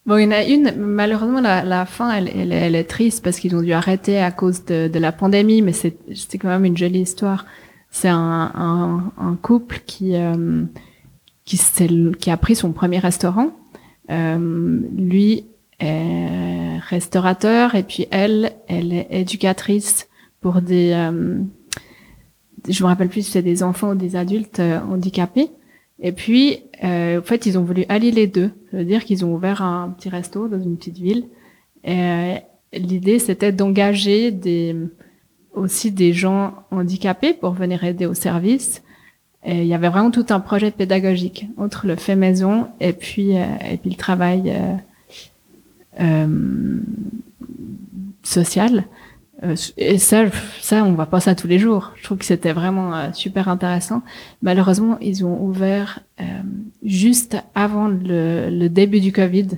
bon, 0.06 0.16
il 0.16 0.24
y 0.24 0.26
en 0.26 0.30
a 0.30 0.44
une. 0.44 0.74
Malheureusement, 0.76 1.40
la, 1.40 1.62
la 1.62 1.84
fin, 1.84 2.10
elle, 2.10 2.30
elle, 2.34 2.52
elle, 2.52 2.74
est 2.74 2.84
triste 2.84 3.22
parce 3.22 3.38
qu'ils 3.38 3.54
ont 3.56 3.62
dû 3.62 3.72
arrêter 3.72 4.18
à 4.20 4.30
cause 4.30 4.64
de, 4.64 4.88
de 4.88 4.98
la 4.98 5.12
pandémie, 5.12 5.60
mais 5.60 5.72
c'est 5.72 5.98
quand 6.38 6.48
même 6.48 6.64
une 6.64 6.76
jolie 6.76 7.00
histoire. 7.00 7.44
C'est 7.90 8.08
un, 8.08 8.52
un, 8.54 9.12
un, 9.18 9.36
couple 9.36 9.80
qui 9.86 10.16
euh, 10.16 10.64
qui, 11.44 11.60
qui 12.18 12.30
a 12.30 12.36
pris 12.36 12.56
son 12.56 12.72
premier 12.72 12.98
restaurant 12.98 13.50
lui 14.08 15.46
est 15.80 16.78
restaurateur 16.78 17.74
et 17.74 17.82
puis 17.82 18.06
elle, 18.10 18.52
elle 18.68 18.92
est 18.92 19.08
éducatrice 19.10 20.08
pour 20.40 20.60
des, 20.60 20.92
euh, 20.92 21.42
je 22.68 22.82
me 22.82 22.88
rappelle 22.88 23.08
plus 23.08 23.22
si 23.22 23.30
c'est 23.30 23.42
des 23.42 23.62
enfants 23.62 23.90
ou 23.90 23.94
des 23.94 24.16
adultes 24.16 24.60
euh, 24.60 24.80
handicapés. 24.80 25.50
Et 26.00 26.12
puis, 26.12 26.60
euh, 26.82 27.20
en 27.20 27.22
fait, 27.22 27.46
ils 27.46 27.58
ont 27.58 27.62
voulu 27.62 27.84
allier 27.88 28.10
les 28.10 28.26
deux. 28.26 28.50
Ça 28.70 28.78
veut 28.78 28.84
dire 28.84 29.04
qu'ils 29.04 29.24
ont 29.24 29.34
ouvert 29.34 29.62
un 29.62 29.90
petit 29.90 30.08
resto 30.08 30.48
dans 30.48 30.60
une 30.60 30.76
petite 30.76 30.98
ville. 30.98 31.28
Et 31.84 32.00
euh, 32.00 32.34
l'idée, 32.72 33.18
c'était 33.18 33.52
d'engager 33.52 34.30
des 34.30 34.76
aussi 35.54 35.92
des 35.92 36.12
gens 36.12 36.54
handicapés 36.72 37.32
pour 37.32 37.52
venir 37.52 37.84
aider 37.84 38.06
au 38.06 38.14
service 38.14 38.82
Et 39.44 39.60
il 39.60 39.66
y 39.66 39.74
avait 39.74 39.88
vraiment 39.88 40.10
tout 40.10 40.26
un 40.30 40.40
projet 40.40 40.70
pédagogique 40.70 41.46
entre 41.58 41.86
le 41.86 41.96
fait 41.96 42.16
maison 42.16 42.68
et 42.80 42.92
puis 42.92 43.36
euh, 43.36 43.44
et 43.70 43.76
puis 43.76 43.90
le 43.90 43.96
travail 43.96 44.44
euh, 44.46 44.76
euh, 46.00 46.80
social. 48.22 48.84
Euh, 49.42 49.56
et 49.76 49.98
ça, 49.98 50.24
ça, 50.60 50.84
on 50.84 50.92
voit 50.92 51.06
pas 51.06 51.20
ça 51.20 51.34
tous 51.34 51.46
les 51.46 51.58
jours. 51.58 51.92
Je 51.96 52.04
trouve 52.04 52.18
que 52.18 52.24
c'était 52.24 52.52
vraiment 52.52 52.94
euh, 52.94 53.12
super 53.12 53.48
intéressant. 53.48 54.02
Malheureusement, 54.42 54.96
ils 55.00 55.24
ont 55.24 55.42
ouvert 55.42 56.00
euh, 56.20 56.24
juste 56.84 57.36
avant 57.56 57.88
le, 57.88 58.48
le, 58.48 58.68
début 58.68 59.00
du 59.00 59.10
Covid. 59.10 59.48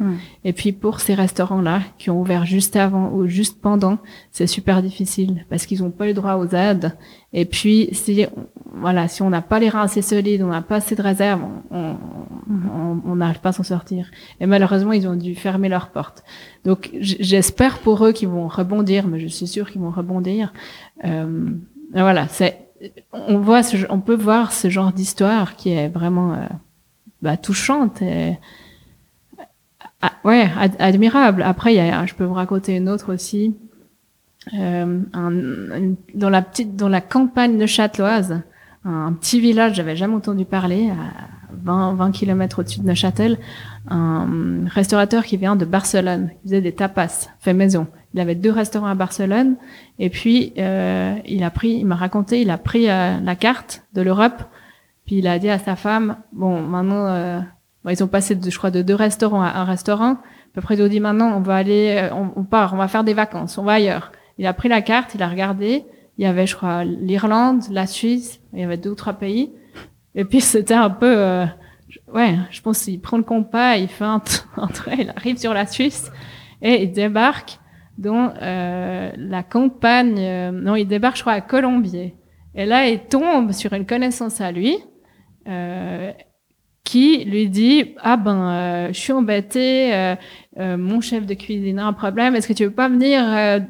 Et 0.44 0.54
puis 0.54 0.72
pour 0.72 1.00
ces 1.00 1.12
restaurants-là 1.14 1.82
qui 1.98 2.08
ont 2.08 2.20
ouvert 2.20 2.46
juste 2.46 2.76
avant 2.76 3.12
ou 3.12 3.26
juste 3.26 3.60
pendant, 3.60 3.98
c'est 4.30 4.46
super 4.46 4.82
difficile 4.82 5.44
parce 5.50 5.66
qu'ils 5.66 5.82
n'ont 5.82 5.90
pas 5.90 6.06
le 6.06 6.14
droit 6.14 6.36
aux 6.36 6.48
aides. 6.54 6.96
Et 7.34 7.44
puis 7.44 7.90
si 7.92 8.26
voilà, 8.72 9.08
si 9.08 9.22
on 9.22 9.30
n'a 9.30 9.42
pas 9.42 9.58
les 9.58 9.68
reins 9.68 9.82
assez 9.82 10.02
solides, 10.02 10.42
on 10.42 10.48
n'a 10.48 10.62
pas 10.62 10.76
assez 10.76 10.94
de 10.94 11.02
réserves, 11.02 11.42
on 11.70 13.14
n'arrive 13.16 13.40
pas 13.40 13.50
à 13.50 13.52
s'en 13.52 13.62
sortir. 13.62 14.10
Et 14.40 14.46
malheureusement, 14.46 14.92
ils 14.92 15.08
ont 15.08 15.16
dû 15.16 15.34
fermer 15.34 15.68
leurs 15.68 15.88
portes. 15.88 16.24
Donc, 16.64 16.90
j'espère 17.00 17.78
pour 17.78 18.04
eux 18.04 18.12
qu'ils 18.12 18.28
vont 18.28 18.48
rebondir, 18.48 19.08
mais 19.08 19.18
je 19.20 19.28
suis 19.28 19.46
sûre 19.46 19.70
qu'ils 19.70 19.80
vont 19.80 19.90
rebondir. 19.90 20.52
Euh, 21.04 21.50
voilà, 21.92 22.28
c'est, 22.28 22.65
on 23.12 24.00
peut 24.00 24.14
voir 24.14 24.52
ce 24.52 24.68
genre 24.68 24.92
d'histoire 24.92 25.56
qui 25.56 25.70
est 25.70 25.88
vraiment 25.88 26.34
euh, 26.34 26.46
bah, 27.22 27.36
touchante 27.36 28.02
et 28.02 28.38
ah, 30.02 30.12
admirable. 30.78 31.42
Après, 31.42 31.74
je 32.06 32.14
peux 32.14 32.24
vous 32.24 32.34
raconter 32.34 32.76
une 32.76 32.88
autre 32.88 33.12
aussi. 33.14 33.56
Euh, 34.54 35.00
dans 36.14 36.88
la 36.88 37.00
campagne 37.00 37.58
de 37.58 37.66
Châteloise, 37.66 38.42
un 38.84 39.12
petit 39.14 39.40
village, 39.40 39.74
j'avais 39.74 39.96
jamais 39.96 40.14
entendu 40.14 40.44
parler, 40.44 40.90
à 40.90 41.28
20, 41.64 41.94
20 41.94 42.10
km 42.12 42.60
au-dessus 42.60 42.80
de 42.80 42.86
Neuchâtel, 42.86 43.38
un 43.88 44.66
restaurateur 44.66 45.24
qui 45.24 45.36
vient 45.36 45.56
de 45.56 45.64
Barcelone, 45.64 46.30
qui 46.30 46.48
faisait 46.48 46.60
des 46.60 46.72
tapas, 46.72 47.28
fait 47.40 47.54
maison. 47.54 47.86
Il 48.16 48.20
avait 48.20 48.34
deux 48.34 48.50
restaurants 48.50 48.86
à 48.86 48.94
Barcelone, 48.94 49.56
et 49.98 50.10
puis 50.10 50.54
euh, 50.58 51.14
il 51.26 51.44
a 51.44 51.50
pris, 51.50 51.74
il 51.74 51.84
m'a 51.84 51.96
raconté, 51.96 52.40
il 52.40 52.50
a 52.50 52.58
pris 52.58 52.88
euh, 52.88 53.20
la 53.20 53.36
carte 53.36 53.84
de 53.92 54.00
l'Europe, 54.00 54.42
puis 55.06 55.18
il 55.18 55.28
a 55.28 55.38
dit 55.38 55.48
à 55.48 55.58
sa 55.58 55.76
femme, 55.76 56.16
bon, 56.32 56.60
maintenant, 56.60 57.06
euh, 57.06 57.40
bon, 57.84 57.90
ils 57.90 58.02
ont 58.02 58.08
passé, 58.08 58.34
de, 58.34 58.50
je 58.50 58.58
crois, 58.58 58.72
de 58.72 58.82
deux 58.82 58.94
restaurants 58.94 59.42
à 59.42 59.50
un 59.50 59.64
restaurant. 59.64 60.12
À 60.12 60.18
peu 60.54 60.60
près, 60.60 60.74
ils 60.74 60.82
ont 60.82 60.88
dit, 60.88 61.00
maintenant, 61.00 61.36
on 61.36 61.40
va 61.40 61.56
aller, 61.56 62.10
euh, 62.10 62.14
on, 62.14 62.42
part, 62.42 62.74
on 62.74 62.76
va 62.76 62.88
faire 62.88 63.04
des 63.04 63.14
vacances, 63.14 63.56
on 63.56 63.62
va 63.62 63.74
ailleurs. 63.74 64.10
Il 64.38 64.46
a 64.46 64.52
pris 64.52 64.68
la 64.68 64.82
carte, 64.82 65.14
il 65.14 65.22
a 65.22 65.28
regardé, 65.28 65.84
il 66.18 66.24
y 66.24 66.26
avait, 66.26 66.46
je 66.46 66.56
crois, 66.56 66.84
l'Irlande, 66.84 67.62
la 67.70 67.86
Suisse, 67.86 68.40
il 68.52 68.60
y 68.60 68.64
avait 68.64 68.76
deux 68.76 68.90
ou 68.90 68.94
trois 68.96 69.12
pays. 69.12 69.52
Et 70.16 70.24
puis 70.24 70.40
c'était 70.40 70.74
un 70.74 70.90
peu, 70.90 71.14
euh, 71.16 71.46
ouais, 72.12 72.36
je 72.50 72.60
pense 72.60 72.82
qu'il 72.82 73.00
prend 73.00 73.18
le 73.18 73.22
compas, 73.22 73.76
il 73.76 73.88
fait 73.88 74.04
un, 74.04 74.18
trait, 74.74 74.96
il 75.00 75.12
arrive 75.14 75.36
sur 75.36 75.54
la 75.54 75.66
Suisse 75.66 76.10
et 76.62 76.82
il 76.82 76.92
débarque 76.92 77.60
dans 77.98 78.32
euh, 78.40 79.10
la 79.16 79.42
campagne. 79.42 80.18
Euh, 80.18 80.50
non, 80.50 80.76
il 80.76 80.86
débarque, 80.86 81.16
je 81.16 81.22
crois, 81.22 81.34
à 81.34 81.40
Colombier. 81.40 82.14
Et 82.54 82.66
là, 82.66 82.88
il 82.88 83.00
tombe 83.00 83.52
sur 83.52 83.72
une 83.72 83.86
connaissance 83.86 84.40
à 84.40 84.52
lui. 84.52 84.78
Euh, 85.48 86.12
qui 86.86 87.24
lui 87.24 87.48
dit 87.48 87.96
ah 88.00 88.16
ben 88.16 88.48
euh, 88.48 88.88
je 88.88 88.98
suis 88.98 89.12
embêté 89.12 89.92
euh, 89.92 90.14
euh, 90.58 90.76
mon 90.76 91.00
chef 91.00 91.26
de 91.26 91.34
cuisine 91.34 91.80
a 91.80 91.86
un 91.86 91.92
problème 91.92 92.36
est-ce 92.36 92.46
que 92.46 92.52
tu 92.52 92.64
veux 92.64 92.70
pas 92.70 92.88
venir 92.88 93.22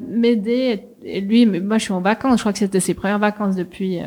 m'aider? 0.07 0.83
Et 1.03 1.19
lui 1.19 1.45
moi 1.47 1.79
je 1.79 1.85
suis 1.85 1.93
en 1.93 1.99
vacances 1.99 2.37
je 2.37 2.43
crois 2.43 2.53
que 2.53 2.59
c'était 2.59 2.79
ses 2.79 2.93
premières 2.93 3.17
vacances 3.19 3.55
depuis 3.55 3.99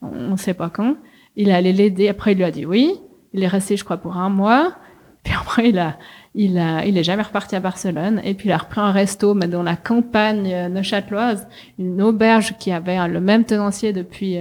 on 0.00 0.30
ne 0.30 0.36
sait 0.36 0.54
pas 0.54 0.70
quand 0.70 0.96
il 1.36 1.50
allait 1.50 1.72
l'aider 1.72 2.08
après 2.08 2.32
il 2.32 2.38
lui 2.38 2.44
a 2.44 2.50
dit 2.50 2.64
oui 2.64 2.94
il 3.34 3.42
est 3.42 3.48
resté 3.48 3.76
je 3.76 3.84
crois 3.84 3.98
pour 3.98 4.16
un 4.16 4.30
mois 4.30 4.76
puis 5.22 5.34
après 5.38 5.68
il 5.68 5.78
a 5.78 5.98
il 6.34 6.58
a 6.58 6.84
il 6.84 6.96
est 6.96 7.04
jamais 7.04 7.22
reparti 7.22 7.56
à 7.56 7.60
Barcelone 7.60 8.20
et 8.24 8.34
puis 8.34 8.48
il 8.48 8.52
a 8.52 8.58
repris 8.58 8.80
un 8.80 8.92
resto 8.92 9.34
mais 9.34 9.48
dans 9.48 9.62
la 9.62 9.76
campagne 9.76 10.68
neuchâteloise 10.68 11.46
une 11.78 12.00
auberge 12.00 12.56
qui 12.58 12.72
avait 12.72 13.06
le 13.08 13.20
même 13.20 13.44
tenancier 13.44 13.92
depuis 13.92 14.38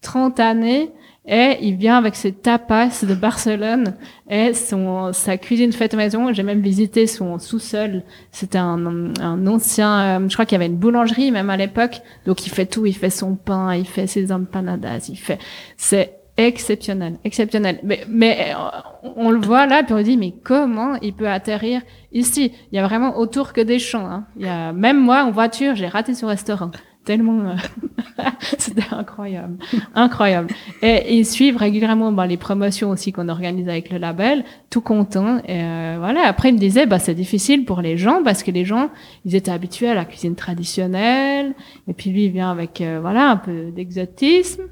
30 0.00 0.38
années 0.38 0.92
et 1.26 1.56
il 1.62 1.76
vient 1.76 1.96
avec 1.96 2.16
ses 2.16 2.32
tapas 2.32 3.02
de 3.02 3.14
Barcelone 3.14 3.94
et 4.28 4.52
son, 4.52 5.14
sa 5.14 5.38
cuisine 5.38 5.72
faite 5.72 5.94
maison. 5.94 6.32
J'ai 6.34 6.42
même 6.42 6.60
visité 6.60 7.06
son 7.06 7.38
sous-sol. 7.38 8.02
C'était 8.30 8.58
un, 8.58 9.14
un, 9.20 9.46
ancien, 9.46 10.20
euh, 10.20 10.28
je 10.28 10.34
crois 10.34 10.44
qu'il 10.44 10.56
y 10.56 10.60
avait 10.60 10.66
une 10.66 10.76
boulangerie 10.76 11.30
même 11.30 11.48
à 11.48 11.56
l'époque. 11.56 12.02
Donc 12.26 12.46
il 12.46 12.50
fait 12.50 12.66
tout, 12.66 12.84
il 12.84 12.92
fait 12.92 13.08
son 13.08 13.36
pain, 13.36 13.74
il 13.74 13.86
fait 13.86 14.06
ses 14.06 14.32
empanadas, 14.32 15.06
il 15.08 15.16
fait, 15.16 15.38
c'est 15.78 16.18
exceptionnel, 16.36 17.18
exceptionnel. 17.24 17.80
Mais, 17.82 18.04
mais 18.08 18.54
euh, 18.54 19.12
on 19.16 19.30
le 19.30 19.40
voit 19.40 19.66
là, 19.66 19.82
puis 19.82 19.94
on 19.94 20.02
dit, 20.02 20.16
mais 20.16 20.34
comment 20.42 20.96
il 21.02 21.14
peut 21.14 21.28
atterrir 21.28 21.82
ici? 22.12 22.52
Il 22.72 22.76
y 22.76 22.78
a 22.78 22.86
vraiment 22.86 23.18
autour 23.18 23.52
que 23.52 23.60
des 23.60 23.78
champs. 23.78 24.06
Hein. 24.06 24.24
Il 24.36 24.46
y 24.46 24.48
a, 24.48 24.72
même 24.72 25.00
moi 25.00 25.24
en 25.24 25.30
voiture, 25.30 25.74
j'ai 25.74 25.88
raté 25.88 26.14
ce 26.14 26.26
restaurant 26.26 26.70
tellement 27.04 27.50
euh, 27.50 28.24
c'était 28.58 28.82
incroyable 28.90 29.58
incroyable 29.94 30.48
et 30.82 31.16
ils 31.16 31.26
suivent 31.26 31.56
régulièrement 31.56 32.12
bah, 32.12 32.26
les 32.26 32.36
promotions 32.36 32.90
aussi 32.90 33.12
qu'on 33.12 33.28
organise 33.28 33.68
avec 33.68 33.90
le 33.90 33.98
label 33.98 34.44
tout 34.70 34.80
content 34.80 35.38
et 35.46 35.62
euh, 35.62 35.96
voilà 35.98 36.22
après 36.26 36.48
ils 36.48 36.54
me 36.54 36.58
disaient 36.58 36.86
bah 36.86 36.98
c'est 36.98 37.14
difficile 37.14 37.64
pour 37.64 37.82
les 37.82 37.96
gens 37.96 38.22
parce 38.24 38.42
que 38.42 38.50
les 38.50 38.64
gens 38.64 38.90
ils 39.24 39.34
étaient 39.34 39.50
habitués 39.50 39.88
à 39.88 39.94
la 39.94 40.04
cuisine 40.04 40.34
traditionnelle 40.34 41.54
et 41.88 41.92
puis 41.92 42.10
lui 42.10 42.24
il 42.24 42.32
vient 42.32 42.50
avec 42.50 42.80
euh, 42.80 42.98
voilà 43.00 43.30
un 43.30 43.36
peu 43.36 43.70
d'exotisme 43.70 44.62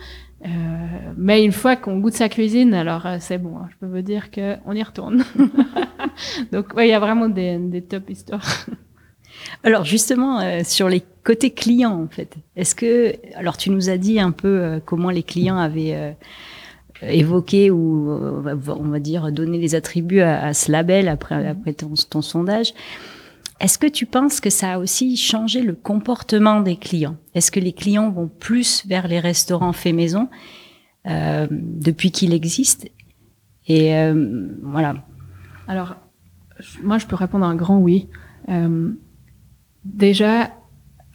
euh, 0.45 0.49
mais 1.17 1.45
une 1.45 1.53
fois 1.53 1.77
qu'on 1.77 1.99
goûte 1.99 2.15
sa 2.15 2.29
cuisine, 2.29 2.75
alors 2.75 3.07
c'est 3.21 3.39
bon. 3.39 3.59
Hein, 3.59 3.69
je 3.71 3.77
peux 3.79 3.93
vous 3.93 4.03
dire 4.03 4.31
que 4.31 4.57
on 4.67 4.75
y 4.75 4.83
retourne. 4.83 5.25
Donc, 6.53 6.75
ouais, 6.75 6.89
il 6.89 6.91
y 6.91 6.95
a 6.95 7.01
vraiment 7.01 7.29
des, 7.29 7.59
des 7.59 7.83
top 7.83 8.11
histoires. 8.11 8.67
Alors 9.65 9.85
justement, 9.85 10.41
euh, 10.41 10.61
sur 10.65 10.89
les 10.89 11.03
côtés 11.25 11.51
clients, 11.51 12.03
en 12.03 12.09
fait, 12.09 12.37
est-ce 12.57 12.75
que, 12.75 13.15
alors 13.37 13.57
tu 13.57 13.71
nous 13.71 13.91
as 13.91 13.97
dit 13.97 14.21
un 14.21 14.31
peu 14.31 14.49
euh, 14.49 14.81
comment 14.85 15.11
les 15.11 15.23
clients 15.23 15.59
avaient 15.59 15.95
euh, 15.95 16.13
évoqué 17.03 17.71
ou 17.71 18.11
on 18.11 18.89
va 18.89 18.99
dire 18.99 19.33
donné 19.33 19.59
les 19.59 19.75
attributs 19.75 20.21
à, 20.21 20.55
ce 20.55 20.71
label 20.71 21.09
après, 21.09 21.37
mhm. 21.37 21.47
après 21.47 21.73
ton, 21.73 21.95
ton 22.09 22.23
sondage. 22.23 22.75
Est-ce 23.63 23.79
que 23.79 23.87
tu 23.87 24.07
penses 24.07 24.41
que 24.41 24.51
ça 24.51 24.75
a 24.75 24.79
aussi 24.79 25.17
changé 25.17 25.63
le 25.63 25.75
comportement 25.75 26.61
des 26.61 26.77
clients? 26.77 27.17
Est-ce 27.35 27.51
que 27.51 27.61
les 27.61 27.73
clients 27.73 28.11
vont 28.11 28.29
plus 28.29 28.85
vers 28.87 29.09
les 29.09 29.21
restaurants 29.21 29.73
faits 29.73 29.95
maison 29.95 30.29
depuis 31.07 32.11
qu'il 32.11 32.35
existe? 32.35 32.91
Et 33.69 33.95
voilà. 34.63 35.07
Alors, 35.69 35.95
moi, 36.83 36.99
je 36.99 37.07
peux 37.07 37.17
répondre 37.17 37.47
un 37.47 37.55
grand 37.55 37.79
oui. 37.79 38.09
Déjà, 39.85 40.51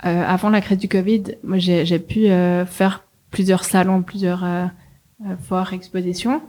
euh, 0.06 0.24
avant 0.26 0.50
la 0.50 0.62
crise 0.62 0.78
du 0.78 0.88
Covid, 0.88 1.24
moi 1.44 1.58
j'ai 1.58 2.00
pu 2.00 2.28
euh, 2.28 2.66
faire 2.66 3.06
plusieurs 3.32 3.64
salons, 3.64 4.04
plusieurs 4.04 4.44
euh, 4.44 4.66
euh 5.26 5.36
foires, 5.38 5.74
expositions 5.74 6.42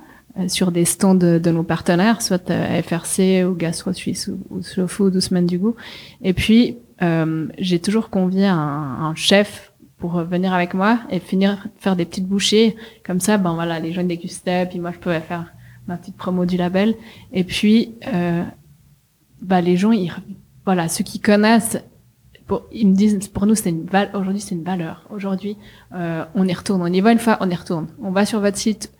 sur 0.49 0.71
des 0.71 0.85
stands 0.85 1.15
de, 1.15 1.39
de, 1.39 1.51
nos 1.51 1.65
partenaires, 1.65 2.23
soit 2.23 2.51
FRC 2.83 3.45
ou 3.45 3.55
Gastro 3.55 3.93
Suisse 3.93 4.29
ou, 4.29 4.39
ou 4.51 4.63
Slow 4.63 4.87
Food 4.87 5.17
ou 5.17 5.21
Semaine 5.21 5.47
du 5.47 5.59
Goût. 5.59 5.75
Et 6.23 6.33
puis, 6.33 6.79
j'ai 7.59 7.79
toujours 7.81 8.11
convié 8.11 8.47
un, 8.47 8.57
un, 8.57 9.15
chef 9.15 9.73
pour 9.97 10.21
venir 10.23 10.53
avec 10.53 10.75
moi 10.75 11.01
et 11.11 11.19
finir 11.19 11.67
faire 11.79 11.97
des 11.97 12.05
petites 12.05 12.27
bouchées. 12.27 12.77
Comme 13.05 13.21
ça, 13.21 13.37
ben 13.37 13.55
voilà, 13.55 13.81
les 13.81 13.93
gens 13.93 14.05
dégustaient, 14.05 14.67
puis 14.67 14.79
moi 14.79 14.93
je 14.93 14.99
pouvais 14.99 15.21
faire 15.21 15.53
ma 15.89 15.97
petite 15.97 16.17
promo 16.17 16.45
du 16.45 16.57
label. 16.57 16.95
Et 17.33 17.43
puis, 17.43 17.95
bah, 19.43 19.61
les 19.61 19.77
gens, 19.77 19.93
ils, 19.93 20.13
voilà, 20.65 20.89
ceux 20.89 21.05
qui 21.05 21.21
connaissent 21.21 21.79
pour, 22.47 22.67
ils 22.73 22.89
me 22.89 22.95
disent, 22.95 23.29
pour 23.29 23.47
nous, 23.47 23.55
c'est 23.55 23.71
une 23.71 23.85
valeur. 23.85 24.15
Aujourd'hui, 24.15 24.41
c'est 24.41 24.55
une 24.55 24.65
valeur. 24.65 25.07
Aujourd'hui, 25.11 25.57
euh, 25.95 26.25
on 26.35 26.49
y 26.49 26.55
retourne. 26.55 26.83
On 26.83 26.93
y 26.93 27.01
va 27.01 27.13
une 27.13 27.19
fois, 27.19 27.37
on 27.41 27.51
y 27.51 27.55
retourne. 27.55 27.89
On 28.03 28.11
va 28.11 28.25
sur 28.25 28.41
votre 28.41 28.57
site 28.57 28.93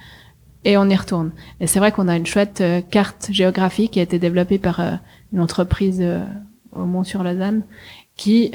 et 0.69 0.77
on 0.77 0.87
y 0.91 0.95
retourne. 0.95 1.33
Et 1.61 1.67
c'est 1.67 1.79
vrai 1.79 1.93
qu'on 1.93 2.09
a 2.09 2.17
une 2.17 2.27
chouette 2.27 2.61
euh, 2.61 2.83
carte 2.83 3.29
géographique 3.33 3.93
qui 3.93 4.01
a 4.01 4.03
été 4.03 4.19
développée 4.19 4.59
par 4.59 4.81
euh, 4.81 4.93
une 5.33 5.41
entreprise 5.41 6.01
euh, 6.03 6.23
au 6.73 6.85
Mont-sur-Lausanne 6.85 7.63
qui, 8.17 8.53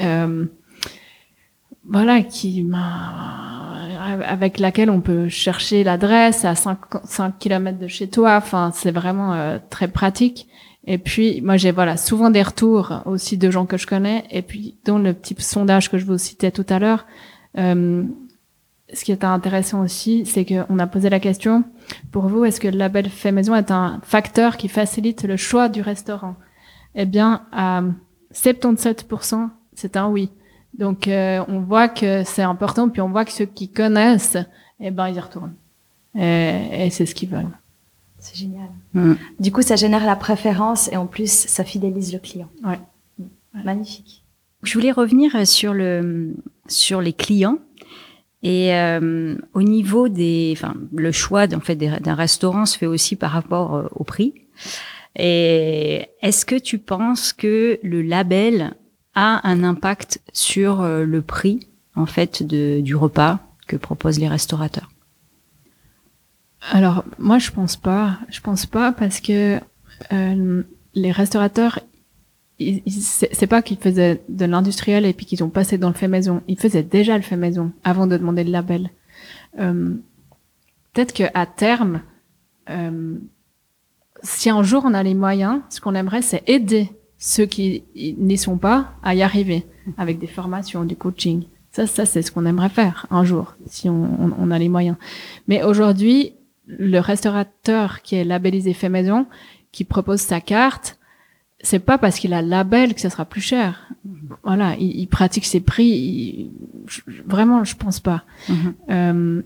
voilà, 1.88 2.20
qui 2.20 2.64
avec 4.28 4.58
laquelle 4.58 4.90
on 4.90 5.00
peut 5.00 5.28
chercher 5.28 5.82
l'adresse 5.82 6.44
à 6.44 6.54
5, 6.54 6.78
5 7.02 7.38
km 7.38 7.78
de 7.78 7.88
chez 7.88 8.08
toi. 8.08 8.36
Enfin, 8.36 8.70
c'est 8.74 8.90
vraiment 8.90 9.58
très 9.70 9.88
pratique. 9.88 10.46
Et 10.86 10.98
puis, 10.98 11.40
moi, 11.40 11.56
j'ai 11.56 11.72
voilà 11.72 11.96
souvent 11.96 12.28
des 12.28 12.42
retours 12.42 13.00
aussi 13.06 13.38
de 13.38 13.50
gens 13.50 13.64
que 13.64 13.78
je 13.78 13.86
connais. 13.86 14.24
Et 14.30 14.42
puis, 14.42 14.76
dans 14.84 14.98
le 14.98 15.14
petit 15.14 15.34
sondage 15.38 15.90
que 15.90 15.96
je 15.96 16.04
vous 16.04 16.18
citais 16.18 16.50
tout 16.50 16.66
à 16.68 16.78
l'heure, 16.78 17.06
ce 18.92 19.04
qui 19.04 19.12
est 19.12 19.24
intéressant 19.24 19.82
aussi, 19.82 20.26
c'est 20.26 20.44
qu'on 20.44 20.78
a 20.78 20.86
posé 20.86 21.08
la 21.10 21.20
question, 21.20 21.64
pour 22.12 22.26
vous, 22.26 22.44
est-ce 22.44 22.60
que 22.60 22.68
le 22.68 22.76
label 22.76 23.08
fait 23.08 23.32
maison 23.32 23.54
est 23.54 23.70
un 23.70 24.00
facteur 24.02 24.56
qui 24.56 24.68
facilite 24.68 25.24
le 25.24 25.36
choix 25.36 25.68
du 25.68 25.80
restaurant? 25.80 26.36
Eh 26.94 27.06
bien, 27.06 27.46
à 27.50 27.82
77%, 28.34 29.48
c'est 29.74 29.96
un 29.96 30.08
oui. 30.08 30.30
Donc, 30.78 31.08
euh, 31.08 31.44
on 31.48 31.60
voit 31.60 31.88
que 31.88 32.24
c'est 32.24 32.42
important, 32.42 32.88
puis 32.88 33.00
on 33.00 33.08
voit 33.08 33.24
que 33.24 33.32
ceux 33.32 33.46
qui 33.46 33.68
connaissent, 33.68 34.36
eh 34.80 34.90
ben, 34.90 35.08
ils 35.08 35.16
y 35.16 35.20
retournent. 35.20 35.54
et, 36.14 36.88
c'est 36.90 37.06
ce 37.06 37.14
qu'ils 37.14 37.30
veulent. 37.30 37.56
C'est 38.18 38.36
génial. 38.36 38.68
Mm. 38.94 39.14
Du 39.38 39.52
coup, 39.52 39.62
ça 39.62 39.76
génère 39.76 40.06
la 40.06 40.16
préférence 40.16 40.90
et 40.90 40.96
en 40.96 41.06
plus, 41.06 41.30
ça 41.30 41.62
fidélise 41.62 42.12
le 42.12 42.18
client. 42.18 42.48
Ouais. 42.64 42.80
Magnifique. 43.64 44.24
Je 44.62 44.72
voulais 44.74 44.92
revenir 44.92 45.46
sur 45.46 45.74
le 45.74 46.34
sur 46.66 47.02
les 47.02 47.12
clients 47.12 47.58
et 48.44 48.74
euh, 48.74 49.36
au 49.54 49.62
niveau 49.62 50.10
des, 50.10 50.52
enfin, 50.54 50.74
le 50.94 51.12
choix 51.12 51.46
en 51.54 51.60
fait 51.60 51.76
d'un 51.76 52.14
restaurant 52.14 52.66
se 52.66 52.76
fait 52.76 52.86
aussi 52.86 53.16
par 53.16 53.30
rapport 53.30 53.74
euh, 53.74 53.86
au 53.92 54.04
prix. 54.04 54.34
Et 55.16 56.08
est-ce 56.20 56.44
que 56.44 56.56
tu 56.56 56.78
penses 56.78 57.32
que 57.32 57.80
le 57.82 58.02
label 58.02 58.74
a 59.14 59.48
un 59.48 59.64
impact 59.64 60.20
sur 60.34 60.82
euh, 60.82 61.04
le 61.04 61.22
prix 61.22 61.68
en 61.96 62.04
fait 62.04 62.42
de, 62.42 62.80
du 62.80 62.94
repas 62.94 63.38
que 63.66 63.76
proposent 63.76 64.20
les 64.20 64.28
restaurateurs? 64.28 64.90
Alors 66.70 67.02
moi 67.18 67.38
je 67.38 67.50
pense 67.50 67.76
pas, 67.76 68.18
je 68.28 68.40
pense 68.40 68.66
pas 68.66 68.92
parce 68.92 69.20
que 69.20 69.58
euh, 70.12 70.62
les 70.94 71.12
restaurateurs 71.12 71.78
c'est 72.58 73.46
pas 73.46 73.62
qu'ils 73.62 73.78
faisaient 73.78 74.22
de 74.28 74.44
l'industriel 74.44 75.04
et 75.06 75.12
puis 75.12 75.26
qu'ils 75.26 75.42
ont 75.42 75.50
passé 75.50 75.76
dans 75.78 75.88
le 75.88 75.94
fait 75.94 76.08
maison. 76.08 76.42
Ils 76.46 76.58
faisaient 76.58 76.82
déjà 76.84 77.16
le 77.16 77.22
fait 77.22 77.36
maison 77.36 77.72
avant 77.82 78.06
de 78.06 78.16
demander 78.16 78.44
le 78.44 78.50
label. 78.50 78.90
Euh, 79.58 79.94
Peut-être 80.94 81.12
que 81.12 81.24
à 81.34 81.44
terme, 81.44 82.02
euh, 82.70 83.18
si 84.22 84.48
un 84.48 84.62
jour 84.62 84.84
on 84.86 84.94
a 84.94 85.02
les 85.02 85.14
moyens, 85.14 85.60
ce 85.68 85.80
qu'on 85.80 85.96
aimerait, 85.96 86.22
c'est 86.22 86.48
aider 86.48 86.88
ceux 87.18 87.46
qui 87.46 87.84
n'y 87.96 88.38
sont 88.38 88.58
pas 88.58 88.92
à 89.02 89.14
y 89.14 89.22
arriver 89.22 89.66
avec 89.98 90.18
des 90.18 90.28
formations, 90.28 90.84
du 90.84 90.94
coaching. 90.94 91.44
Ça, 91.72 91.88
ça 91.88 92.06
c'est 92.06 92.22
ce 92.22 92.30
qu'on 92.30 92.46
aimerait 92.46 92.68
faire 92.68 93.06
un 93.10 93.24
jour, 93.24 93.56
si 93.66 93.90
on, 93.90 94.04
on, 94.04 94.32
on 94.38 94.50
a 94.52 94.58
les 94.58 94.68
moyens. 94.68 94.96
Mais 95.48 95.64
aujourd'hui, 95.64 96.34
le 96.66 97.00
restaurateur 97.00 98.02
qui 98.02 98.14
est 98.14 98.24
labellisé 98.24 98.72
fait 98.72 98.88
maison, 98.88 99.26
qui 99.72 99.82
propose 99.82 100.20
sa 100.20 100.40
carte, 100.40 100.98
c'est 101.64 101.78
pas 101.78 101.98
parce 101.98 102.18
qu'il 102.18 102.34
a 102.34 102.42
le 102.42 102.48
label 102.48 102.94
que 102.94 103.00
ça 103.00 103.10
sera 103.10 103.24
plus 103.24 103.40
cher. 103.40 103.88
Voilà, 104.42 104.76
il, 104.76 105.06
pratique 105.08 105.46
ses 105.46 105.60
prix. 105.60 106.50
vraiment, 107.26 107.64
je 107.64 107.74
pense 107.74 108.00
pas. 108.00 108.22
Mhm. 108.48 108.74
euh, 108.90 109.42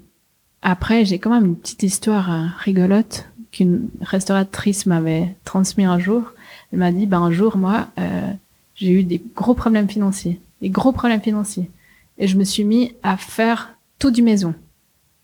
après, 0.61 1.05
j'ai 1.05 1.21
quand 1.21 1.31
même 1.31 1.47
une 1.47 1.57
petite 1.57 1.85
histoire 1.85 2.33
euh, 2.33 2.47
rigolote 2.59 3.29
qu'une 3.53 3.89
restauratrice 4.01 4.87
m'avait 4.87 5.37
transmis 5.45 5.85
un 5.85 6.01
jour. 6.01 6.33
Elle 6.73 6.81
m'a 6.81 6.91
dit, 6.91 7.07
ben 7.07 7.23
un 7.23 7.31
jour, 7.31 7.57
moi, 7.57 7.87
euh, 7.99 8.33
j'ai 8.75 8.91
eu 8.91 9.05
des 9.05 9.23
gros 9.37 9.55
problèmes 9.55 9.89
financiers, 9.89 10.41
des 10.61 10.71
gros 10.71 10.93
problèmes 10.93 11.23
financiers, 11.23 11.71
et 12.19 12.27
je 12.27 12.37
me 12.37 12.45
suis 12.45 12.65
mis 12.65 12.95
à 13.05 13.17
faire 13.17 13.77
tout 14.01 14.11
du 14.11 14.23
maison. 14.23 14.55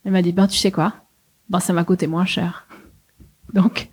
Elle 0.05 0.13
m'a 0.13 0.23
dit, 0.23 0.33
ben 0.33 0.47
tu 0.47 0.57
sais 0.57 0.71
quoi, 0.71 0.95
ben 1.51 1.59
ça 1.59 1.73
m'a 1.73 1.83
coûté 1.83 2.07
moins 2.07 2.25
cher. 2.25 2.69
Donc 3.53 3.91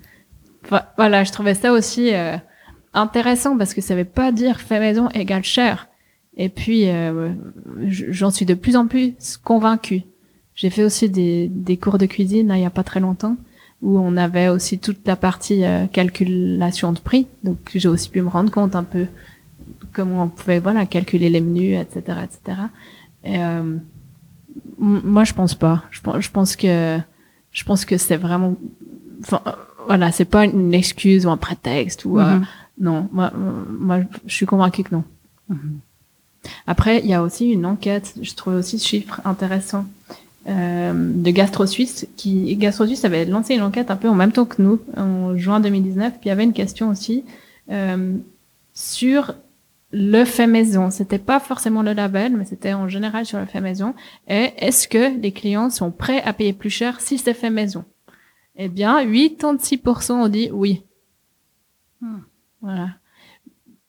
voilà, 0.98 1.24
je 1.24 1.32
trouvais 1.32 1.56
ça 1.56 1.74
aussi. 1.74 2.14
Euh, 2.14 2.38
intéressant 2.94 3.58
parce 3.58 3.74
que 3.74 3.82
ça 3.82 3.96
veut 3.96 4.06
pas 4.06 4.32
dire 4.32 4.60
fait 4.60 4.80
maison 4.80 5.10
égale 5.10 5.44
cher. 5.44 5.88
Et 6.38 6.50
puis, 6.50 6.90
euh, 6.90 7.34
j'en 7.88 8.32
suis 8.32 8.46
de 8.46 8.54
plus 8.54 8.76
en 8.76 8.88
plus 8.88 9.38
convaincue. 9.44 10.04
J'ai 10.56 10.70
fait 10.70 10.84
aussi 10.84 11.10
des, 11.10 11.48
des 11.50 11.78
cours 11.78 11.98
de 11.98 12.06
cuisine 12.06 12.48
là, 12.48 12.58
il 12.58 12.64
y 12.64 12.66
a 12.66 12.70
pas 12.70 12.84
très 12.84 13.00
longtemps 13.00 13.38
où 13.82 13.98
on 13.98 14.16
avait 14.16 14.48
aussi 14.48 14.78
toute 14.78 15.08
la 15.08 15.16
partie 15.16 15.66
euh, 15.66 15.88
calculation 15.88 16.92
de 16.94 17.00
prix. 17.00 17.28
Donc, 17.44 17.58
j'ai 17.74 17.90
aussi 17.90 18.10
pu 18.10 18.22
me 18.22 18.30
rendre 18.30 18.52
compte 18.52 18.76
un 18.76 18.84
peu 18.84 19.08
comment 19.92 20.24
on 20.24 20.28
pouvait 20.28 20.60
voilà 20.60 20.86
calculer 20.86 21.30
les 21.30 21.42
menus, 21.42 21.80
etc., 21.80 22.20
etc. 22.24 22.58
Et 23.24 23.40
euh, 23.40 23.78
moi, 24.78 25.24
je 25.24 25.34
pense 25.34 25.56
pas. 25.56 25.84
Je, 25.90 26.00
je 26.20 26.30
pense 26.30 26.56
que 26.56 27.00
je 27.52 27.64
pense 27.64 27.84
que 27.86 27.98
c'est 27.98 28.18
vraiment, 28.18 28.56
enfin, 29.22 29.42
voilà, 29.88 30.12
c'est 30.12 30.26
pas 30.26 30.46
une 30.46 30.74
excuse 30.74 31.26
ou 31.26 31.30
un 31.32 31.38
prétexte 31.38 32.06
ou 32.06 32.18
mm-hmm. 32.18 32.44
Non, 32.82 33.08
moi, 33.14 33.32
moi, 33.70 34.00
je 34.26 34.36
suis 34.36 34.46
convaincue 34.46 34.84
que 34.84 34.96
non. 34.96 35.04
Après, 36.66 37.00
il 37.00 37.06
y 37.06 37.14
a 37.14 37.22
aussi 37.22 37.50
une 37.50 37.66
enquête, 37.66 38.16
je 38.22 38.34
trouve 38.34 38.56
aussi 38.56 38.80
ce 38.80 38.88
chiffre 38.88 39.22
intéressant, 39.24 39.86
euh, 40.48 40.92
de 41.14 41.30
Gastro 41.30 41.68
Suisse, 41.68 42.08
qui 42.18 42.56
Gastro 42.56 42.88
Suisse 42.88 43.06
avait 43.06 43.26
lancé 43.26 43.54
une 43.54 43.62
enquête 43.62 43.92
un 43.92 43.96
peu 43.96 44.10
en 44.10 44.16
même 44.16 44.32
temps 44.32 44.46
que 44.46 44.60
nous, 44.62 44.80
en 44.98 45.38
juin 45.38 45.60
2019, 45.60 46.14
puis 46.14 46.22
il 46.26 46.28
y 46.30 46.32
avait 46.32 46.44
une 46.44 46.54
question 46.54 46.90
aussi 46.90 47.24
euh, 47.70 48.18
sur 48.74 49.36
le 49.92 50.26
fait 50.26 50.48
maison. 50.48 50.90
C'était 50.90 51.20
pas 51.20 51.40
forcément 51.40 51.84
le 51.84 51.94
label, 51.94 52.36
mais 52.36 52.46
c'était 52.46 52.74
en 52.74 52.88
général 52.88 53.28
sur 53.28 53.38
le 53.38 53.46
fait 53.46 53.62
maison. 53.62 53.94
Et 54.28 54.54
est-ce 54.58 54.88
que 54.88 55.16
les 55.22 55.32
clients 55.32 55.70
sont 55.70 55.92
prêts 55.92 56.24
à 56.24 56.34
payer 56.34 56.54
plus 56.54 56.72
cher 56.72 57.00
si 57.02 57.20
c'est 57.20 57.36
fait 57.36 57.52
maison? 57.52 57.86
Eh 58.56 58.70
bien, 58.70 59.06
86% 59.06 60.12
ont 60.14 60.28
dit 60.28 60.50
oui. 60.52 60.82
Hmm. 62.02 62.22
Voilà. 62.62 62.90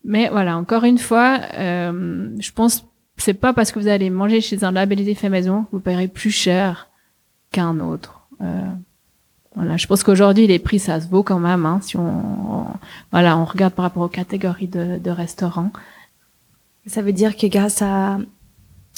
Mais 0.04 0.28
voilà, 0.28 0.56
encore 0.56 0.84
une 0.84 0.98
fois, 0.98 1.40
euh, 1.54 2.30
je 2.38 2.52
pense 2.52 2.84
c'est 3.18 3.34
pas 3.34 3.52
parce 3.52 3.70
que 3.70 3.78
vous 3.78 3.88
allez 3.88 4.10
manger 4.10 4.40
chez 4.40 4.64
un 4.64 4.72
labellisé 4.72 5.14
fait 5.14 5.28
maison 5.28 5.64
que 5.64 5.68
vous 5.72 5.80
paierez 5.80 6.08
plus 6.08 6.30
cher 6.30 6.88
qu'un 7.52 7.78
autre. 7.78 8.26
Euh, 8.40 8.60
voilà, 9.54 9.76
je 9.76 9.86
pense 9.86 10.02
qu'aujourd'hui 10.02 10.46
les 10.46 10.58
prix 10.58 10.78
ça 10.78 11.00
se 11.00 11.08
vaut 11.08 11.22
quand 11.22 11.38
même. 11.38 11.66
Hein, 11.66 11.78
si 11.82 11.96
on, 11.96 12.66
voilà, 13.12 13.38
on 13.38 13.44
regarde 13.44 13.74
par 13.74 13.84
rapport 13.84 14.02
aux 14.02 14.08
catégories 14.08 14.66
de, 14.66 14.98
de 14.98 15.10
restaurants. 15.10 15.70
Ça 16.86 17.02
veut 17.02 17.12
dire 17.12 17.36
que 17.36 17.46
grâce 17.46 17.80
à 17.82 18.18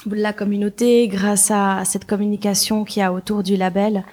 la 0.07 0.33
communauté, 0.33 1.07
grâce 1.09 1.51
à 1.51 1.85
cette 1.85 2.07
communication 2.07 2.85
qu'il 2.85 3.01
y 3.01 3.03
a 3.03 3.13
autour 3.13 3.43
du 3.43 3.57
label, 3.57 4.05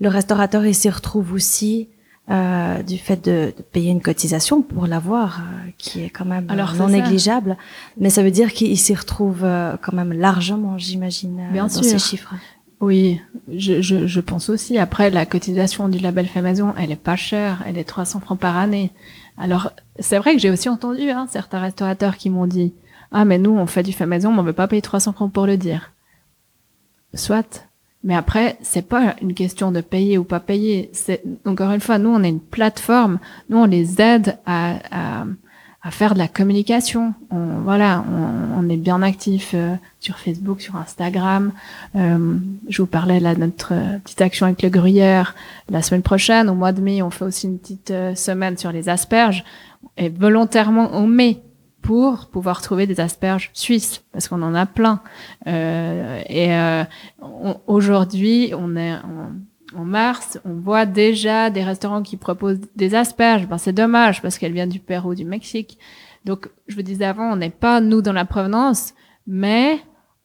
le 0.00 0.08
restaurateur 0.08 0.66
il 0.66 0.74
s'y 0.74 0.90
retrouve 0.90 1.32
aussi 1.32 1.88
euh, 2.30 2.82
du 2.82 2.96
fait 2.98 3.22
de, 3.24 3.52
de, 3.56 3.62
payer 3.62 3.90
une 3.90 4.00
cotisation 4.00 4.62
pour 4.62 4.86
l'avoir, 4.86 5.40
euh, 5.40 5.70
qui 5.76 6.02
est 6.02 6.10
quand 6.10 6.24
même 6.24 6.46
Alors, 6.48 6.74
non 6.74 6.88
négligeable. 6.88 7.56
Mais 7.98 8.10
ça 8.10 8.22
veut 8.22 8.30
dire 8.30 8.52
qu'il 8.52 8.78
s'y 8.78 8.94
retrouve 8.94 9.44
euh, 9.44 9.76
quand 9.82 9.92
même 9.92 10.12
largement, 10.12 10.78
j'imagine, 10.78 11.42
dans 11.54 11.68
ces 11.68 11.98
chiffres. 11.98 12.34
Oui, 12.80 13.20
je, 13.54 13.80
je, 13.80 14.06
je, 14.06 14.20
pense 14.20 14.48
aussi. 14.48 14.78
Après, 14.78 15.10
la 15.10 15.26
cotisation 15.26 15.88
du 15.88 15.98
label 15.98 16.26
fait 16.26 16.42
maison, 16.42 16.74
elle 16.78 16.90
est 16.90 16.96
pas 16.96 17.16
chère, 17.16 17.62
elle 17.66 17.78
est 17.78 17.84
300 17.84 18.20
francs 18.20 18.38
par 18.38 18.56
année. 18.56 18.90
Alors, 19.38 19.72
c'est 19.98 20.18
vrai 20.18 20.34
que 20.34 20.40
j'ai 20.40 20.50
aussi 20.50 20.68
entendu 20.68 21.10
hein, 21.10 21.26
certains 21.30 21.60
restaurateurs 21.60 22.16
qui 22.16 22.30
m'ont 22.30 22.46
dit 22.46 22.74
ah 23.14 23.24
mais 23.24 23.38
nous 23.38 23.52
on 23.52 23.66
fait 23.66 23.82
du 23.82 23.92
fait 23.92 24.06
maison, 24.06 24.32
mais 24.32 24.40
on 24.40 24.42
veut 24.42 24.52
pas 24.52 24.68
payer 24.68 24.82
300 24.82 25.12
francs 25.12 25.32
pour 25.32 25.46
le 25.46 25.56
dire. 25.56 25.92
Soit, 27.14 27.66
mais 28.04 28.14
après, 28.14 28.58
c'est 28.60 28.86
pas 28.86 29.16
une 29.22 29.32
question 29.32 29.72
de 29.72 29.80
payer 29.80 30.18
ou 30.18 30.24
pas 30.24 30.38
payer. 30.38 30.90
C'est 30.92 31.22
encore 31.46 31.72
une 31.72 31.80
fois, 31.80 31.98
nous 31.98 32.10
on 32.10 32.22
est 32.22 32.28
une 32.28 32.40
plateforme. 32.40 33.18
Nous 33.48 33.56
on 33.56 33.64
les 33.64 34.00
aide 34.00 34.36
à, 34.44 34.74
à, 34.90 35.24
à 35.82 35.90
faire 35.90 36.12
de 36.12 36.18
la 36.18 36.28
communication. 36.28 37.14
On, 37.30 37.60
voilà, 37.64 38.04
on, 38.56 38.68
est 38.68 38.76
bien 38.76 39.02
actif 39.02 39.52
euh, 39.54 39.74
sur 40.00 40.18
Facebook, 40.18 40.60
sur 40.60 40.76
Instagram. 40.76 41.52
Euh, 41.96 42.36
je 42.68 42.82
vous 42.82 42.86
parlais 42.86 43.20
de 43.20 43.40
notre 43.40 43.72
euh, 43.72 43.98
petite 43.98 44.20
action 44.20 44.46
avec 44.46 44.62
le 44.62 44.68
gruyère 44.68 45.34
la 45.70 45.82
semaine 45.82 46.02
prochaine. 46.02 46.48
Au 46.48 46.54
mois 46.54 46.72
de 46.72 46.80
mai, 46.80 47.02
on 47.02 47.10
fait 47.10 47.24
aussi 47.24 47.46
une 47.46 47.58
petite 47.58 47.90
euh, 47.90 48.14
semaine 48.14 48.56
sur 48.58 48.72
les 48.72 48.88
asperges. 48.88 49.44
Et 49.96 50.08
volontairement, 50.08 50.90
on 50.92 51.06
met 51.06 51.40
pour 51.84 52.28
pouvoir 52.28 52.62
trouver 52.62 52.86
des 52.86 52.98
asperges 52.98 53.50
suisses 53.52 54.02
parce 54.10 54.26
qu'on 54.26 54.40
en 54.40 54.54
a 54.54 54.64
plein. 54.64 55.02
Euh, 55.46 56.22
et 56.30 56.54
euh, 56.54 56.82
aujourd'hui, 57.66 58.54
on 58.56 58.74
est 58.74 58.94
en, 58.94 59.78
en, 59.78 59.84
mars, 59.84 60.40
on 60.46 60.54
voit 60.54 60.86
déjà 60.86 61.50
des 61.50 61.62
restaurants 61.62 62.02
qui 62.02 62.16
proposent 62.16 62.60
des 62.74 62.94
asperges. 62.94 63.46
Ben, 63.46 63.58
c'est 63.58 63.74
dommage 63.74 64.22
parce 64.22 64.38
qu'elles 64.38 64.54
viennent 64.54 64.70
du 64.70 64.80
Pérou, 64.80 65.14
du 65.14 65.26
Mexique. 65.26 65.78
Donc, 66.24 66.48
je 66.68 66.74
vous 66.74 66.82
disais 66.82 67.04
avant, 67.04 67.30
on 67.30 67.36
n'est 67.36 67.50
pas 67.50 67.82
nous 67.82 68.00
dans 68.00 68.14
la 68.14 68.24
provenance, 68.24 68.94
mais 69.26 69.78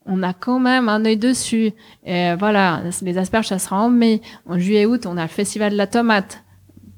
on 0.05 0.23
a 0.23 0.31
quand 0.31 0.61
même 0.61 0.87
un 0.87 1.03
œil 1.03 1.17
dessus. 1.17 1.73
Et 2.05 2.35
voilà, 2.35 2.83
les 3.01 3.17
asperges, 3.17 3.49
ça 3.49 3.59
sera 3.59 3.81
en 3.81 3.89
mai. 3.89 4.21
En 4.45 4.57
juillet-août, 4.57 5.05
on 5.05 5.17
a 5.17 5.23
le 5.23 5.27
festival 5.27 5.73
de 5.73 5.77
la 5.77 5.87
tomate 5.87 6.41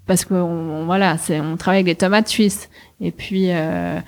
parce 0.06 0.26
qu'on 0.26 0.86
voilà, 0.86 1.18
c'est 1.18 1.40
on 1.40 1.58
travaille 1.58 1.80
avec 1.80 1.86
des 1.86 1.96
tomates 1.96 2.28
suisses. 2.28 2.70
Et 3.00 3.12
puis 3.12 3.52
euh, 3.52 4.00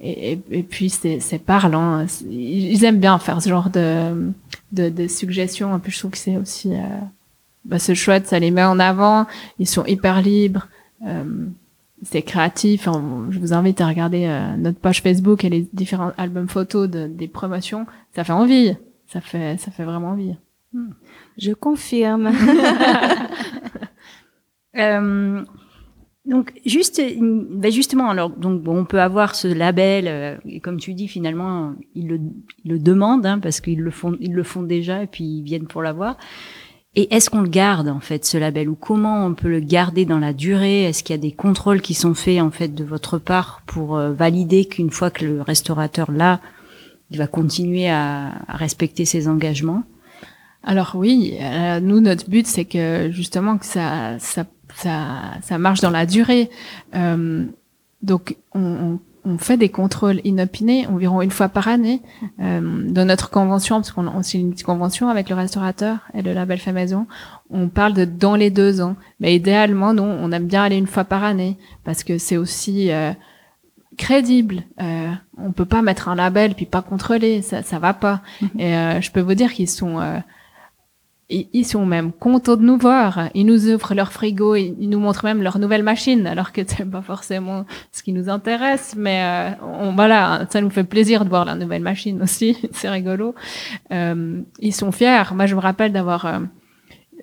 et, 0.00 0.38
et, 0.50 0.62
puis 0.62 0.90
c'est 0.90 1.38
parlant. 1.38 2.06
Ils 2.28 2.84
aiment 2.84 3.00
bien 3.00 3.18
faire 3.18 3.40
ce 3.40 3.48
genre 3.48 3.70
de, 3.70 4.30
de, 4.72 4.90
de 4.90 5.08
suggestions. 5.08 5.72
En 5.72 5.78
plus, 5.78 5.92
je 5.92 5.98
trouve 5.98 6.10
que 6.10 6.18
c'est 6.18 6.36
aussi 6.36 6.74
euh, 6.74 6.82
bah, 7.64 7.78
c'est 7.78 7.94
chouette, 7.94 8.26
ça 8.26 8.38
les 8.38 8.50
met 8.50 8.64
en 8.64 8.78
avant. 8.78 9.26
Ils 9.58 9.66
sont 9.66 9.84
hyper 9.86 10.20
libres. 10.20 10.68
Euh, 11.06 11.46
c'est 12.02 12.22
créatif. 12.22 12.88
je 13.30 13.38
vous 13.38 13.54
invite 13.54 13.80
à 13.80 13.86
regarder 13.86 14.26
euh, 14.26 14.54
notre 14.56 14.78
page 14.78 15.00
Facebook 15.00 15.44
et 15.44 15.48
les 15.48 15.66
différents 15.72 16.12
albums 16.18 16.48
photos 16.48 16.90
de, 16.90 17.06
des 17.06 17.28
promotions. 17.28 17.86
Ça 18.14 18.22
fait 18.22 18.34
envie. 18.34 18.76
Ça 19.08 19.20
fait 19.20 19.56
ça 19.58 19.70
fait 19.70 19.84
vraiment 19.84 20.10
envie. 20.10 20.34
Hmm. 20.74 20.90
Je 21.38 21.52
confirme. 21.52 22.32
donc 26.26 26.52
juste, 26.66 27.00
ben 27.20 27.70
justement, 27.70 28.10
alors 28.10 28.30
donc 28.30 28.60
bon, 28.60 28.78
on 28.78 28.84
peut 28.84 29.00
avoir 29.00 29.36
ce 29.36 29.46
label 29.46 30.06
euh, 30.08 30.36
et 30.44 30.58
comme 30.58 30.78
tu 30.80 30.92
dis 30.92 31.06
finalement 31.06 31.74
ils 31.94 32.08
le, 32.08 32.20
ils 32.64 32.72
le 32.72 32.78
demandent 32.80 33.26
hein, 33.26 33.38
parce 33.38 33.60
qu'ils 33.60 33.80
le 33.80 33.92
font, 33.92 34.16
ils 34.20 34.32
le 34.32 34.42
font 34.42 34.62
déjà 34.62 35.04
et 35.04 35.06
puis 35.06 35.24
ils 35.24 35.42
viennent 35.42 35.68
pour 35.68 35.82
l'avoir. 35.82 36.16
Et 36.96 37.14
est-ce 37.14 37.30
qu'on 37.30 37.42
le 37.42 37.48
garde 37.48 37.88
en 37.88 38.00
fait 38.00 38.24
ce 38.24 38.38
label 38.38 38.68
ou 38.68 38.74
comment 38.74 39.24
on 39.24 39.34
peut 39.34 39.50
le 39.50 39.60
garder 39.60 40.04
dans 40.04 40.18
la 40.18 40.32
durée? 40.32 40.84
Est-ce 40.84 41.04
qu'il 41.04 41.14
y 41.14 41.18
a 41.18 41.22
des 41.22 41.30
contrôles 41.30 41.80
qui 41.80 41.94
sont 41.94 42.14
faits 42.14 42.40
en 42.40 42.50
fait 42.50 42.74
de 42.74 42.84
votre 42.84 43.18
part 43.18 43.62
pour 43.66 43.96
euh, 43.96 44.12
valider 44.12 44.64
qu'une 44.64 44.90
fois 44.90 45.10
que 45.10 45.24
le 45.24 45.42
restaurateur 45.42 46.10
l'a, 46.10 46.40
il 47.10 47.18
va 47.18 47.28
continuer 47.28 47.88
à, 47.88 48.32
respecter 48.48 49.04
ses 49.04 49.28
engagements? 49.28 49.84
Alors 50.64 50.94
oui, 50.96 51.36
euh, 51.40 51.78
nous 51.78 52.00
notre 52.00 52.28
but 52.28 52.48
c'est 52.48 52.64
que 52.64 53.10
justement 53.12 53.58
que 53.58 53.66
ça 53.66 54.18
ça 54.18 54.44
ça, 54.76 55.22
ça 55.42 55.58
marche 55.58 55.80
dans 55.80 55.90
la 55.90 56.06
durée. 56.06 56.50
Euh, 56.94 57.44
donc 58.02 58.36
on, 58.54 58.60
on 58.60 59.00
on 59.26 59.38
fait 59.38 59.56
des 59.56 59.68
contrôles 59.68 60.20
inopinés 60.24 60.86
environ 60.86 61.20
une 61.20 61.30
fois 61.30 61.48
par 61.48 61.66
année 61.66 62.00
euh, 62.40 62.84
dans 62.88 63.04
notre 63.04 63.28
convention, 63.28 63.76
parce 63.76 63.90
qu'on 63.90 64.06
a 64.06 64.16
aussi 64.16 64.38
une 64.38 64.52
petite 64.52 64.64
convention 64.64 65.08
avec 65.08 65.28
le 65.28 65.34
restaurateur 65.34 65.98
et 66.14 66.22
le 66.22 66.32
label 66.32 66.58
fait 66.58 66.72
maison. 66.72 67.06
On 67.50 67.68
parle 67.68 67.92
de 67.92 68.04
dans 68.04 68.36
les 68.36 68.50
deux 68.50 68.80
ans, 68.80 68.94
mais 69.18 69.34
idéalement, 69.34 69.92
non, 69.92 70.04
on 70.20 70.30
aime 70.30 70.46
bien 70.46 70.62
aller 70.62 70.76
une 70.76 70.86
fois 70.86 71.04
par 71.04 71.24
année 71.24 71.56
parce 71.84 72.04
que 72.04 72.18
c'est 72.18 72.36
aussi 72.36 72.92
euh, 72.92 73.12
crédible. 73.98 74.62
Euh, 74.80 75.10
on 75.36 75.50
peut 75.50 75.64
pas 75.64 75.82
mettre 75.82 76.08
un 76.08 76.14
label 76.14 76.54
puis 76.54 76.66
pas 76.66 76.82
contrôler, 76.82 77.42
ça, 77.42 77.64
ça 77.64 77.80
va 77.80 77.94
pas. 77.94 78.22
Mm-hmm. 78.40 78.60
Et 78.60 78.76
euh, 78.76 79.00
je 79.00 79.10
peux 79.10 79.20
vous 79.20 79.34
dire 79.34 79.52
qu'ils 79.52 79.68
sont 79.68 80.00
euh, 80.00 80.18
ils 81.28 81.64
sont 81.64 81.84
même 81.84 82.12
contents 82.12 82.56
de 82.56 82.62
nous 82.62 82.78
voir. 82.78 83.30
Ils 83.34 83.46
nous 83.46 83.68
ouvrent 83.68 83.94
leur 83.94 84.12
frigo, 84.12 84.54
ils 84.54 84.88
nous 84.88 85.00
montrent 85.00 85.24
même 85.24 85.42
leur 85.42 85.58
nouvelle 85.58 85.82
machine, 85.82 86.24
alors 86.26 86.52
que 86.52 86.60
c'est 86.64 86.88
pas 86.88 87.02
forcément 87.02 87.64
ce 87.90 88.04
qui 88.04 88.12
nous 88.12 88.28
intéresse. 88.28 88.94
Mais 88.96 89.22
euh, 89.24 89.90
voilà, 89.94 90.46
ça 90.50 90.60
nous 90.60 90.70
fait 90.70 90.84
plaisir 90.84 91.24
de 91.24 91.28
voir 91.28 91.44
la 91.44 91.56
nouvelle 91.56 91.82
machine 91.82 92.22
aussi. 92.22 92.56
c'est 92.70 92.88
rigolo. 92.88 93.34
Euh, 93.92 94.40
ils 94.60 94.74
sont 94.74 94.92
fiers. 94.92 95.34
Moi, 95.34 95.46
je 95.46 95.56
me 95.56 95.60
rappelle 95.60 95.92
d'avoir 95.92 96.26
euh, 96.26 96.38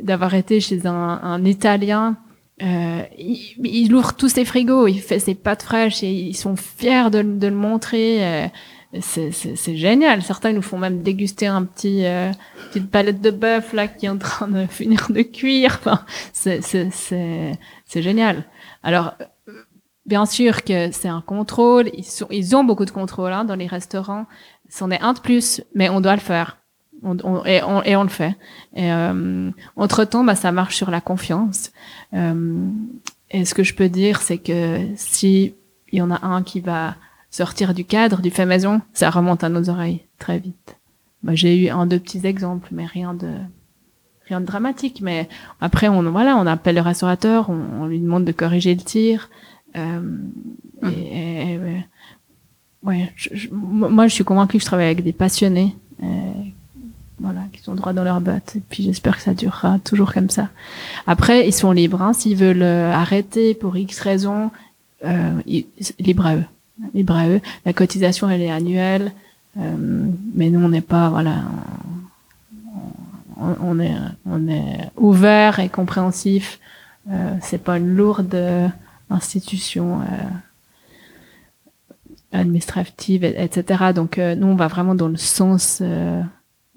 d'avoir 0.01 0.33
été 0.33 0.59
chez 0.59 0.85
un, 0.85 1.45
Italien. 1.45 2.17
Euh, 2.61 3.03
il, 3.17 3.39
il, 3.63 3.95
ouvre 3.95 4.13
tous 4.15 4.29
ses 4.29 4.45
frigos, 4.45 4.87
il 4.87 4.99
fait 4.99 5.19
ses 5.19 5.33
pâtes 5.33 5.63
fraîches 5.63 6.03
et 6.03 6.11
ils 6.11 6.35
sont 6.35 6.55
fiers 6.55 7.09
de, 7.09 7.21
de 7.21 7.47
le 7.47 7.55
montrer. 7.55 8.51
Euh, 8.93 8.99
c'est 9.01 9.75
génial. 9.75 10.21
Certains 10.21 10.53
nous 10.53 10.61
font 10.61 10.77
même 10.77 11.01
déguster 11.01 11.47
un 11.47 11.63
petit 11.63 12.05
euh, 12.05 12.31
petite 12.69 12.89
palette 12.91 13.21
de 13.21 13.31
bœuf 13.31 13.73
là 13.73 13.87
qui 13.87 14.05
est 14.05 14.09
en 14.09 14.17
train 14.17 14.47
de 14.47 14.65
finir 14.69 15.07
de 15.09 15.21
cuire. 15.21 15.79
Enfin, 15.79 16.05
c'est 16.33 17.61
génial. 17.95 18.45
Alors 18.83 19.15
bien 20.05 20.25
sûr 20.25 20.63
que 20.63 20.91
c'est 20.91 21.07
un 21.07 21.21
contrôle. 21.21 21.89
Ils 21.93 22.05
sont 22.05 22.27
ils 22.29 22.55
ont 22.55 22.63
beaucoup 22.63 22.85
de 22.85 22.91
contrôle 22.91 23.33
hein, 23.33 23.45
dans 23.45 23.55
les 23.55 23.67
restaurants. 23.67 24.25
C'en 24.69 24.91
est 24.91 25.01
un 25.01 25.13
de 25.13 25.19
plus, 25.19 25.61
mais 25.75 25.89
on 25.89 26.01
doit 26.01 26.15
le 26.15 26.21
faire. 26.21 26.57
On, 27.03 27.17
on, 27.23 27.43
et, 27.45 27.61
on, 27.63 27.83
et 27.83 27.95
on 27.95 28.03
le 28.03 28.09
fait. 28.09 28.35
Et 28.75 28.91
euh, 28.91 29.51
entre 29.75 30.05
temps, 30.05 30.23
bah, 30.23 30.35
ça 30.35 30.51
marche 30.51 30.75
sur 30.75 30.89
la 30.89 31.01
confiance. 31.01 31.71
Euh, 32.13 32.69
et 33.29 33.45
ce 33.45 33.53
que 33.53 33.63
je 33.63 33.73
peux 33.73 33.89
dire, 33.89 34.21
c'est 34.21 34.37
que 34.37 34.87
si 34.95 35.53
il 35.91 35.99
y 35.99 36.01
en 36.01 36.11
a 36.11 36.25
un 36.25 36.43
qui 36.43 36.59
va 36.59 36.95
sortir 37.33 37.73
du 37.73 37.83
cadre 37.83 38.21
du 38.21 38.29
fait 38.29 38.45
maison, 38.45 38.81
ça 38.93 39.09
remonte 39.09 39.43
à 39.43 39.49
nos 39.49 39.69
oreilles 39.69 40.01
très 40.19 40.37
vite. 40.37 40.77
Moi, 41.23 41.33
j'ai 41.33 41.57
eu 41.57 41.69
un 41.69 41.87
deux 41.87 41.99
petits 41.99 42.25
exemples, 42.25 42.69
mais 42.71 42.85
rien 42.85 43.13
de 43.13 43.31
rien 44.27 44.39
de 44.39 44.45
dramatique. 44.45 44.99
Mais 45.01 45.27
après, 45.59 45.87
on 45.87 46.03
voilà, 46.11 46.37
on 46.37 46.45
appelle 46.45 46.75
le 46.75 46.81
restaurateur, 46.81 47.49
on, 47.49 47.87
lui 47.87 47.99
demande 47.99 48.23
de 48.25 48.31
corriger 48.31 48.75
le 48.75 48.81
tir. 48.81 49.29
Euh, 49.75 49.97
hum. 49.97 50.31
et, 50.83 51.57
ouais, 52.83 53.11
moi, 53.51 54.07
je 54.07 54.13
suis 54.13 54.23
convaincue 54.23 54.57
que 54.57 54.61
je 54.61 54.67
travaille 54.67 54.85
avec 54.85 55.03
des 55.03 55.13
passionnés. 55.13 55.75
Euh, 56.03 56.31
voilà, 57.19 57.41
qui 57.53 57.61
sont 57.61 57.73
droits 57.73 57.93
dans 57.93 58.03
leur 58.03 58.21
bottes. 58.21 58.57
Et 58.57 58.61
puis 58.69 58.83
j'espère 58.83 59.15
que 59.15 59.23
ça 59.23 59.33
durera 59.33 59.79
toujours 59.79 60.13
comme 60.13 60.29
ça. 60.29 60.49
Après, 61.07 61.47
ils 61.47 61.53
sont 61.53 61.71
libres. 61.71 62.01
Hein, 62.01 62.13
S'ils 62.13 62.35
veulent 62.35 62.61
euh, 62.61 62.91
arrêter 62.91 63.53
pour 63.55 63.75
X 63.77 63.99
raisons, 64.01 64.51
euh, 65.05 65.41
ils, 65.45 65.65
libre 65.99 66.25
à 66.25 66.35
eux 66.35 66.45
libre 66.93 67.15
à 67.15 67.27
eux. 67.27 67.41
La 67.65 67.73
cotisation, 67.73 68.29
elle 68.29 68.41
est 68.41 68.51
annuelle, 68.51 69.11
euh, 69.57 70.07
mais 70.33 70.49
nous, 70.49 70.63
on 70.63 70.69
n'est 70.69 70.81
pas, 70.81 71.09
voilà, 71.09 71.43
on, 73.37 73.79
est, 73.79 73.95
on 74.25 74.47
est 74.47 74.89
ouvert 74.97 75.59
et 75.59 75.69
compréhensif. 75.69 76.59
Euh, 77.11 77.35
c'est 77.41 77.61
pas 77.61 77.77
une 77.77 77.95
lourde 77.95 78.71
institution 79.09 80.01
euh, 80.01 80.05
administrative, 82.31 83.23
etc. 83.23 83.91
Donc, 83.93 84.17
euh, 84.17 84.35
nous, 84.35 84.47
on 84.47 84.55
va 84.55 84.67
vraiment 84.67 84.95
dans 84.95 85.07
le 85.07 85.17
sens 85.17 85.79
euh, 85.81 86.21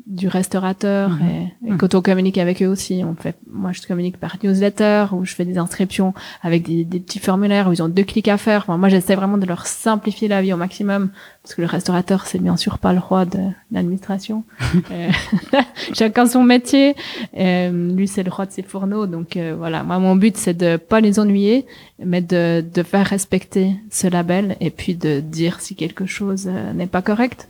du 0.06 0.28
restaurateur 0.28 1.10
mhm. 1.10 1.28
et, 1.28 1.70
mhm. 1.70 1.78
quand 1.78 1.94
on 1.94 2.02
communique 2.02 2.38
avec 2.38 2.62
eux 2.62 2.68
aussi 2.68 3.02
on 3.04 3.14
fait 3.14 3.34
moi 3.50 3.72
je 3.72 3.82
communique 3.82 4.18
par 4.18 4.36
newsletter 4.42 5.06
ou 5.12 5.24
je 5.24 5.34
fais 5.34 5.44
des 5.44 5.58
inscriptions 5.58 6.14
avec 6.42 6.62
des, 6.62 6.84
des 6.84 7.00
petits 7.00 7.18
formulaires 7.18 7.68
où 7.68 7.72
ils 7.72 7.82
ont 7.82 7.88
deux 7.88 8.04
clics 8.04 8.28
à 8.28 8.36
faire. 8.36 8.62
Enfin, 8.62 8.76
moi 8.76 8.88
j'essaie 8.88 9.14
vraiment 9.14 9.38
de 9.38 9.46
leur 9.46 9.66
simplifier 9.66 10.28
la 10.28 10.42
vie 10.42 10.52
au 10.52 10.56
maximum 10.56 11.10
parce 11.42 11.54
que 11.54 11.62
le 11.62 11.66
restaurateur 11.66 12.26
c'est 12.26 12.38
bien 12.38 12.56
sûr 12.56 12.78
pas 12.78 12.92
le 12.92 12.98
roi 12.98 13.24
de, 13.24 13.38
l'administration. 13.72 14.44
Euh, 14.92 15.10
chacun 15.94 16.26
son 16.26 16.44
métier. 16.44 16.94
Euh, 17.36 17.92
lui 17.94 18.06
c'est 18.06 18.22
le 18.22 18.30
roi 18.30 18.46
de 18.46 18.52
ses 18.52 18.62
fourneaux. 18.62 19.06
Donc 19.06 19.36
euh, 19.36 19.54
voilà. 19.56 19.82
Moi 19.82 19.98
mon 19.98 20.14
but 20.14 20.36
c'est 20.36 20.54
de 20.54 20.76
pas 20.76 21.00
les 21.00 21.18
ennuyer 21.18 21.66
mais 22.04 22.20
de, 22.20 22.60
de 22.60 22.82
faire 22.82 23.06
respecter 23.06 23.74
ce 23.90 24.06
label 24.06 24.56
et 24.60 24.70
puis 24.70 24.94
de 24.94 25.20
dire 25.20 25.60
si 25.60 25.74
quelque 25.74 26.06
chose 26.06 26.48
n'est 26.74 26.86
pas 26.86 27.02
correct 27.02 27.48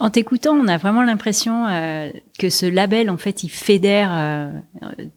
en 0.00 0.10
t'écoutant, 0.10 0.54
on 0.54 0.66
a 0.66 0.76
vraiment 0.76 1.02
l'impression 1.02 1.66
euh, 1.68 2.10
que 2.38 2.50
ce 2.50 2.66
label, 2.66 3.10
en 3.10 3.16
fait, 3.16 3.44
il 3.44 3.48
fédère 3.48 4.10
euh, 4.12 4.50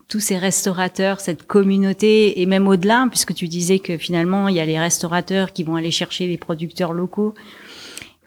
tous 0.08 0.20
ces 0.20 0.38
restaurateurs, 0.38 1.20
cette 1.20 1.48
communauté, 1.48 2.42
et 2.42 2.46
même 2.46 2.68
au-delà, 2.68 3.08
puisque 3.10 3.34
tu 3.34 3.48
disais 3.48 3.80
que 3.80 3.98
finalement, 3.98 4.50
il 4.50 4.56
y 4.56 4.60
a 4.60 4.66
les 4.66 4.80
restaurateurs 4.80 5.52
qui 5.52 5.64
vont 5.64 5.78
aller 5.78 5.90
chercher 5.90 6.28
les 6.28 6.38
producteurs 6.38 6.94
locaux. 6.94 7.34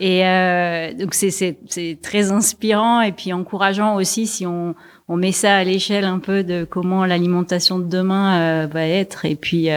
Et 0.01 0.27
euh, 0.27 0.93
donc 0.93 1.15
c'est 1.15 1.57
très 2.03 2.33
inspirant 2.33 3.01
et 3.01 3.13
puis 3.13 3.33
encourageant 3.33 3.95
aussi 3.95 4.27
si 4.27 4.45
on, 4.45 4.75
on 5.07 5.17
met 5.17 5.31
ça 5.31 5.55
à 5.55 5.63
l'échelle 5.63 6.05
un 6.05 6.19
peu 6.19 6.43
de 6.43 6.67
comment 6.69 7.07
l'alimentation 7.07 7.79
de 7.79 7.85
demain 7.85 8.67
va 8.67 8.89
être 8.89 9.25
et 9.25 9.37
puis 9.37 9.69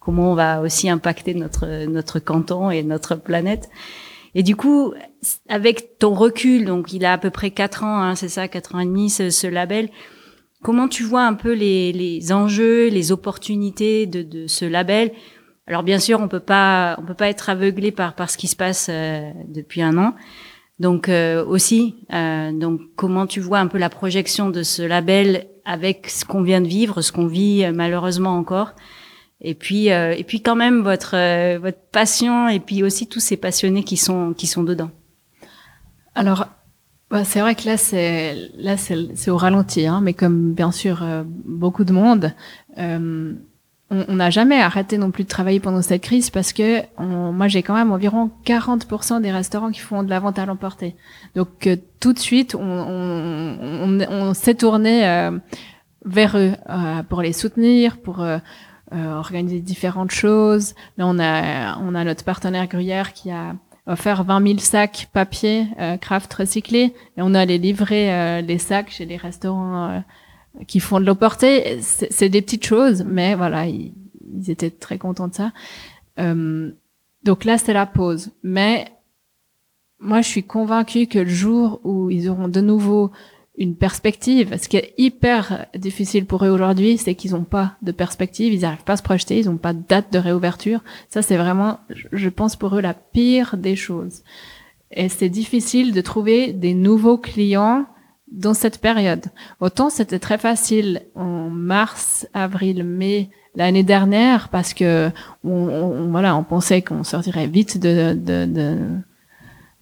comment 0.00 0.32
on 0.32 0.34
va 0.34 0.62
aussi 0.62 0.88
impacter 0.88 1.34
notre 1.34 1.84
notre 1.84 2.20
canton 2.20 2.70
et 2.70 2.82
notre 2.82 3.16
planète. 3.16 3.68
Et 4.34 4.42
du 4.42 4.56
coup, 4.56 4.94
avec 5.48 5.98
ton 5.98 6.14
recul, 6.14 6.64
donc 6.64 6.92
il 6.92 7.04
a 7.04 7.12
à 7.14 7.18
peu 7.18 7.30
près 7.30 7.50
quatre 7.50 7.84
ans, 7.84 8.00
hein, 8.00 8.14
c'est 8.14 8.28
ça, 8.28 8.48
quatre 8.48 8.74
ans 8.74 8.80
et 8.80 8.86
demi, 8.86 9.10
ce, 9.10 9.30
ce, 9.30 9.46
label. 9.46 9.88
Comment 10.62 10.88
tu 10.88 11.02
vois 11.02 11.24
un 11.24 11.34
peu 11.34 11.52
les, 11.52 11.92
les 11.92 12.32
enjeux, 12.32 12.88
les 12.88 13.12
opportunités 13.12 14.06
de, 14.06 14.22
de, 14.22 14.46
ce 14.46 14.64
label? 14.64 15.12
Alors 15.66 15.82
bien 15.82 15.98
sûr, 15.98 16.20
on 16.20 16.28
peut 16.28 16.40
pas, 16.40 16.96
on 17.00 17.06
peut 17.06 17.14
pas 17.14 17.28
être 17.28 17.48
aveuglé 17.48 17.92
par 17.92 18.14
par 18.14 18.30
ce 18.30 18.36
qui 18.36 18.48
se 18.48 18.56
passe 18.56 18.88
euh, 18.90 19.30
depuis 19.48 19.82
un 19.82 19.98
an. 19.98 20.14
Donc 20.80 21.10
euh, 21.10 21.44
aussi, 21.44 21.94
euh, 22.12 22.52
donc 22.52 22.80
comment 22.96 23.26
tu 23.26 23.40
vois 23.40 23.58
un 23.58 23.66
peu 23.66 23.76
la 23.76 23.90
projection 23.90 24.48
de 24.48 24.62
ce 24.62 24.80
label 24.80 25.46
avec 25.66 26.08
ce 26.08 26.24
qu'on 26.24 26.42
vient 26.42 26.62
de 26.62 26.66
vivre, 26.66 27.02
ce 27.02 27.12
qu'on 27.12 27.26
vit 27.26 27.64
euh, 27.64 27.72
malheureusement 27.72 28.34
encore? 28.34 28.72
Et 29.40 29.54
puis 29.54 29.90
euh, 29.90 30.14
et 30.16 30.24
puis 30.24 30.42
quand 30.42 30.56
même 30.56 30.82
votre 30.82 31.16
euh, 31.16 31.58
votre 31.58 31.80
passion 31.92 32.48
et 32.48 32.60
puis 32.60 32.82
aussi 32.82 33.06
tous 33.06 33.20
ces 33.20 33.36
passionnés 33.36 33.84
qui 33.84 33.96
sont 33.96 34.34
qui 34.34 34.46
sont 34.46 34.62
dedans. 34.62 34.90
Alors 36.14 36.46
bah, 37.10 37.24
c'est 37.24 37.40
vrai 37.40 37.54
que 37.54 37.66
là 37.66 37.76
c'est 37.76 38.36
là 38.56 38.76
c'est 38.76 39.30
au 39.30 39.36
ralenti 39.36 39.86
hein, 39.86 40.00
mais 40.02 40.12
comme 40.12 40.52
bien 40.52 40.72
sûr 40.72 41.02
euh, 41.02 41.22
beaucoup 41.26 41.84
de 41.84 41.92
monde 41.92 42.34
on 43.92 44.14
n'a 44.14 44.30
jamais 44.30 44.60
arrêté 44.60 44.98
non 44.98 45.10
plus 45.10 45.24
de 45.24 45.28
travailler 45.28 45.58
pendant 45.58 45.82
cette 45.82 46.02
crise 46.02 46.30
parce 46.30 46.52
que 46.52 46.82
moi 47.00 47.48
j'ai 47.48 47.64
quand 47.64 47.74
même 47.74 47.90
environ 47.90 48.30
40% 48.44 49.20
des 49.20 49.32
restaurants 49.32 49.72
qui 49.72 49.80
font 49.80 50.04
de 50.04 50.10
la 50.10 50.20
vente 50.20 50.38
à 50.38 50.46
l'emporter. 50.46 50.94
Donc 51.34 51.68
tout 51.98 52.12
de 52.12 52.18
suite 52.20 52.54
on, 52.54 52.60
on, 52.60 53.58
on, 53.60 54.00
on 54.08 54.32
s'est 54.32 54.54
tourné 54.54 55.00
vers 56.04 56.38
eux 56.38 56.52
pour 57.08 57.20
les 57.20 57.32
soutenir, 57.32 57.98
pour 57.98 58.24
euh, 58.92 59.14
organiser 59.14 59.60
différentes 59.60 60.10
choses. 60.10 60.74
Là, 60.98 61.06
on 61.06 61.18
a, 61.18 61.78
on 61.78 61.94
a 61.94 62.04
notre 62.04 62.24
partenaire 62.24 62.66
Gruyère 62.66 63.12
qui 63.12 63.30
a 63.30 63.54
offert 63.86 64.24
20 64.24 64.46
000 64.46 64.58
sacs 64.58 65.08
papier 65.12 65.66
euh, 65.78 65.96
craft 65.96 66.32
recyclés 66.32 66.94
et 67.16 67.22
on 67.22 67.34
a 67.34 67.44
les 67.44 67.58
livrer 67.58 68.12
euh, 68.12 68.40
les 68.40 68.58
sacs 68.58 68.90
chez 68.90 69.04
les 69.04 69.16
restaurants 69.16 69.90
euh, 69.90 70.00
qui 70.66 70.80
font 70.80 71.00
de 71.00 71.06
l'eau 71.06 71.14
portée. 71.14 71.80
C'est 71.80 72.28
des 72.28 72.42
petites 72.42 72.64
choses, 72.64 73.04
mais 73.06 73.34
voilà, 73.34 73.66
ils, 73.66 73.92
ils 74.32 74.50
étaient 74.50 74.70
très 74.70 74.98
contents 74.98 75.28
de 75.28 75.34
ça. 75.34 75.52
donc 76.16 77.44
là, 77.44 77.58
c'est 77.58 77.72
la 77.72 77.86
pause. 77.86 78.30
Mais 78.42 78.90
moi, 80.00 80.22
je 80.22 80.28
suis 80.28 80.42
convaincue 80.42 81.06
que 81.06 81.18
le 81.18 81.28
jour 81.28 81.80
où 81.84 82.10
ils 82.10 82.28
auront 82.28 82.48
de 82.48 82.60
nouveau 82.60 83.12
une 83.58 83.76
perspective. 83.76 84.56
Ce 84.60 84.68
qui 84.68 84.76
est 84.76 84.94
hyper 84.96 85.66
difficile 85.76 86.24
pour 86.24 86.44
eux 86.44 86.50
aujourd'hui, 86.50 86.96
c'est 86.98 87.14
qu'ils 87.14 87.32
n'ont 87.32 87.44
pas 87.44 87.76
de 87.82 87.92
perspective, 87.92 88.52
ils 88.52 88.60
n'arrivent 88.60 88.84
pas 88.84 88.94
à 88.94 88.96
se 88.96 89.02
projeter, 89.02 89.38
ils 89.38 89.46
n'ont 89.46 89.58
pas 89.58 89.72
de 89.72 89.82
date 89.86 90.12
de 90.12 90.18
réouverture. 90.18 90.82
Ça, 91.08 91.22
c'est 91.22 91.36
vraiment, 91.36 91.80
je 92.12 92.28
pense 92.28 92.56
pour 92.56 92.76
eux, 92.76 92.80
la 92.80 92.94
pire 92.94 93.56
des 93.56 93.76
choses. 93.76 94.22
Et 94.92 95.08
c'est 95.08 95.28
difficile 95.28 95.92
de 95.92 96.00
trouver 96.00 96.52
des 96.52 96.74
nouveaux 96.74 97.18
clients 97.18 97.86
dans 98.30 98.54
cette 98.54 98.80
période. 98.80 99.26
Autant 99.60 99.90
c'était 99.90 100.18
très 100.18 100.38
facile 100.38 101.02
en 101.14 101.50
mars, 101.50 102.28
avril, 102.32 102.84
mai 102.84 103.30
l'année 103.54 103.82
dernière 103.82 104.48
parce 104.48 104.72
que 104.72 105.10
voilà, 105.42 106.36
on 106.36 106.44
pensait 106.44 106.82
qu'on 106.82 107.04
sortirait 107.04 107.48
vite 107.48 107.78
de, 107.78 108.14
de, 108.14 108.46
de 108.46 108.78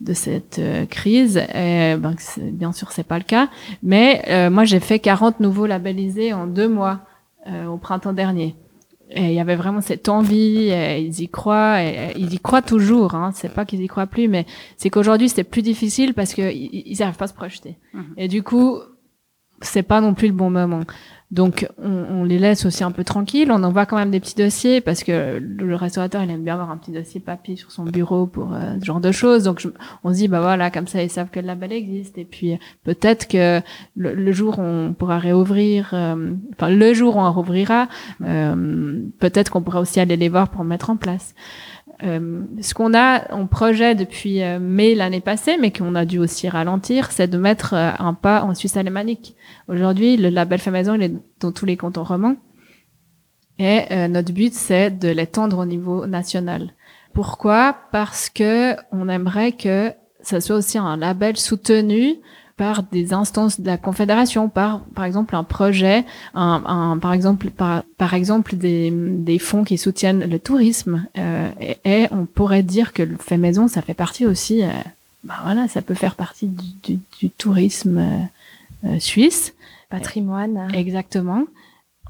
de 0.00 0.12
cette 0.12 0.58
euh, 0.58 0.86
crise. 0.86 1.36
Et, 1.36 1.96
ben, 1.96 2.14
bien 2.38 2.72
sûr, 2.72 2.92
c'est 2.92 3.06
pas 3.06 3.18
le 3.18 3.24
cas. 3.24 3.48
Mais 3.82 4.22
euh, 4.28 4.50
moi, 4.50 4.64
j'ai 4.64 4.80
fait 4.80 4.98
40 4.98 5.40
nouveaux 5.40 5.66
labellisés 5.66 6.32
en 6.32 6.46
deux 6.46 6.68
mois 6.68 7.00
euh, 7.46 7.66
au 7.66 7.76
printemps 7.78 8.12
dernier. 8.12 8.54
Et 9.10 9.28
il 9.28 9.32
y 9.32 9.40
avait 9.40 9.56
vraiment 9.56 9.80
cette 9.80 10.10
envie, 10.10 10.68
et 10.68 11.00
ils 11.00 11.22
y 11.22 11.28
croient, 11.28 11.82
et, 11.82 12.12
ils 12.16 12.34
y 12.34 12.38
croient 12.38 12.60
toujours. 12.60 13.14
Hein. 13.14 13.30
C'est 13.34 13.52
pas 13.52 13.64
qu'ils 13.64 13.80
y 13.80 13.86
croient 13.86 14.06
plus, 14.06 14.28
mais 14.28 14.44
c'est 14.76 14.90
qu'aujourd'hui 14.90 15.30
c'est 15.30 15.44
plus 15.44 15.62
difficile 15.62 16.12
parce 16.12 16.34
qu'ils 16.34 16.52
ils 16.52 16.96
n'arrivent 16.98 17.16
pas 17.16 17.24
à 17.24 17.28
se 17.28 17.32
projeter. 17.32 17.78
Mmh. 17.94 18.02
Et 18.18 18.28
du 18.28 18.42
coup, 18.42 18.78
c'est 19.62 19.82
pas 19.82 20.02
non 20.02 20.12
plus 20.12 20.28
le 20.28 20.34
bon 20.34 20.50
moment. 20.50 20.82
Donc, 21.30 21.68
on, 21.76 22.24
les 22.24 22.38
laisse 22.38 22.64
aussi 22.64 22.82
un 22.84 22.90
peu 22.90 23.04
tranquilles. 23.04 23.52
On 23.52 23.62
envoie 23.62 23.84
quand 23.84 23.96
même 23.96 24.10
des 24.10 24.20
petits 24.20 24.34
dossiers 24.34 24.80
parce 24.80 25.04
que 25.04 25.38
le 25.38 25.76
restaurateur, 25.76 26.22
il 26.22 26.30
aime 26.30 26.42
bien 26.42 26.54
avoir 26.54 26.70
un 26.70 26.78
petit 26.78 26.90
dossier 26.90 27.20
papier 27.20 27.56
sur 27.56 27.70
son 27.70 27.84
bureau 27.84 28.26
pour 28.26 28.54
euh, 28.54 28.76
ce 28.80 28.84
genre 28.86 29.00
de 29.00 29.12
choses. 29.12 29.44
Donc, 29.44 29.66
on 30.04 30.10
se 30.10 30.16
dit, 30.16 30.28
bah 30.28 30.40
voilà, 30.40 30.70
comme 30.70 30.86
ça, 30.86 31.02
ils 31.02 31.10
savent 31.10 31.28
que 31.28 31.38
le 31.38 31.46
label 31.46 31.72
existe. 31.72 32.16
Et 32.16 32.24
puis, 32.24 32.58
peut-être 32.82 33.28
que 33.28 33.60
le, 33.96 34.32
jour 34.32 34.58
on 34.58 34.94
pourra 34.98 35.18
réouvrir, 35.18 35.90
euh, 35.92 36.32
enfin, 36.54 36.70
le 36.70 36.94
jour 36.94 37.16
où 37.16 37.20
on 37.20 37.30
rouvrira, 37.30 37.88
euh, 38.24 39.02
peut-être 39.18 39.50
qu'on 39.50 39.62
pourra 39.62 39.80
aussi 39.80 40.00
aller 40.00 40.16
les 40.16 40.30
voir 40.30 40.48
pour 40.48 40.64
mettre 40.64 40.88
en 40.88 40.96
place. 40.96 41.34
Euh, 42.04 42.42
ce 42.60 42.74
qu'on 42.74 42.94
a 42.94 43.32
en 43.32 43.46
projet 43.46 43.96
depuis 43.96 44.42
euh, 44.42 44.60
mai 44.60 44.94
l'année 44.94 45.20
passée, 45.20 45.56
mais 45.58 45.72
qu'on 45.72 45.96
a 45.96 46.04
dû 46.04 46.18
aussi 46.18 46.48
ralentir, 46.48 47.10
c'est 47.10 47.26
de 47.26 47.38
mettre 47.38 47.74
euh, 47.74 47.90
un 47.98 48.14
pas 48.14 48.42
en 48.42 48.54
Suisse 48.54 48.76
alémanique. 48.76 49.34
Aujourd'hui, 49.66 50.16
le 50.16 50.28
label 50.28 50.60
fait 50.60 50.70
maison, 50.70 50.94
il 50.94 51.02
est 51.02 51.14
dans 51.40 51.50
tous 51.50 51.66
les 51.66 51.76
cantons 51.76 52.04
romans. 52.04 52.36
Et 53.60 54.06
notre 54.06 54.32
but, 54.32 54.54
c'est 54.54 54.88
de 54.88 55.08
l'étendre 55.08 55.58
au 55.58 55.64
niveau 55.64 56.06
national. 56.06 56.74
Pourquoi? 57.12 57.76
Parce 57.90 58.30
que 58.30 58.76
on 58.92 59.08
aimerait 59.08 59.50
que 59.50 59.92
ça 60.20 60.40
soit 60.40 60.54
aussi 60.54 60.78
un 60.78 60.96
label 60.96 61.36
soutenu 61.36 62.18
par 62.58 62.82
des 62.82 63.14
instances 63.14 63.60
de 63.60 63.66
la 63.66 63.78
confédération, 63.78 64.48
par 64.50 64.80
par 64.94 65.04
exemple 65.04 65.34
un 65.36 65.44
projet, 65.44 66.04
un, 66.34 66.62
un 66.66 66.98
par 66.98 67.14
exemple 67.14 67.48
par, 67.50 67.84
par 67.96 68.12
exemple 68.12 68.56
des, 68.56 68.90
des 68.92 69.38
fonds 69.38 69.64
qui 69.64 69.78
soutiennent 69.78 70.28
le 70.28 70.38
tourisme. 70.38 71.06
Euh, 71.16 71.48
et, 71.84 72.06
on 72.10 72.26
pourrait 72.26 72.64
dire 72.64 72.92
que 72.92 73.02
le 73.02 73.16
fait 73.16 73.38
maison, 73.38 73.68
ça 73.68 73.80
fait 73.80 73.94
partie 73.94 74.26
aussi. 74.26 74.62
Euh, 74.62 74.68
bah 75.24 75.36
voilà, 75.44 75.68
ça 75.68 75.80
peut 75.80 75.94
faire 75.94 76.16
partie 76.16 76.48
du, 76.48 76.66
du, 76.82 77.00
du 77.20 77.30
tourisme 77.30 77.98
euh, 77.98 78.88
euh 78.88 78.98
suisse. 78.98 79.54
Patrimoine. 79.88 80.68
Exactement. 80.74 81.44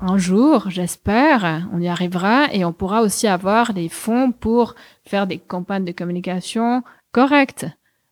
Un 0.01 0.17
jour, 0.17 0.71
j'espère, 0.71 1.69
on 1.73 1.81
y 1.81 1.89
arrivera 1.89 2.53
et 2.53 2.65
on 2.65 2.73
pourra 2.73 3.03
aussi 3.03 3.27
avoir 3.27 3.75
des 3.75 3.89
fonds 3.89 4.33
pour 4.33 4.75
faire 5.05 5.27
des 5.27 5.39
campagnes 5.39 5.85
de 5.85 5.93
communication 5.93 6.83
correctes 7.13 7.67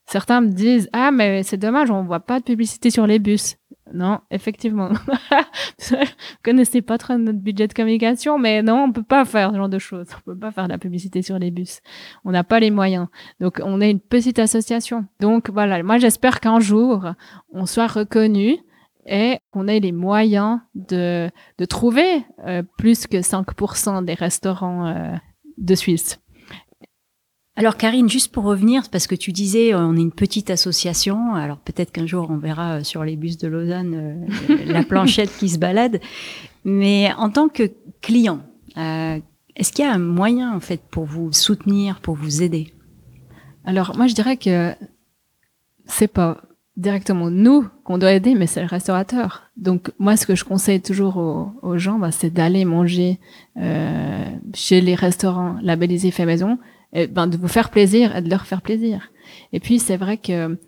Certains 0.06 0.40
me 0.40 0.48
disent 0.48 0.88
ah 0.92 1.10
mais 1.10 1.42
c'est 1.42 1.56
dommage 1.56 1.90
on 1.90 2.04
voit 2.04 2.20
pas 2.20 2.38
de 2.38 2.44
publicité 2.44 2.90
sur 2.90 3.06
les 3.06 3.18
bus. 3.18 3.56
Non, 3.92 4.18
effectivement. 4.30 4.88
Vous 5.90 5.96
connaissez 6.42 6.82
pas 6.82 6.98
trop 6.98 7.16
notre 7.16 7.38
budget 7.38 7.68
de 7.68 7.72
communication, 7.72 8.38
mais 8.38 8.62
non, 8.62 8.84
on 8.84 8.92
peut 8.92 9.02
pas 9.02 9.24
faire 9.24 9.52
ce 9.52 9.56
genre 9.56 9.68
de 9.68 9.78
choses. 9.78 10.08
On 10.18 10.32
peut 10.32 10.38
pas 10.38 10.50
faire 10.50 10.64
de 10.64 10.72
la 10.72 10.78
publicité 10.78 11.22
sur 11.22 11.38
les 11.38 11.50
bus. 11.50 11.80
On 12.24 12.32
n'a 12.32 12.42
pas 12.42 12.58
les 12.58 12.70
moyens. 12.70 13.06
Donc, 13.40 13.60
on 13.64 13.80
est 13.80 13.90
une 13.90 14.00
petite 14.00 14.38
association. 14.38 15.06
Donc, 15.20 15.50
voilà. 15.50 15.82
Moi, 15.82 15.98
j'espère 15.98 16.40
qu'un 16.40 16.58
jour, 16.58 17.04
on 17.52 17.66
soit 17.66 17.86
reconnu 17.86 18.58
et 19.06 19.38
qu'on 19.52 19.68
ait 19.68 19.80
les 19.80 19.92
moyens 19.92 20.58
de, 20.74 21.30
de 21.58 21.64
trouver 21.64 22.24
euh, 22.44 22.62
plus 22.76 23.06
que 23.06 23.18
5% 23.18 24.04
des 24.04 24.14
restaurants 24.14 24.86
euh, 24.88 25.14
de 25.58 25.74
Suisse. 25.76 26.18
Alors 27.58 27.78
Karine, 27.78 28.10
juste 28.10 28.32
pour 28.32 28.44
revenir, 28.44 28.90
parce 28.90 29.06
que 29.06 29.14
tu 29.14 29.32
disais 29.32 29.72
euh, 29.72 29.78
on 29.78 29.96
est 29.96 30.02
une 30.02 30.12
petite 30.12 30.50
association, 30.50 31.34
alors 31.34 31.56
peut-être 31.56 31.90
qu'un 31.90 32.06
jour 32.06 32.28
on 32.30 32.36
verra 32.36 32.74
euh, 32.74 32.84
sur 32.84 33.02
les 33.02 33.16
bus 33.16 33.38
de 33.38 33.48
Lausanne 33.48 34.26
euh, 34.50 34.56
la 34.66 34.82
planchette 34.82 35.34
qui 35.38 35.48
se 35.48 35.58
balade, 35.58 36.00
mais 36.64 37.10
en 37.16 37.30
tant 37.30 37.48
que 37.48 37.70
client, 38.02 38.40
est-ce 38.76 39.72
qu'il 39.72 39.86
y 39.86 39.88
a 39.88 39.92
un 39.92 39.98
moyen 39.98 40.54
en 40.54 40.60
fait 40.60 40.82
pour 40.90 41.06
vous 41.06 41.32
soutenir, 41.32 42.00
pour 42.00 42.14
vous 42.14 42.42
aider? 42.42 42.74
Alors 43.64 43.96
moi 43.96 44.06
je 44.06 44.14
dirais 44.14 44.36
que 44.36 44.74
c'est 45.86 46.08
pas 46.08 46.42
directement 46.76 47.30
nous 47.30 47.66
qu'on 47.84 47.96
doit 47.96 48.12
aider, 48.12 48.34
mais 48.34 48.46
c'est 48.46 48.60
le 48.60 48.66
restaurateur. 48.66 49.44
Donc 49.56 49.92
moi, 49.98 50.18
ce 50.18 50.26
que 50.26 50.34
je 50.34 50.44
conseille 50.44 50.82
toujours 50.82 51.16
aux, 51.62 51.78
gens, 51.78 51.98
bah, 51.98 52.10
c'est 52.10 52.28
d'aller 52.28 52.66
manger 52.66 53.18
chez 54.52 54.82
les 54.82 54.94
restaurants 54.94 55.56
labellisés 55.62 56.10
fait 56.10 56.26
maison 56.26 56.58
ben, 57.06 57.26
de 57.26 57.36
vous 57.36 57.48
faire 57.48 57.70
plaisir 57.70 58.16
et 58.16 58.22
de 58.22 58.30
leur 58.30 58.46
faire 58.46 58.62
plaisir. 58.62 59.10
Et 59.52 59.60
puis 59.60 59.78
c'est 59.78 59.96
vrai 59.96 60.16
que 60.16 60.58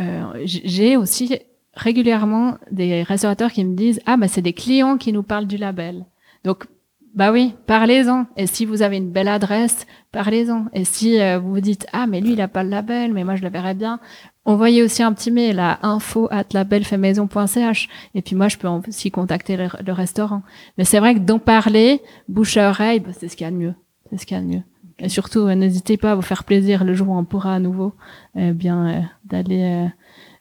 euh, 0.00 0.22
j'ai 0.44 0.96
aussi 0.96 1.38
régulièrement 1.74 2.56
des 2.70 3.02
restaurateurs 3.02 3.52
qui 3.52 3.64
me 3.64 3.76
disent 3.76 4.00
ah 4.06 4.16
ben 4.16 4.28
c'est 4.28 4.42
des 4.42 4.52
clients 4.52 4.96
qui 4.96 5.12
nous 5.12 5.22
parlent 5.22 5.46
du 5.46 5.56
label. 5.56 6.06
Donc 6.44 6.66
bah 7.14 7.32
oui, 7.32 7.54
parlez-en. 7.66 8.26
Et 8.36 8.46
si 8.46 8.64
vous 8.64 8.82
avez 8.82 8.96
une 8.96 9.10
belle 9.10 9.26
adresse, 9.26 9.86
parlez-en. 10.12 10.66
Et 10.72 10.84
si 10.84 11.20
euh, 11.20 11.38
vous 11.38 11.50
vous 11.50 11.60
dites 11.60 11.86
ah 11.92 12.06
mais 12.06 12.20
lui 12.20 12.32
il 12.32 12.40
a 12.40 12.48
pas 12.48 12.64
le 12.64 12.70
label, 12.70 13.12
mais 13.12 13.24
moi 13.24 13.36
je 13.36 13.42
le 13.42 13.50
verrais 13.50 13.74
bien, 13.74 14.00
envoyez 14.44 14.82
aussi 14.82 15.02
un 15.02 15.12
petit 15.12 15.30
mail 15.30 15.58
à 15.58 15.78
info 15.82 16.28
at 16.30 16.46
labelfaitmaison.ch 16.52 17.88
et 18.14 18.22
puis 18.22 18.36
moi 18.36 18.48
je 18.48 18.56
peux 18.56 18.68
aussi 18.68 19.10
contacter 19.10 19.56
le, 19.56 19.92
restaurant. 19.92 20.42
Mais 20.78 20.84
c'est 20.84 20.98
vrai 20.98 21.14
que 21.14 21.20
d'en 21.20 21.38
parler, 21.38 22.00
bouche 22.28 22.56
à 22.56 22.70
oreille, 22.70 23.00
bah, 23.00 23.10
c'est 23.12 23.28
ce 23.28 23.36
qu'il 23.36 23.44
y 23.44 23.48
a 23.48 23.50
de 23.50 23.56
mieux. 23.56 23.74
C'est 24.10 24.18
ce 24.18 24.26
qu'il 24.26 24.36
y 24.36 24.40
a 24.40 24.42
de 24.42 24.48
mieux. 24.48 24.62
Et 25.00 25.08
surtout, 25.08 25.40
euh, 25.40 25.54
n'hésitez 25.54 25.96
pas 25.96 26.12
à 26.12 26.14
vous 26.14 26.22
faire 26.22 26.44
plaisir 26.44 26.84
le 26.84 26.94
jour 26.94 27.08
où 27.08 27.16
on 27.16 27.24
pourra 27.24 27.54
à 27.54 27.58
nouveau, 27.58 27.94
euh, 28.36 28.52
bien 28.52 28.88
euh, 28.88 29.00
d'aller 29.24 29.88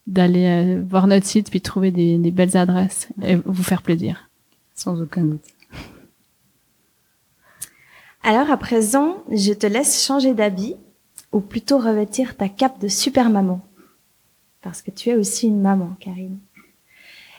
d'aller 0.08 0.80
voir 0.80 1.06
notre 1.06 1.28
site 1.28 1.52
puis 1.52 1.62
trouver 1.62 1.92
des, 1.92 2.18
des, 2.18 2.32
belles 2.32 2.58
adresses 2.58 3.10
et 3.22 3.36
vous 3.36 3.64
faire 3.64 3.84
plaisir. 3.84 4.28
Sans 4.74 5.00
aucun 5.00 5.24
doute. 5.24 5.44
Alors 8.24 8.50
à 8.50 8.58
présent, 8.58 9.18
je 9.32 9.54
te 9.54 9.68
laisse 9.68 10.04
changer 10.04 10.34
d'habit 10.34 10.76
ou 11.32 11.42
plutôt 11.42 11.78
revêtir 11.78 12.36
ta 12.36 12.50
cape 12.50 12.80
de 12.82 12.88
super 12.88 13.30
maman. 13.30 13.62
Parce 14.62 14.82
que 14.82 14.90
tu 14.90 15.10
es 15.10 15.16
aussi 15.16 15.48
une 15.48 15.62
maman, 15.62 15.96
Karine. 16.00 16.40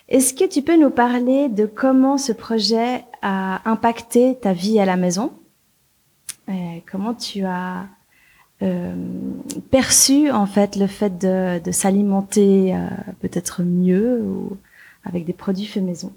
Est-ce 0.08 0.32
que 0.32 0.48
tu 0.48 0.62
peux 0.62 0.76
nous 0.76 0.90
parler 0.90 1.48
de 1.48 1.66
comment 1.66 2.18
ce 2.18 2.32
projet 2.32 3.04
a 3.20 3.68
impacté 3.68 4.38
ta 4.40 4.52
vie 4.52 4.78
à 4.78 4.84
la 4.84 4.96
maison? 4.96 5.32
Comment 6.90 7.14
tu 7.14 7.44
as 7.44 7.86
euh, 8.62 8.94
perçu 9.70 10.30
en 10.30 10.46
fait 10.46 10.76
le 10.76 10.86
fait 10.86 11.18
de, 11.18 11.70
s'alimenter 11.70 12.74
euh, 12.74 12.88
peut-être 13.20 13.62
mieux 13.62 14.22
avec 15.04 15.24
des 15.24 15.32
produits 15.32 15.66
faits 15.66 15.82
maison? 15.82 16.12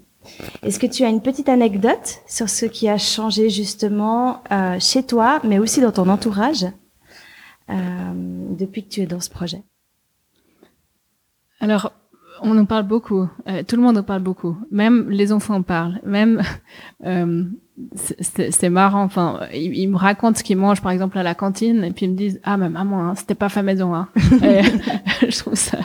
Est-ce 0.62 0.78
que 0.78 0.86
tu 0.86 1.04
as 1.04 1.08
une 1.08 1.20
petite 1.20 1.48
anecdote 1.48 2.22
sur 2.26 2.48
ce 2.48 2.66
qui 2.66 2.88
a 2.88 2.98
changé 2.98 3.50
justement 3.50 4.42
euh, 4.50 4.78
chez 4.80 5.02
toi, 5.02 5.40
mais 5.44 5.58
aussi 5.58 5.80
dans 5.80 5.92
ton 5.92 6.08
entourage 6.08 6.66
euh, 7.70 7.74
depuis 8.58 8.84
que 8.84 8.88
tu 8.88 9.00
es 9.00 9.06
dans 9.06 9.20
ce 9.20 9.30
projet? 9.30 9.62
Alors, 11.60 11.92
on 12.42 12.58
en 12.58 12.64
parle 12.64 12.84
beaucoup. 12.84 13.28
Euh, 13.48 13.62
tout 13.62 13.76
le 13.76 13.82
monde 13.82 13.98
en 13.98 14.02
parle 14.02 14.22
beaucoup. 14.22 14.56
Même 14.70 15.08
les 15.10 15.32
enfants 15.32 15.56
en 15.56 15.62
parlent. 15.62 16.00
Même 16.04 16.42
euh, 17.04 17.44
c'est 17.96 18.70
marrant. 18.70 19.02
Enfin, 19.02 19.40
ils, 19.52 19.88
me 19.88 19.96
racontent 19.96 20.38
ce 20.38 20.44
qu'ils 20.44 20.56
mangent, 20.56 20.80
par 20.80 20.92
exemple, 20.92 21.18
à 21.18 21.22
la 21.22 21.34
cantine, 21.34 21.82
et 21.84 21.90
puis 21.90 22.06
ils 22.06 22.12
me 22.12 22.16
disent 22.16 22.40
ah 22.44 22.56
mais 22.56 22.68
maman, 22.68 23.08
hein, 23.08 23.14
c'était 23.16 23.34
pas 23.34 23.48
fait 23.48 23.62
maison. 23.62 23.94
Hein. 23.94 24.08
je 24.16 25.38
trouve 25.38 25.54
ça, 25.54 25.78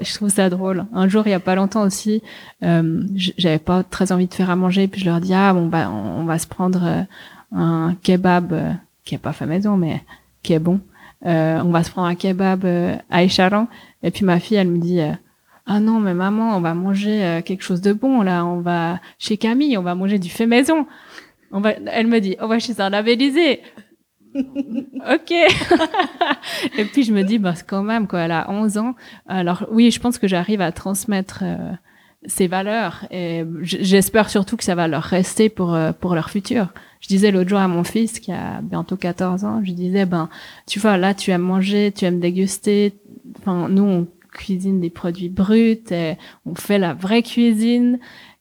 je 0.00 0.14
trouve 0.14 0.30
ça 0.30 0.48
drôle. 0.48 0.86
Un 0.92 1.08
jour, 1.08 1.24
il 1.26 1.30
y 1.30 1.34
a 1.34 1.40
pas 1.40 1.54
longtemps 1.54 1.82
aussi, 1.82 2.22
euh, 2.62 3.02
j'avais 3.14 3.58
pas 3.58 3.82
très 3.82 4.12
envie 4.12 4.26
de 4.26 4.34
faire 4.34 4.50
à 4.50 4.56
manger, 4.56 4.88
puis 4.88 5.00
je 5.00 5.06
leur 5.06 5.20
dis 5.20 5.34
ah 5.34 5.52
bon 5.52 5.66
bah 5.66 5.90
on, 5.90 6.24
va 6.24 6.38
se 6.38 6.46
prendre 6.46 6.82
euh, 6.84 7.02
un 7.52 7.94
kebab 8.02 8.52
euh, 8.52 8.72
qui 9.04 9.14
est 9.14 9.18
pas 9.18 9.32
fait 9.32 9.46
maison, 9.46 9.76
mais 9.76 10.02
qui 10.42 10.54
est 10.54 10.58
bon. 10.58 10.80
Euh, 11.26 11.60
on 11.62 11.70
va 11.70 11.82
se 11.82 11.90
prendre 11.90 12.08
un 12.08 12.14
kebab 12.14 12.64
à 13.10 13.22
Écharon. 13.22 13.68
Et 14.02 14.10
puis 14.10 14.24
ma 14.24 14.38
fille, 14.38 14.56
elle 14.56 14.68
me 14.68 14.78
dit 14.78 15.00
ah 15.66 15.80
non 15.80 15.98
mais 15.98 16.14
maman 16.14 16.56
on 16.56 16.60
va 16.60 16.74
manger 16.74 17.40
quelque 17.44 17.62
chose 17.62 17.80
de 17.80 17.92
bon 17.92 18.22
là 18.22 18.46
on 18.46 18.60
va 18.60 19.00
chez 19.18 19.36
Camille 19.36 19.76
on 19.76 19.82
va 19.82 19.96
manger 19.96 20.20
du 20.20 20.28
fait 20.28 20.46
maison 20.46 20.86
on 21.52 21.60
va, 21.60 21.72
elle 21.86 22.06
me 22.06 22.20
dit, 22.20 22.36
on 22.40 22.46
va 22.46 22.58
chez 22.58 22.80
un 22.80 22.90
labellisé. 22.90 23.60
ok. 24.36 25.30
et 26.78 26.84
puis 26.84 27.04
je 27.04 27.12
me 27.12 27.22
dis, 27.22 27.38
bah, 27.38 27.54
quand 27.66 27.82
même, 27.82 28.06
quoi, 28.06 28.20
elle 28.20 28.32
a 28.32 28.50
11 28.50 28.78
ans. 28.78 28.94
Alors 29.26 29.66
oui, 29.70 29.90
je 29.90 30.00
pense 30.00 30.18
que 30.18 30.28
j'arrive 30.28 30.60
à 30.60 30.72
transmettre 30.72 31.40
euh, 31.42 31.72
ces 32.26 32.46
valeurs 32.46 33.06
et 33.10 33.44
j'espère 33.62 34.30
surtout 34.30 34.56
que 34.56 34.64
ça 34.64 34.74
va 34.74 34.88
leur 34.88 35.02
rester 35.02 35.48
pour, 35.48 35.74
euh, 35.74 35.92
pour 35.92 36.14
leur 36.14 36.30
futur. 36.30 36.68
Je 37.00 37.08
disais 37.08 37.30
l'autre 37.30 37.48
jour 37.48 37.58
à 37.58 37.68
mon 37.68 37.84
fils 37.84 38.20
qui 38.20 38.32
a 38.32 38.60
bientôt 38.62 38.96
14 38.96 39.44
ans, 39.44 39.62
je 39.64 39.72
disais, 39.72 40.06
ben, 40.06 40.28
tu 40.66 40.78
vois, 40.78 40.96
là, 40.96 41.14
tu 41.14 41.30
aimes 41.30 41.42
manger, 41.42 41.92
tu 41.94 42.04
aimes 42.04 42.20
déguster. 42.20 42.94
Enfin, 43.38 43.68
nous, 43.68 43.84
on 43.84 44.08
cuisine 44.32 44.80
des 44.80 44.90
produits 44.90 45.28
bruts, 45.28 45.82
et 45.90 46.14
on 46.44 46.54
fait 46.54 46.78
la 46.78 46.94
vraie 46.94 47.22
cuisine. 47.22 47.98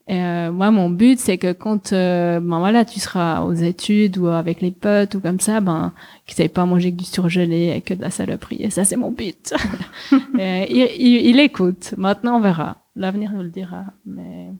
Et 0.07 0.21
euh, 0.21 0.51
moi, 0.51 0.69
mon 0.69 0.89
but, 0.89 1.19
c'est 1.19 1.39
que 1.39 1.51
quand 1.51 1.91
euh, 1.91 2.39
ben 2.39 2.59
voilà, 2.59 2.85
tu 2.85 2.99
seras 2.99 3.41
aux 3.41 3.53
études 3.53 4.19
ou 4.19 4.27
avec 4.27 4.61
les 4.61 4.69
potes 4.69 5.15
ou 5.15 5.19
comme 5.19 5.39
ça, 5.39 5.61
ben 5.61 5.93
qu'ils 6.27 6.41
n'aillent 6.41 6.49
pas 6.49 6.65
manger 6.65 6.91
que 6.91 6.97
du 6.97 7.05
surgelé 7.05 7.73
et 7.75 7.81
que 7.81 7.95
de 7.95 8.01
la 8.01 8.11
saloperie. 8.11 8.57
Et 8.59 8.69
ça, 8.69 8.85
c'est 8.85 8.97
mon 8.97 9.11
but. 9.11 9.53
et, 10.39 10.95
il, 10.99 11.25
il, 11.27 11.39
écoute. 11.39 11.95
Maintenant, 11.97 12.37
on 12.37 12.41
verra. 12.41 12.77
L'avenir 12.95 13.31
nous 13.33 13.41
le 13.41 13.49
dira. 13.49 13.83
Mais... 14.05 14.51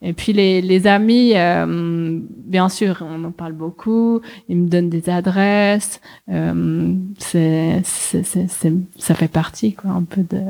Et 0.00 0.12
puis 0.12 0.32
les, 0.32 0.62
les 0.62 0.86
amis, 0.86 1.32
euh, 1.34 2.20
bien 2.46 2.68
sûr, 2.68 3.04
on 3.06 3.24
en 3.24 3.32
parle 3.32 3.52
beaucoup. 3.52 4.20
Ils 4.48 4.56
me 4.56 4.68
donnent 4.68 4.88
des 4.88 5.10
adresses. 5.10 6.00
Euh, 6.30 6.94
c'est, 7.18 7.82
c'est, 7.84 8.24
c'est, 8.24 8.72
ça 8.98 9.14
fait 9.14 9.28
partie 9.28 9.74
quoi, 9.74 9.90
un 9.90 10.04
peu 10.04 10.22
de 10.22 10.42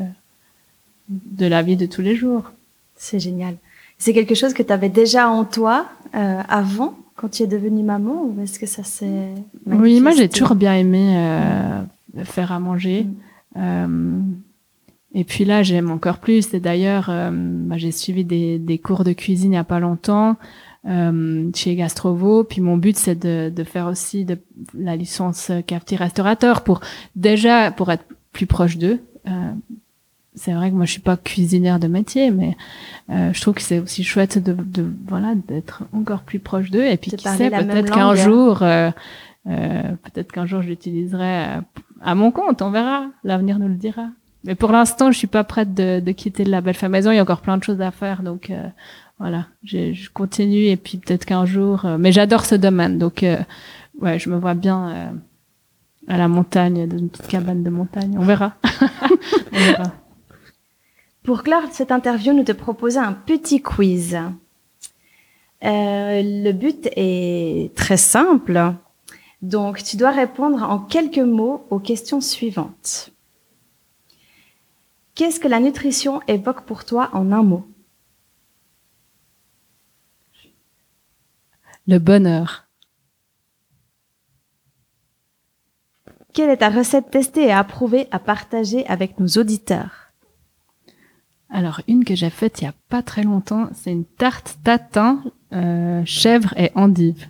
de 1.09 1.47
la 1.47 1.63
vie 1.63 1.77
de 1.77 1.87
tous 1.87 2.03
les 2.03 2.17
jours. 2.17 2.53
C'est 2.97 3.19
génial. 3.19 3.57
C'est 4.03 4.13
quelque 4.13 4.35
chose 4.35 4.53
que 4.53 4.65
tu 4.65 4.73
avais 4.73 4.89
déjà 4.89 5.29
en 5.29 5.45
toi 5.45 5.87
euh, 6.17 6.41
avant, 6.49 6.99
quand 7.15 7.29
tu 7.29 7.45
es 7.45 7.47
devenue 7.47 7.85
maman, 7.85 8.25
ou 8.25 8.43
est-ce 8.43 8.59
que 8.59 8.67
ça 8.67 8.83
s'est 8.83 9.29
Oui, 9.65 10.01
moi 10.01 10.11
j'ai 10.11 10.29
toujours 10.29 10.57
bien 10.57 10.75
aimé 10.75 11.15
euh, 11.17 12.25
faire 12.25 12.51
à 12.51 12.59
manger. 12.59 13.05
Mm. 13.05 13.59
Euh, 13.59 14.21
et 15.15 15.23
puis 15.23 15.45
là, 15.45 15.63
j'aime 15.63 15.89
encore 15.93 16.19
plus. 16.19 16.53
Et 16.53 16.59
d'ailleurs, 16.59 17.11
euh, 17.11 17.31
bah, 17.33 17.77
j'ai 17.79 17.93
suivi 17.93 18.25
des, 18.25 18.59
des, 18.59 18.79
cours 18.79 19.05
de 19.05 19.13
cuisine 19.13 19.53
il 19.53 19.55
y 19.55 19.59
a 19.59 19.63
pas 19.63 19.79
longtemps 19.79 20.35
euh, 20.89 21.49
chez 21.55 21.77
Gastrovo. 21.77 22.43
Puis 22.43 22.61
mon 22.61 22.79
but, 22.79 22.97
c'est 22.97 23.15
de, 23.15 23.53
de, 23.55 23.63
faire 23.63 23.87
aussi 23.87 24.25
de 24.25 24.37
la 24.77 24.97
licence 24.97 25.53
cafetier 25.69 25.97
restaurateur 25.97 26.65
pour 26.65 26.81
déjà 27.15 27.71
pour 27.71 27.93
être 27.93 28.05
plus 28.33 28.47
proche 28.47 28.79
d'eux. 28.79 28.99
Euh, 30.33 30.37
c'est 30.37 30.53
vrai 30.53 30.71
que 30.71 30.75
moi 30.77 30.85
je 30.85 30.93
suis 30.93 31.01
pas 31.01 31.17
cuisinière 31.17 31.79
de 31.79 31.89
métier, 31.89 32.31
mais 32.31 32.57
euh, 33.11 33.33
je 33.33 33.41
trouve 33.41 33.55
que 33.55 33.63
c'est 33.63 33.79
aussi 33.79 34.05
chouette 34.05 34.39
de, 34.43 34.53
de 34.53 34.87
voilà 35.07 35.35
d'être 35.35 35.83
encore 35.93 36.23
plus 36.23 36.39
proche 36.39 36.71
d'eux. 36.71 36.85
Et 36.85 36.97
puis 36.97 37.11
qui 37.11 37.29
sait 37.29 37.51
peut-être 37.51 37.93
qu'un 37.93 38.15
jour 38.15 38.63
euh, 38.63 38.91
euh, 39.49 39.83
peut-être 40.03 40.31
qu'un 40.31 40.47
jour 40.47 40.63
j'utiliserai 40.63 41.45
euh, 41.47 41.61
à 42.01 42.15
mon 42.15 42.31
compte, 42.31 42.63
on 42.63 42.71
verra, 42.71 43.07
l'avenir 43.25 43.59
nous 43.59 43.69
le 43.69 43.75
dira. 43.75 44.09
Mais 44.45 44.55
pour 44.55 44.73
l'instant, 44.73 45.13
je 45.13 45.19
suis 45.19 45.29
pas 45.29 45.45
prête 45.45 45.73
de, 45.75 46.01
de 46.01 46.13
quitter 46.13 46.45
la 46.45 46.61
belle 46.61 46.75
femme 46.75 46.93
maison, 46.93 47.11
il 47.11 47.17
y 47.17 47.19
a 47.19 47.23
encore 47.23 47.43
plein 47.43 47.59
de 47.59 47.63
choses 47.63 47.81
à 47.81 47.93
faire, 47.93 48.23
donc 48.23 48.51
euh, 48.51 48.69
voilà, 49.19 49.47
je, 49.63 49.93
je, 49.93 50.11
continue. 50.11 50.67
Et 50.67 50.77
puis 50.77 50.99
peut-être 50.99 51.25
qu'un 51.25 51.45
jour, 51.45 51.87
mais 51.99 52.11
j'adore 52.11 52.45
ce 52.45 52.57
domaine, 52.57 52.99
donc 52.99 53.25
ouais, 54.01 54.19
je 54.19 54.31
me 54.31 54.37
vois 54.37 54.55
bien 54.55 55.13
à 56.09 56.19
la 56.19 56.27
montagne, 56.27 56.89
dans 56.89 56.99
une 56.99 57.09
petite 57.09 57.29
cabane 57.29 57.63
de 57.63 57.71
montagne, 57.71 58.17
on 58.19 58.25
verra. 58.25 58.55
on 59.53 59.59
verra. 59.59 59.93
Pour 61.23 61.45
clore 61.45 61.63
cette 61.71 61.93
interview, 61.93 62.33
nous 62.33 62.43
te 62.43 62.53
proposons 62.53 63.01
un 63.01 63.13
petit 63.13 63.63
quiz. 63.63 64.17
Euh, 65.65 66.23
le 66.25 66.51
but 66.51 66.89
est 66.97 67.73
très 67.77 67.97
simple. 67.97 68.75
Donc, 69.41 69.83
tu 69.85 69.97
dois 69.97 70.11
répondre 70.11 70.63
en 70.63 70.81
quelques 70.81 71.19
mots 71.19 71.65
aux 71.71 71.79
questions 71.79 72.21
suivantes. 72.21 73.11
Qu'est-ce 75.15 75.39
que 75.39 75.49
la 75.49 75.61
nutrition 75.61 76.21
évoque 76.27 76.65
pour 76.65 76.85
toi 76.85 77.11
en 77.13 77.31
un 77.31 77.43
mot? 77.45 77.69
Le 81.87 81.99
bonheur. 81.99 82.67
Quelle 86.33 86.51
est 86.51 86.59
ta 86.59 86.71
recette 86.71 87.11
testée 87.11 87.45
et 87.45 87.53
approuvée 87.53 88.09
à 88.11 88.19
partager 88.19 88.87
avec 88.87 89.21
nos 89.21 89.29
auditeurs? 89.29 90.02
Alors, 91.53 91.83
une 91.87 92.05
que 92.05 92.15
j'ai 92.15 92.31
faite 92.31 92.63
il 92.63 92.65
y 92.65 92.69
a 92.69 92.75
pas 92.89 93.03
très 93.03 93.23
longtemps, 93.23 93.69
c'est 93.75 93.93
une 93.93 94.07
tarte 94.07 94.59
tatin, 94.65 95.23
euh, 95.53 96.03
chèvre 96.07 96.55
et 96.57 96.71
endive. 96.75 97.27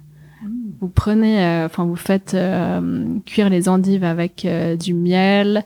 Vous 0.80 0.88
prenez, 0.88 1.44
euh, 1.44 1.66
enfin, 1.66 1.84
vous 1.84 1.96
faites 1.96 2.34
euh, 2.34 3.18
cuire 3.26 3.50
les 3.50 3.68
endives 3.68 4.04
avec 4.04 4.44
euh, 4.44 4.76
du 4.76 4.94
miel, 4.94 5.64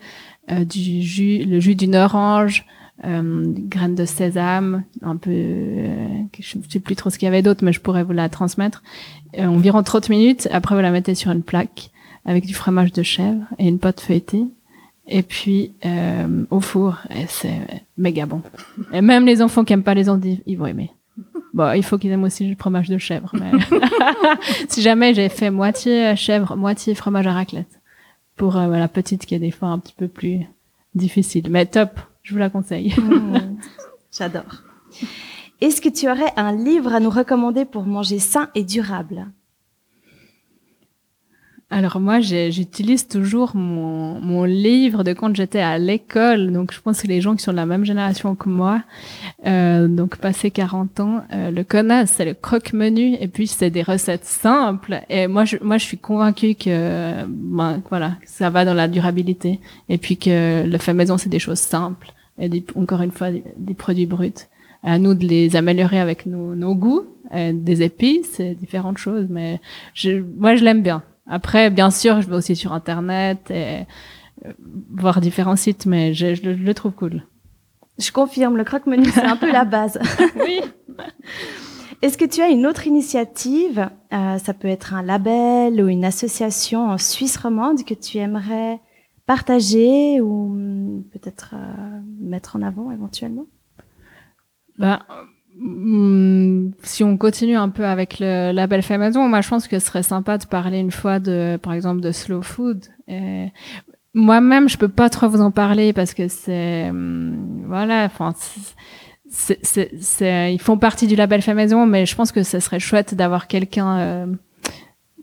du 0.48 1.02
jus, 1.02 1.44
le 1.44 1.58
jus 1.58 1.74
d'une 1.74 1.96
orange, 1.96 2.66
graines 3.02 3.96
de 3.96 4.04
sésame, 4.04 4.84
un 5.02 5.16
peu, 5.16 5.32
je 5.32 6.58
ne 6.58 6.62
sais 6.68 6.78
plus 6.78 6.94
trop 6.94 7.10
ce 7.10 7.18
qu'il 7.18 7.26
y 7.26 7.28
avait 7.28 7.42
d'autre, 7.42 7.64
mais 7.64 7.72
je 7.72 7.80
pourrais 7.80 8.04
vous 8.04 8.12
la 8.12 8.28
transmettre. 8.28 8.84
environ 9.36 9.82
30 9.82 10.08
minutes. 10.08 10.48
Après, 10.52 10.76
vous 10.76 10.80
la 10.82 10.92
mettez 10.92 11.16
sur 11.16 11.32
une 11.32 11.42
plaque 11.42 11.90
avec 12.24 12.46
du 12.46 12.54
fromage 12.54 12.92
de 12.92 13.02
chèvre 13.02 13.42
et 13.58 13.66
une 13.66 13.80
pâte 13.80 14.00
feuilletée 14.00 14.44
et 15.08 15.22
puis 15.22 15.72
euh, 15.84 16.44
au 16.50 16.60
four. 16.60 16.98
C'est 17.28 17.84
méga 17.96 18.26
bon. 18.26 18.42
Et 18.92 19.00
même 19.00 19.26
les 19.26 19.42
enfants 19.42 19.64
qui 19.64 19.72
aiment 19.72 19.82
pas 19.82 19.94
les 19.94 20.08
endives, 20.08 20.40
ils 20.46 20.58
vont 20.58 20.66
aimer. 20.66 20.90
Bon, 21.54 21.72
il 21.72 21.82
faut 21.82 21.96
qu'ils 21.96 22.10
aiment 22.10 22.24
aussi 22.24 22.46
le 22.46 22.56
fromage 22.56 22.88
de 22.88 22.98
chèvre. 22.98 23.32
Si 24.68 24.82
jamais 24.82 25.14
j'ai 25.14 25.28
fait 25.28 25.50
moitié 25.50 26.14
chèvre, 26.16 26.56
moitié 26.56 26.94
fromage 26.94 27.26
à 27.26 27.32
raclette 27.32 27.80
pour 28.36 28.56
euh, 28.56 28.68
la 28.68 28.88
petite 28.88 29.24
qui 29.24 29.34
est 29.34 29.38
des 29.38 29.50
fois 29.50 29.68
un 29.68 29.78
petit 29.78 29.94
peu 29.96 30.08
plus 30.08 30.40
difficile. 30.94 31.46
Mais 31.50 31.64
top, 31.66 31.98
je 32.22 32.34
vous 32.34 32.38
la 32.38 32.50
conseille. 32.50 32.94
Mmh. 32.98 33.56
J'adore. 34.16 34.62
Est-ce 35.60 35.80
que 35.80 35.88
tu 35.88 36.08
aurais 36.10 36.32
un 36.36 36.52
livre 36.52 36.94
à 36.94 37.00
nous 37.00 37.10
recommander 37.10 37.64
pour 37.64 37.84
manger 37.84 38.18
sain 38.18 38.50
et 38.54 38.62
durable? 38.62 39.26
Alors 41.68 41.98
moi, 41.98 42.20
j'utilise 42.20 43.08
toujours 43.08 43.56
mon, 43.56 44.20
mon, 44.20 44.44
livre 44.44 45.02
de 45.02 45.12
quand 45.12 45.34
j'étais 45.34 45.58
à 45.58 45.78
l'école. 45.78 46.52
Donc 46.52 46.72
je 46.72 46.80
pense 46.80 47.02
que 47.02 47.08
les 47.08 47.20
gens 47.20 47.34
qui 47.34 47.42
sont 47.42 47.50
de 47.50 47.56
la 47.56 47.66
même 47.66 47.84
génération 47.84 48.36
que 48.36 48.48
moi, 48.48 48.82
euh, 49.46 49.88
donc 49.88 50.16
passé 50.16 50.52
40 50.52 51.00
ans, 51.00 51.24
euh, 51.32 51.50
le 51.50 51.64
connaissent. 51.64 52.12
C'est 52.12 52.24
le 52.24 52.34
croque-menu 52.34 53.16
et 53.18 53.26
puis 53.26 53.48
c'est 53.48 53.70
des 53.70 53.82
recettes 53.82 54.24
simples. 54.24 55.00
Et 55.08 55.26
moi, 55.26 55.44
je, 55.44 55.56
moi, 55.60 55.76
je 55.76 55.84
suis 55.84 55.98
convaincue 55.98 56.54
que 56.54 57.24
ben, 57.26 57.82
voilà, 57.90 58.12
ça 58.24 58.48
va 58.48 58.64
dans 58.64 58.74
la 58.74 58.86
durabilité 58.86 59.58
et 59.88 59.98
puis 59.98 60.18
que 60.18 60.64
le 60.64 60.78
fait 60.78 60.94
maison, 60.94 61.18
c'est 61.18 61.28
des 61.28 61.40
choses 61.40 61.58
simples 61.58 62.12
et 62.38 62.64
encore 62.76 63.02
une 63.02 63.10
fois 63.10 63.30
des, 63.30 63.74
produits 63.74 64.06
bruts. 64.06 64.32
À 64.84 64.98
nous 64.98 65.14
de 65.14 65.26
les 65.26 65.56
améliorer 65.56 65.98
avec 65.98 66.26
nos, 66.26 66.54
nos 66.54 66.76
goûts, 66.76 67.06
euh, 67.34 67.52
des 67.52 67.82
épices, 67.82 68.40
différentes 68.40 68.98
choses. 68.98 69.26
Mais 69.28 69.60
je, 69.94 70.22
moi, 70.38 70.54
je 70.54 70.62
l'aime 70.62 70.82
bien. 70.82 71.02
Après, 71.26 71.70
bien 71.70 71.90
sûr, 71.90 72.20
je 72.22 72.28
vais 72.28 72.36
aussi 72.36 72.54
sur 72.56 72.72
Internet 72.72 73.50
et 73.50 73.86
euh, 74.44 74.52
voir 74.90 75.20
différents 75.20 75.56
sites, 75.56 75.86
mais 75.86 76.14
je, 76.14 76.26
le 76.42 76.74
trouve 76.74 76.92
cool. 76.92 77.24
Je 77.98 78.12
confirme, 78.12 78.56
le 78.56 78.64
croque-menu, 78.64 79.06
c'est 79.06 79.24
un 79.24 79.36
peu 79.36 79.50
la 79.50 79.64
base. 79.64 79.98
oui. 80.36 80.60
Est-ce 82.02 82.18
que 82.18 82.24
tu 82.24 82.42
as 82.42 82.48
une 82.48 82.66
autre 82.66 82.86
initiative, 82.86 83.88
euh, 84.12 84.38
ça 84.38 84.54
peut 84.54 84.68
être 84.68 84.94
un 84.94 85.02
label 85.02 85.82
ou 85.82 85.88
une 85.88 86.04
association 86.04 86.90
en 86.90 86.98
Suisse 86.98 87.36
romande 87.36 87.84
que 87.84 87.94
tu 87.94 88.18
aimerais 88.18 88.80
partager 89.26 90.20
ou 90.20 90.52
hum, 90.52 91.04
peut-être 91.12 91.54
euh, 91.54 92.00
mettre 92.20 92.56
en 92.56 92.62
avant 92.62 92.92
éventuellement? 92.92 93.46
Ben, 94.78 95.00
si 96.82 97.02
on 97.04 97.16
continue 97.16 97.56
un 97.56 97.68
peu 97.68 97.86
avec 97.86 98.18
le 98.20 98.52
label 98.52 98.82
fait 98.82 98.98
moi 98.98 99.40
je 99.40 99.48
pense 99.48 99.68
que 99.68 99.78
ce 99.78 99.86
serait 99.86 100.02
sympa 100.02 100.38
de 100.38 100.44
parler 100.46 100.78
une 100.78 100.90
fois 100.90 101.18
de, 101.18 101.58
par 101.62 101.72
exemple, 101.72 102.00
de 102.00 102.12
slow 102.12 102.42
food. 102.42 102.84
Moi-même, 104.16 104.66
je 104.66 104.78
peux 104.78 104.88
pas 104.88 105.10
trop 105.10 105.28
vous 105.28 105.42
en 105.42 105.50
parler 105.50 105.92
parce 105.92 106.14
que 106.14 106.26
c'est, 106.26 106.90
hmm, 106.90 107.66
voilà, 107.66 108.04
enfin, 108.04 108.32
c'est, 109.28 110.54
ils 110.54 110.58
font 110.58 110.78
partie 110.78 111.06
du 111.06 111.16
label 111.16 111.42
fait 111.42 111.54
mais 111.54 112.06
je 112.06 112.16
pense 112.16 112.32
que 112.32 112.42
ce 112.42 112.58
serait 112.58 112.80
chouette 112.80 113.14
d'avoir 113.14 113.46
quelqu'un 113.46 113.98
euh, 113.98 114.26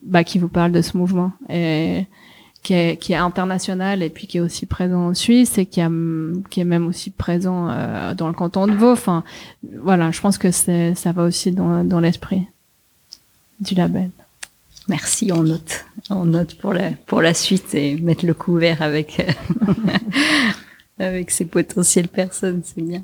bah, 0.04 0.24
qui 0.24 0.38
vous 0.38 0.48
parle 0.48 0.72
de 0.72 0.84
ce 0.84 0.96
mouvement. 0.96 1.32
Qui 2.64 2.74
est, 2.74 2.98
qui 2.98 3.14
est 3.14 3.18
international 3.18 4.02
et 4.02 4.10
puis 4.10 4.26
qui 4.26 4.38
est 4.38 4.42
aussi 4.42 4.66
présent 4.66 5.10
en 5.10 5.14
Suisse 5.14 5.58
et 5.58 5.66
qui, 5.66 5.82
a, 5.82 5.92
qui 6.50 6.62
est 6.62 6.66
même 6.66 6.88
aussi 6.88 7.12
présent 7.12 7.70
euh, 7.70 8.14
dans 8.16 8.28
le 8.28 8.34
canton 8.34 8.68
de 8.68 8.74
Vaud. 8.74 8.92
Enfin, 8.92 9.24
voilà, 9.82 10.12
je 10.12 10.22
pense 10.22 10.38
que 10.38 10.52
c'est, 10.52 10.96
ça 10.96 11.12
va 11.12 11.24
aussi 11.24 11.52
dans, 11.52 11.84
dans 11.84 12.00
l'esprit 12.00 12.48
du 13.60 13.76
label. 13.76 14.10
Merci, 14.88 15.32
on 15.32 15.44
note, 15.44 15.86
on 16.10 16.26
note 16.26 16.56
pour 16.56 16.74
la 16.74 16.92
pour 17.06 17.22
la 17.22 17.34
suite 17.34 17.74
et 17.74 17.96
mettre 17.96 18.26
le 18.26 18.34
couvert 18.34 18.82
avec 18.82 19.26
avec 21.00 21.32
ces 21.32 21.46
potentielles 21.46 22.10
personnes, 22.10 22.62
c'est 22.66 22.82
bien. 22.82 23.04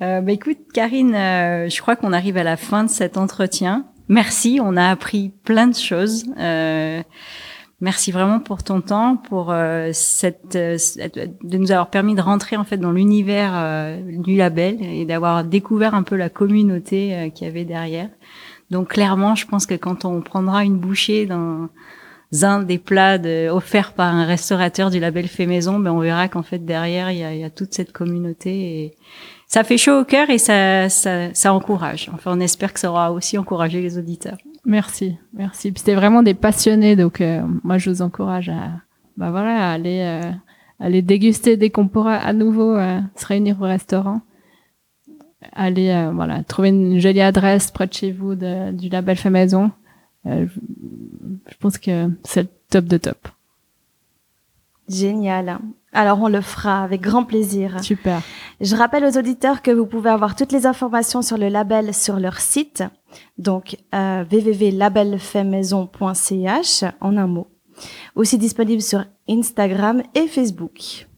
Euh, 0.00 0.20
bah 0.20 0.30
écoute, 0.30 0.58
Karine, 0.72 1.14
euh, 1.14 1.68
je 1.68 1.80
crois 1.80 1.96
qu'on 1.96 2.12
arrive 2.12 2.36
à 2.36 2.44
la 2.44 2.56
fin 2.56 2.84
de 2.84 2.90
cet 2.90 3.16
entretien. 3.16 3.84
Merci, 4.08 4.60
on 4.62 4.76
a 4.76 4.88
appris 4.88 5.32
plein 5.44 5.66
de 5.66 5.74
choses. 5.74 6.24
Euh, 6.38 7.02
Merci 7.80 8.10
vraiment 8.10 8.40
pour 8.40 8.64
ton 8.64 8.80
temps, 8.80 9.16
pour 9.16 9.52
euh, 9.52 9.90
cette, 9.92 10.56
euh, 10.56 10.76
de 11.44 11.58
nous 11.58 11.70
avoir 11.70 11.90
permis 11.90 12.16
de 12.16 12.20
rentrer 12.20 12.56
en 12.56 12.64
fait 12.64 12.76
dans 12.76 12.90
l'univers 12.90 13.52
euh, 13.54 14.00
du 14.02 14.36
label 14.36 14.82
et 14.82 15.04
d'avoir 15.04 15.44
découvert 15.44 15.94
un 15.94 16.02
peu 16.02 16.16
la 16.16 16.28
communauté 16.28 17.30
qu'il 17.34 17.46
y 17.46 17.50
avait 17.50 17.64
derrière. 17.64 18.08
Donc 18.70 18.88
clairement, 18.88 19.36
je 19.36 19.46
pense 19.46 19.64
que 19.64 19.74
quand 19.74 20.04
on 20.04 20.20
prendra 20.22 20.64
une 20.64 20.76
bouchée 20.76 21.26
d'un 21.26 21.70
uns 22.42 22.62
des 22.62 22.78
plats 22.78 23.16
de, 23.16 23.48
offerts 23.48 23.94
par 23.94 24.12
un 24.12 24.26
restaurateur 24.26 24.90
du 24.90 24.98
label 24.98 25.28
Fait 25.28 25.46
Maison, 25.46 25.78
ben 25.78 25.92
on 25.92 26.00
verra 26.00 26.28
qu'en 26.28 26.42
fait 26.42 26.58
derrière 26.58 27.10
il 27.12 27.18
y 27.18 27.24
a, 27.24 27.34
y 27.34 27.44
a, 27.44 27.48
toute 27.48 27.72
cette 27.72 27.92
communauté 27.92 28.50
et 28.50 28.94
ça 29.46 29.64
fait 29.64 29.78
chaud 29.78 30.00
au 30.00 30.04
cœur 30.04 30.28
et 30.28 30.38
ça, 30.38 30.90
ça, 30.90 31.32
ça 31.32 31.54
encourage. 31.54 32.10
Enfin, 32.12 32.32
on 32.34 32.40
espère 32.40 32.74
que 32.74 32.80
ça 32.80 32.90
aura 32.90 33.12
aussi 33.12 33.38
encouragé 33.38 33.80
les 33.80 33.96
auditeurs. 33.96 34.36
Merci, 34.68 35.16
merci. 35.32 35.72
Puis 35.72 35.80
c'était 35.80 35.94
vraiment 35.94 36.22
des 36.22 36.34
passionnés, 36.34 36.94
donc 36.94 37.22
euh, 37.22 37.42
moi 37.64 37.78
je 37.78 37.88
vous 37.88 38.02
encourage 38.02 38.50
à, 38.50 38.72
bah 39.16 39.30
voilà, 39.30 39.70
à 39.70 39.72
aller, 39.72 40.02
euh, 40.02 40.30
aller 40.78 41.00
déguster 41.00 41.56
dès 41.56 41.70
qu'on 41.70 41.88
pourra 41.88 42.16
à 42.16 42.34
nouveau 42.34 42.76
euh, 42.76 43.00
se 43.16 43.24
réunir 43.24 43.56
au 43.62 43.64
restaurant. 43.64 44.20
Aller, 45.52 46.10
voilà, 46.12 46.42
trouver 46.42 46.68
une 46.68 46.98
jolie 46.98 47.22
adresse 47.22 47.70
près 47.70 47.86
de 47.86 47.94
chez 47.94 48.12
vous 48.12 48.34
de, 48.34 48.72
du 48.72 48.90
label 48.90 49.16
Fait 49.16 49.30
Maison. 49.30 49.70
je 50.26 51.56
pense 51.60 51.78
que 51.78 52.10
c'est 52.24 52.42
le 52.42 52.48
top 52.68 52.84
de 52.84 52.98
top. 52.98 53.28
Génial. 54.86 55.60
Alors 55.94 56.20
on 56.20 56.28
le 56.28 56.42
fera 56.42 56.82
avec 56.82 57.00
grand 57.00 57.24
plaisir. 57.24 57.82
Super. 57.82 58.20
Je 58.60 58.76
rappelle 58.76 59.06
aux 59.06 59.16
auditeurs 59.16 59.62
que 59.62 59.70
vous 59.70 59.86
pouvez 59.86 60.10
avoir 60.10 60.36
toutes 60.36 60.52
les 60.52 60.66
informations 60.66 61.22
sur 61.22 61.38
le 61.38 61.48
label 61.48 61.94
sur 61.94 62.18
leur 62.20 62.40
site, 62.40 62.84
donc 63.36 63.76
euh, 63.94 64.24
www.labelfaitmaison.ch 64.30 66.84
en 67.00 67.16
un 67.16 67.26
mot. 67.26 67.48
Aussi 68.14 68.38
disponible 68.38 68.82
sur 68.82 69.04
Instagram 69.28 70.02
et 70.14 70.26
Facebook. 70.26 71.08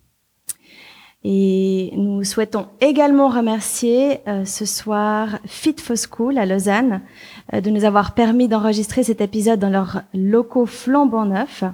Et 1.22 1.93
nous 1.97 2.24
souhaitons 2.24 2.68
également 2.80 3.28
remercier 3.28 4.20
euh, 4.26 4.47
ce 4.47 4.64
soir 4.64 5.38
Fit 5.45 5.76
for 5.78 5.97
School 5.97 6.38
à 6.38 6.47
Lausanne 6.47 7.03
euh, 7.53 7.61
de 7.61 7.68
nous 7.68 7.84
avoir 7.84 8.14
permis 8.14 8.49
d'enregistrer 8.49 9.03
cet 9.03 9.20
épisode 9.20 9.61
dans 9.61 9.68
leurs 9.68 10.03
locaux 10.14 10.66
flambant 10.66 11.26
neufs. 11.26 11.64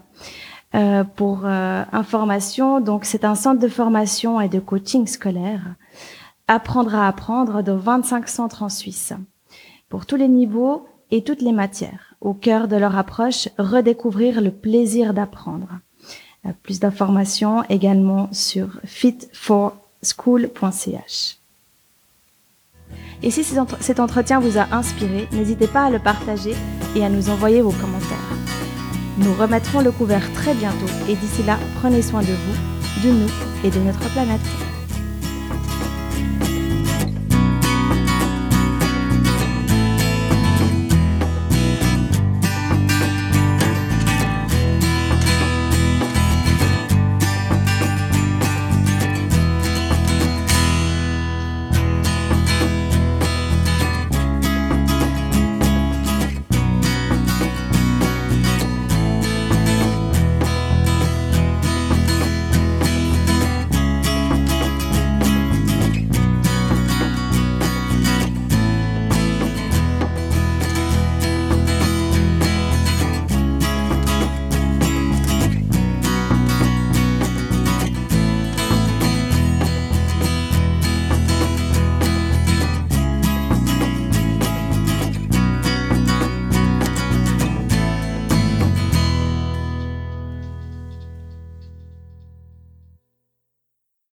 Euh, 0.74 1.04
pour 1.04 1.46
information, 1.46 2.80
donc 2.80 3.04
c'est 3.04 3.24
un 3.24 3.36
centre 3.36 3.60
de 3.60 3.68
formation 3.68 4.40
et 4.40 4.48
de 4.48 4.58
coaching 4.58 5.06
scolaire. 5.06 5.76
Apprendre 6.48 6.96
à 6.96 7.06
apprendre 7.06 7.62
dans 7.62 7.76
25 7.76 8.28
centres 8.28 8.64
en 8.64 8.68
Suisse. 8.68 9.12
Pour 9.88 10.06
tous 10.06 10.16
les 10.16 10.28
niveaux 10.28 10.86
et 11.10 11.22
toutes 11.22 11.42
les 11.42 11.52
matières. 11.52 12.14
Au 12.20 12.34
cœur 12.34 12.68
de 12.68 12.76
leur 12.76 12.96
approche, 12.96 13.48
redécouvrir 13.58 14.40
le 14.40 14.50
plaisir 14.50 15.12
d'apprendre. 15.14 15.68
Euh, 16.46 16.50
plus 16.62 16.80
d'informations 16.80 17.62
également 17.68 18.28
sur 18.32 18.80
fitforschool.ch. 18.84 21.38
Et 23.22 23.30
si 23.30 23.44
cet 23.44 24.00
entretien 24.00 24.40
vous 24.40 24.58
a 24.58 24.66
inspiré, 24.72 25.26
n'hésitez 25.32 25.66
pas 25.66 25.84
à 25.84 25.90
le 25.90 25.98
partager 25.98 26.54
et 26.94 27.02
à 27.04 27.08
nous 27.08 27.30
envoyer 27.30 27.62
vos 27.62 27.72
commentaires. 27.72 28.18
Nous 29.18 29.32
remettrons 29.34 29.80
le 29.80 29.90
couvert 29.90 30.30
très 30.34 30.54
bientôt 30.54 30.86
et 31.08 31.14
d'ici 31.14 31.42
là, 31.44 31.58
prenez 31.80 32.02
soin 32.02 32.20
de 32.20 32.26
vous, 32.26 33.08
de 33.08 33.12
nous 33.12 33.30
et 33.64 33.70
de 33.70 33.80
notre 33.80 34.12
planète. 34.12 34.75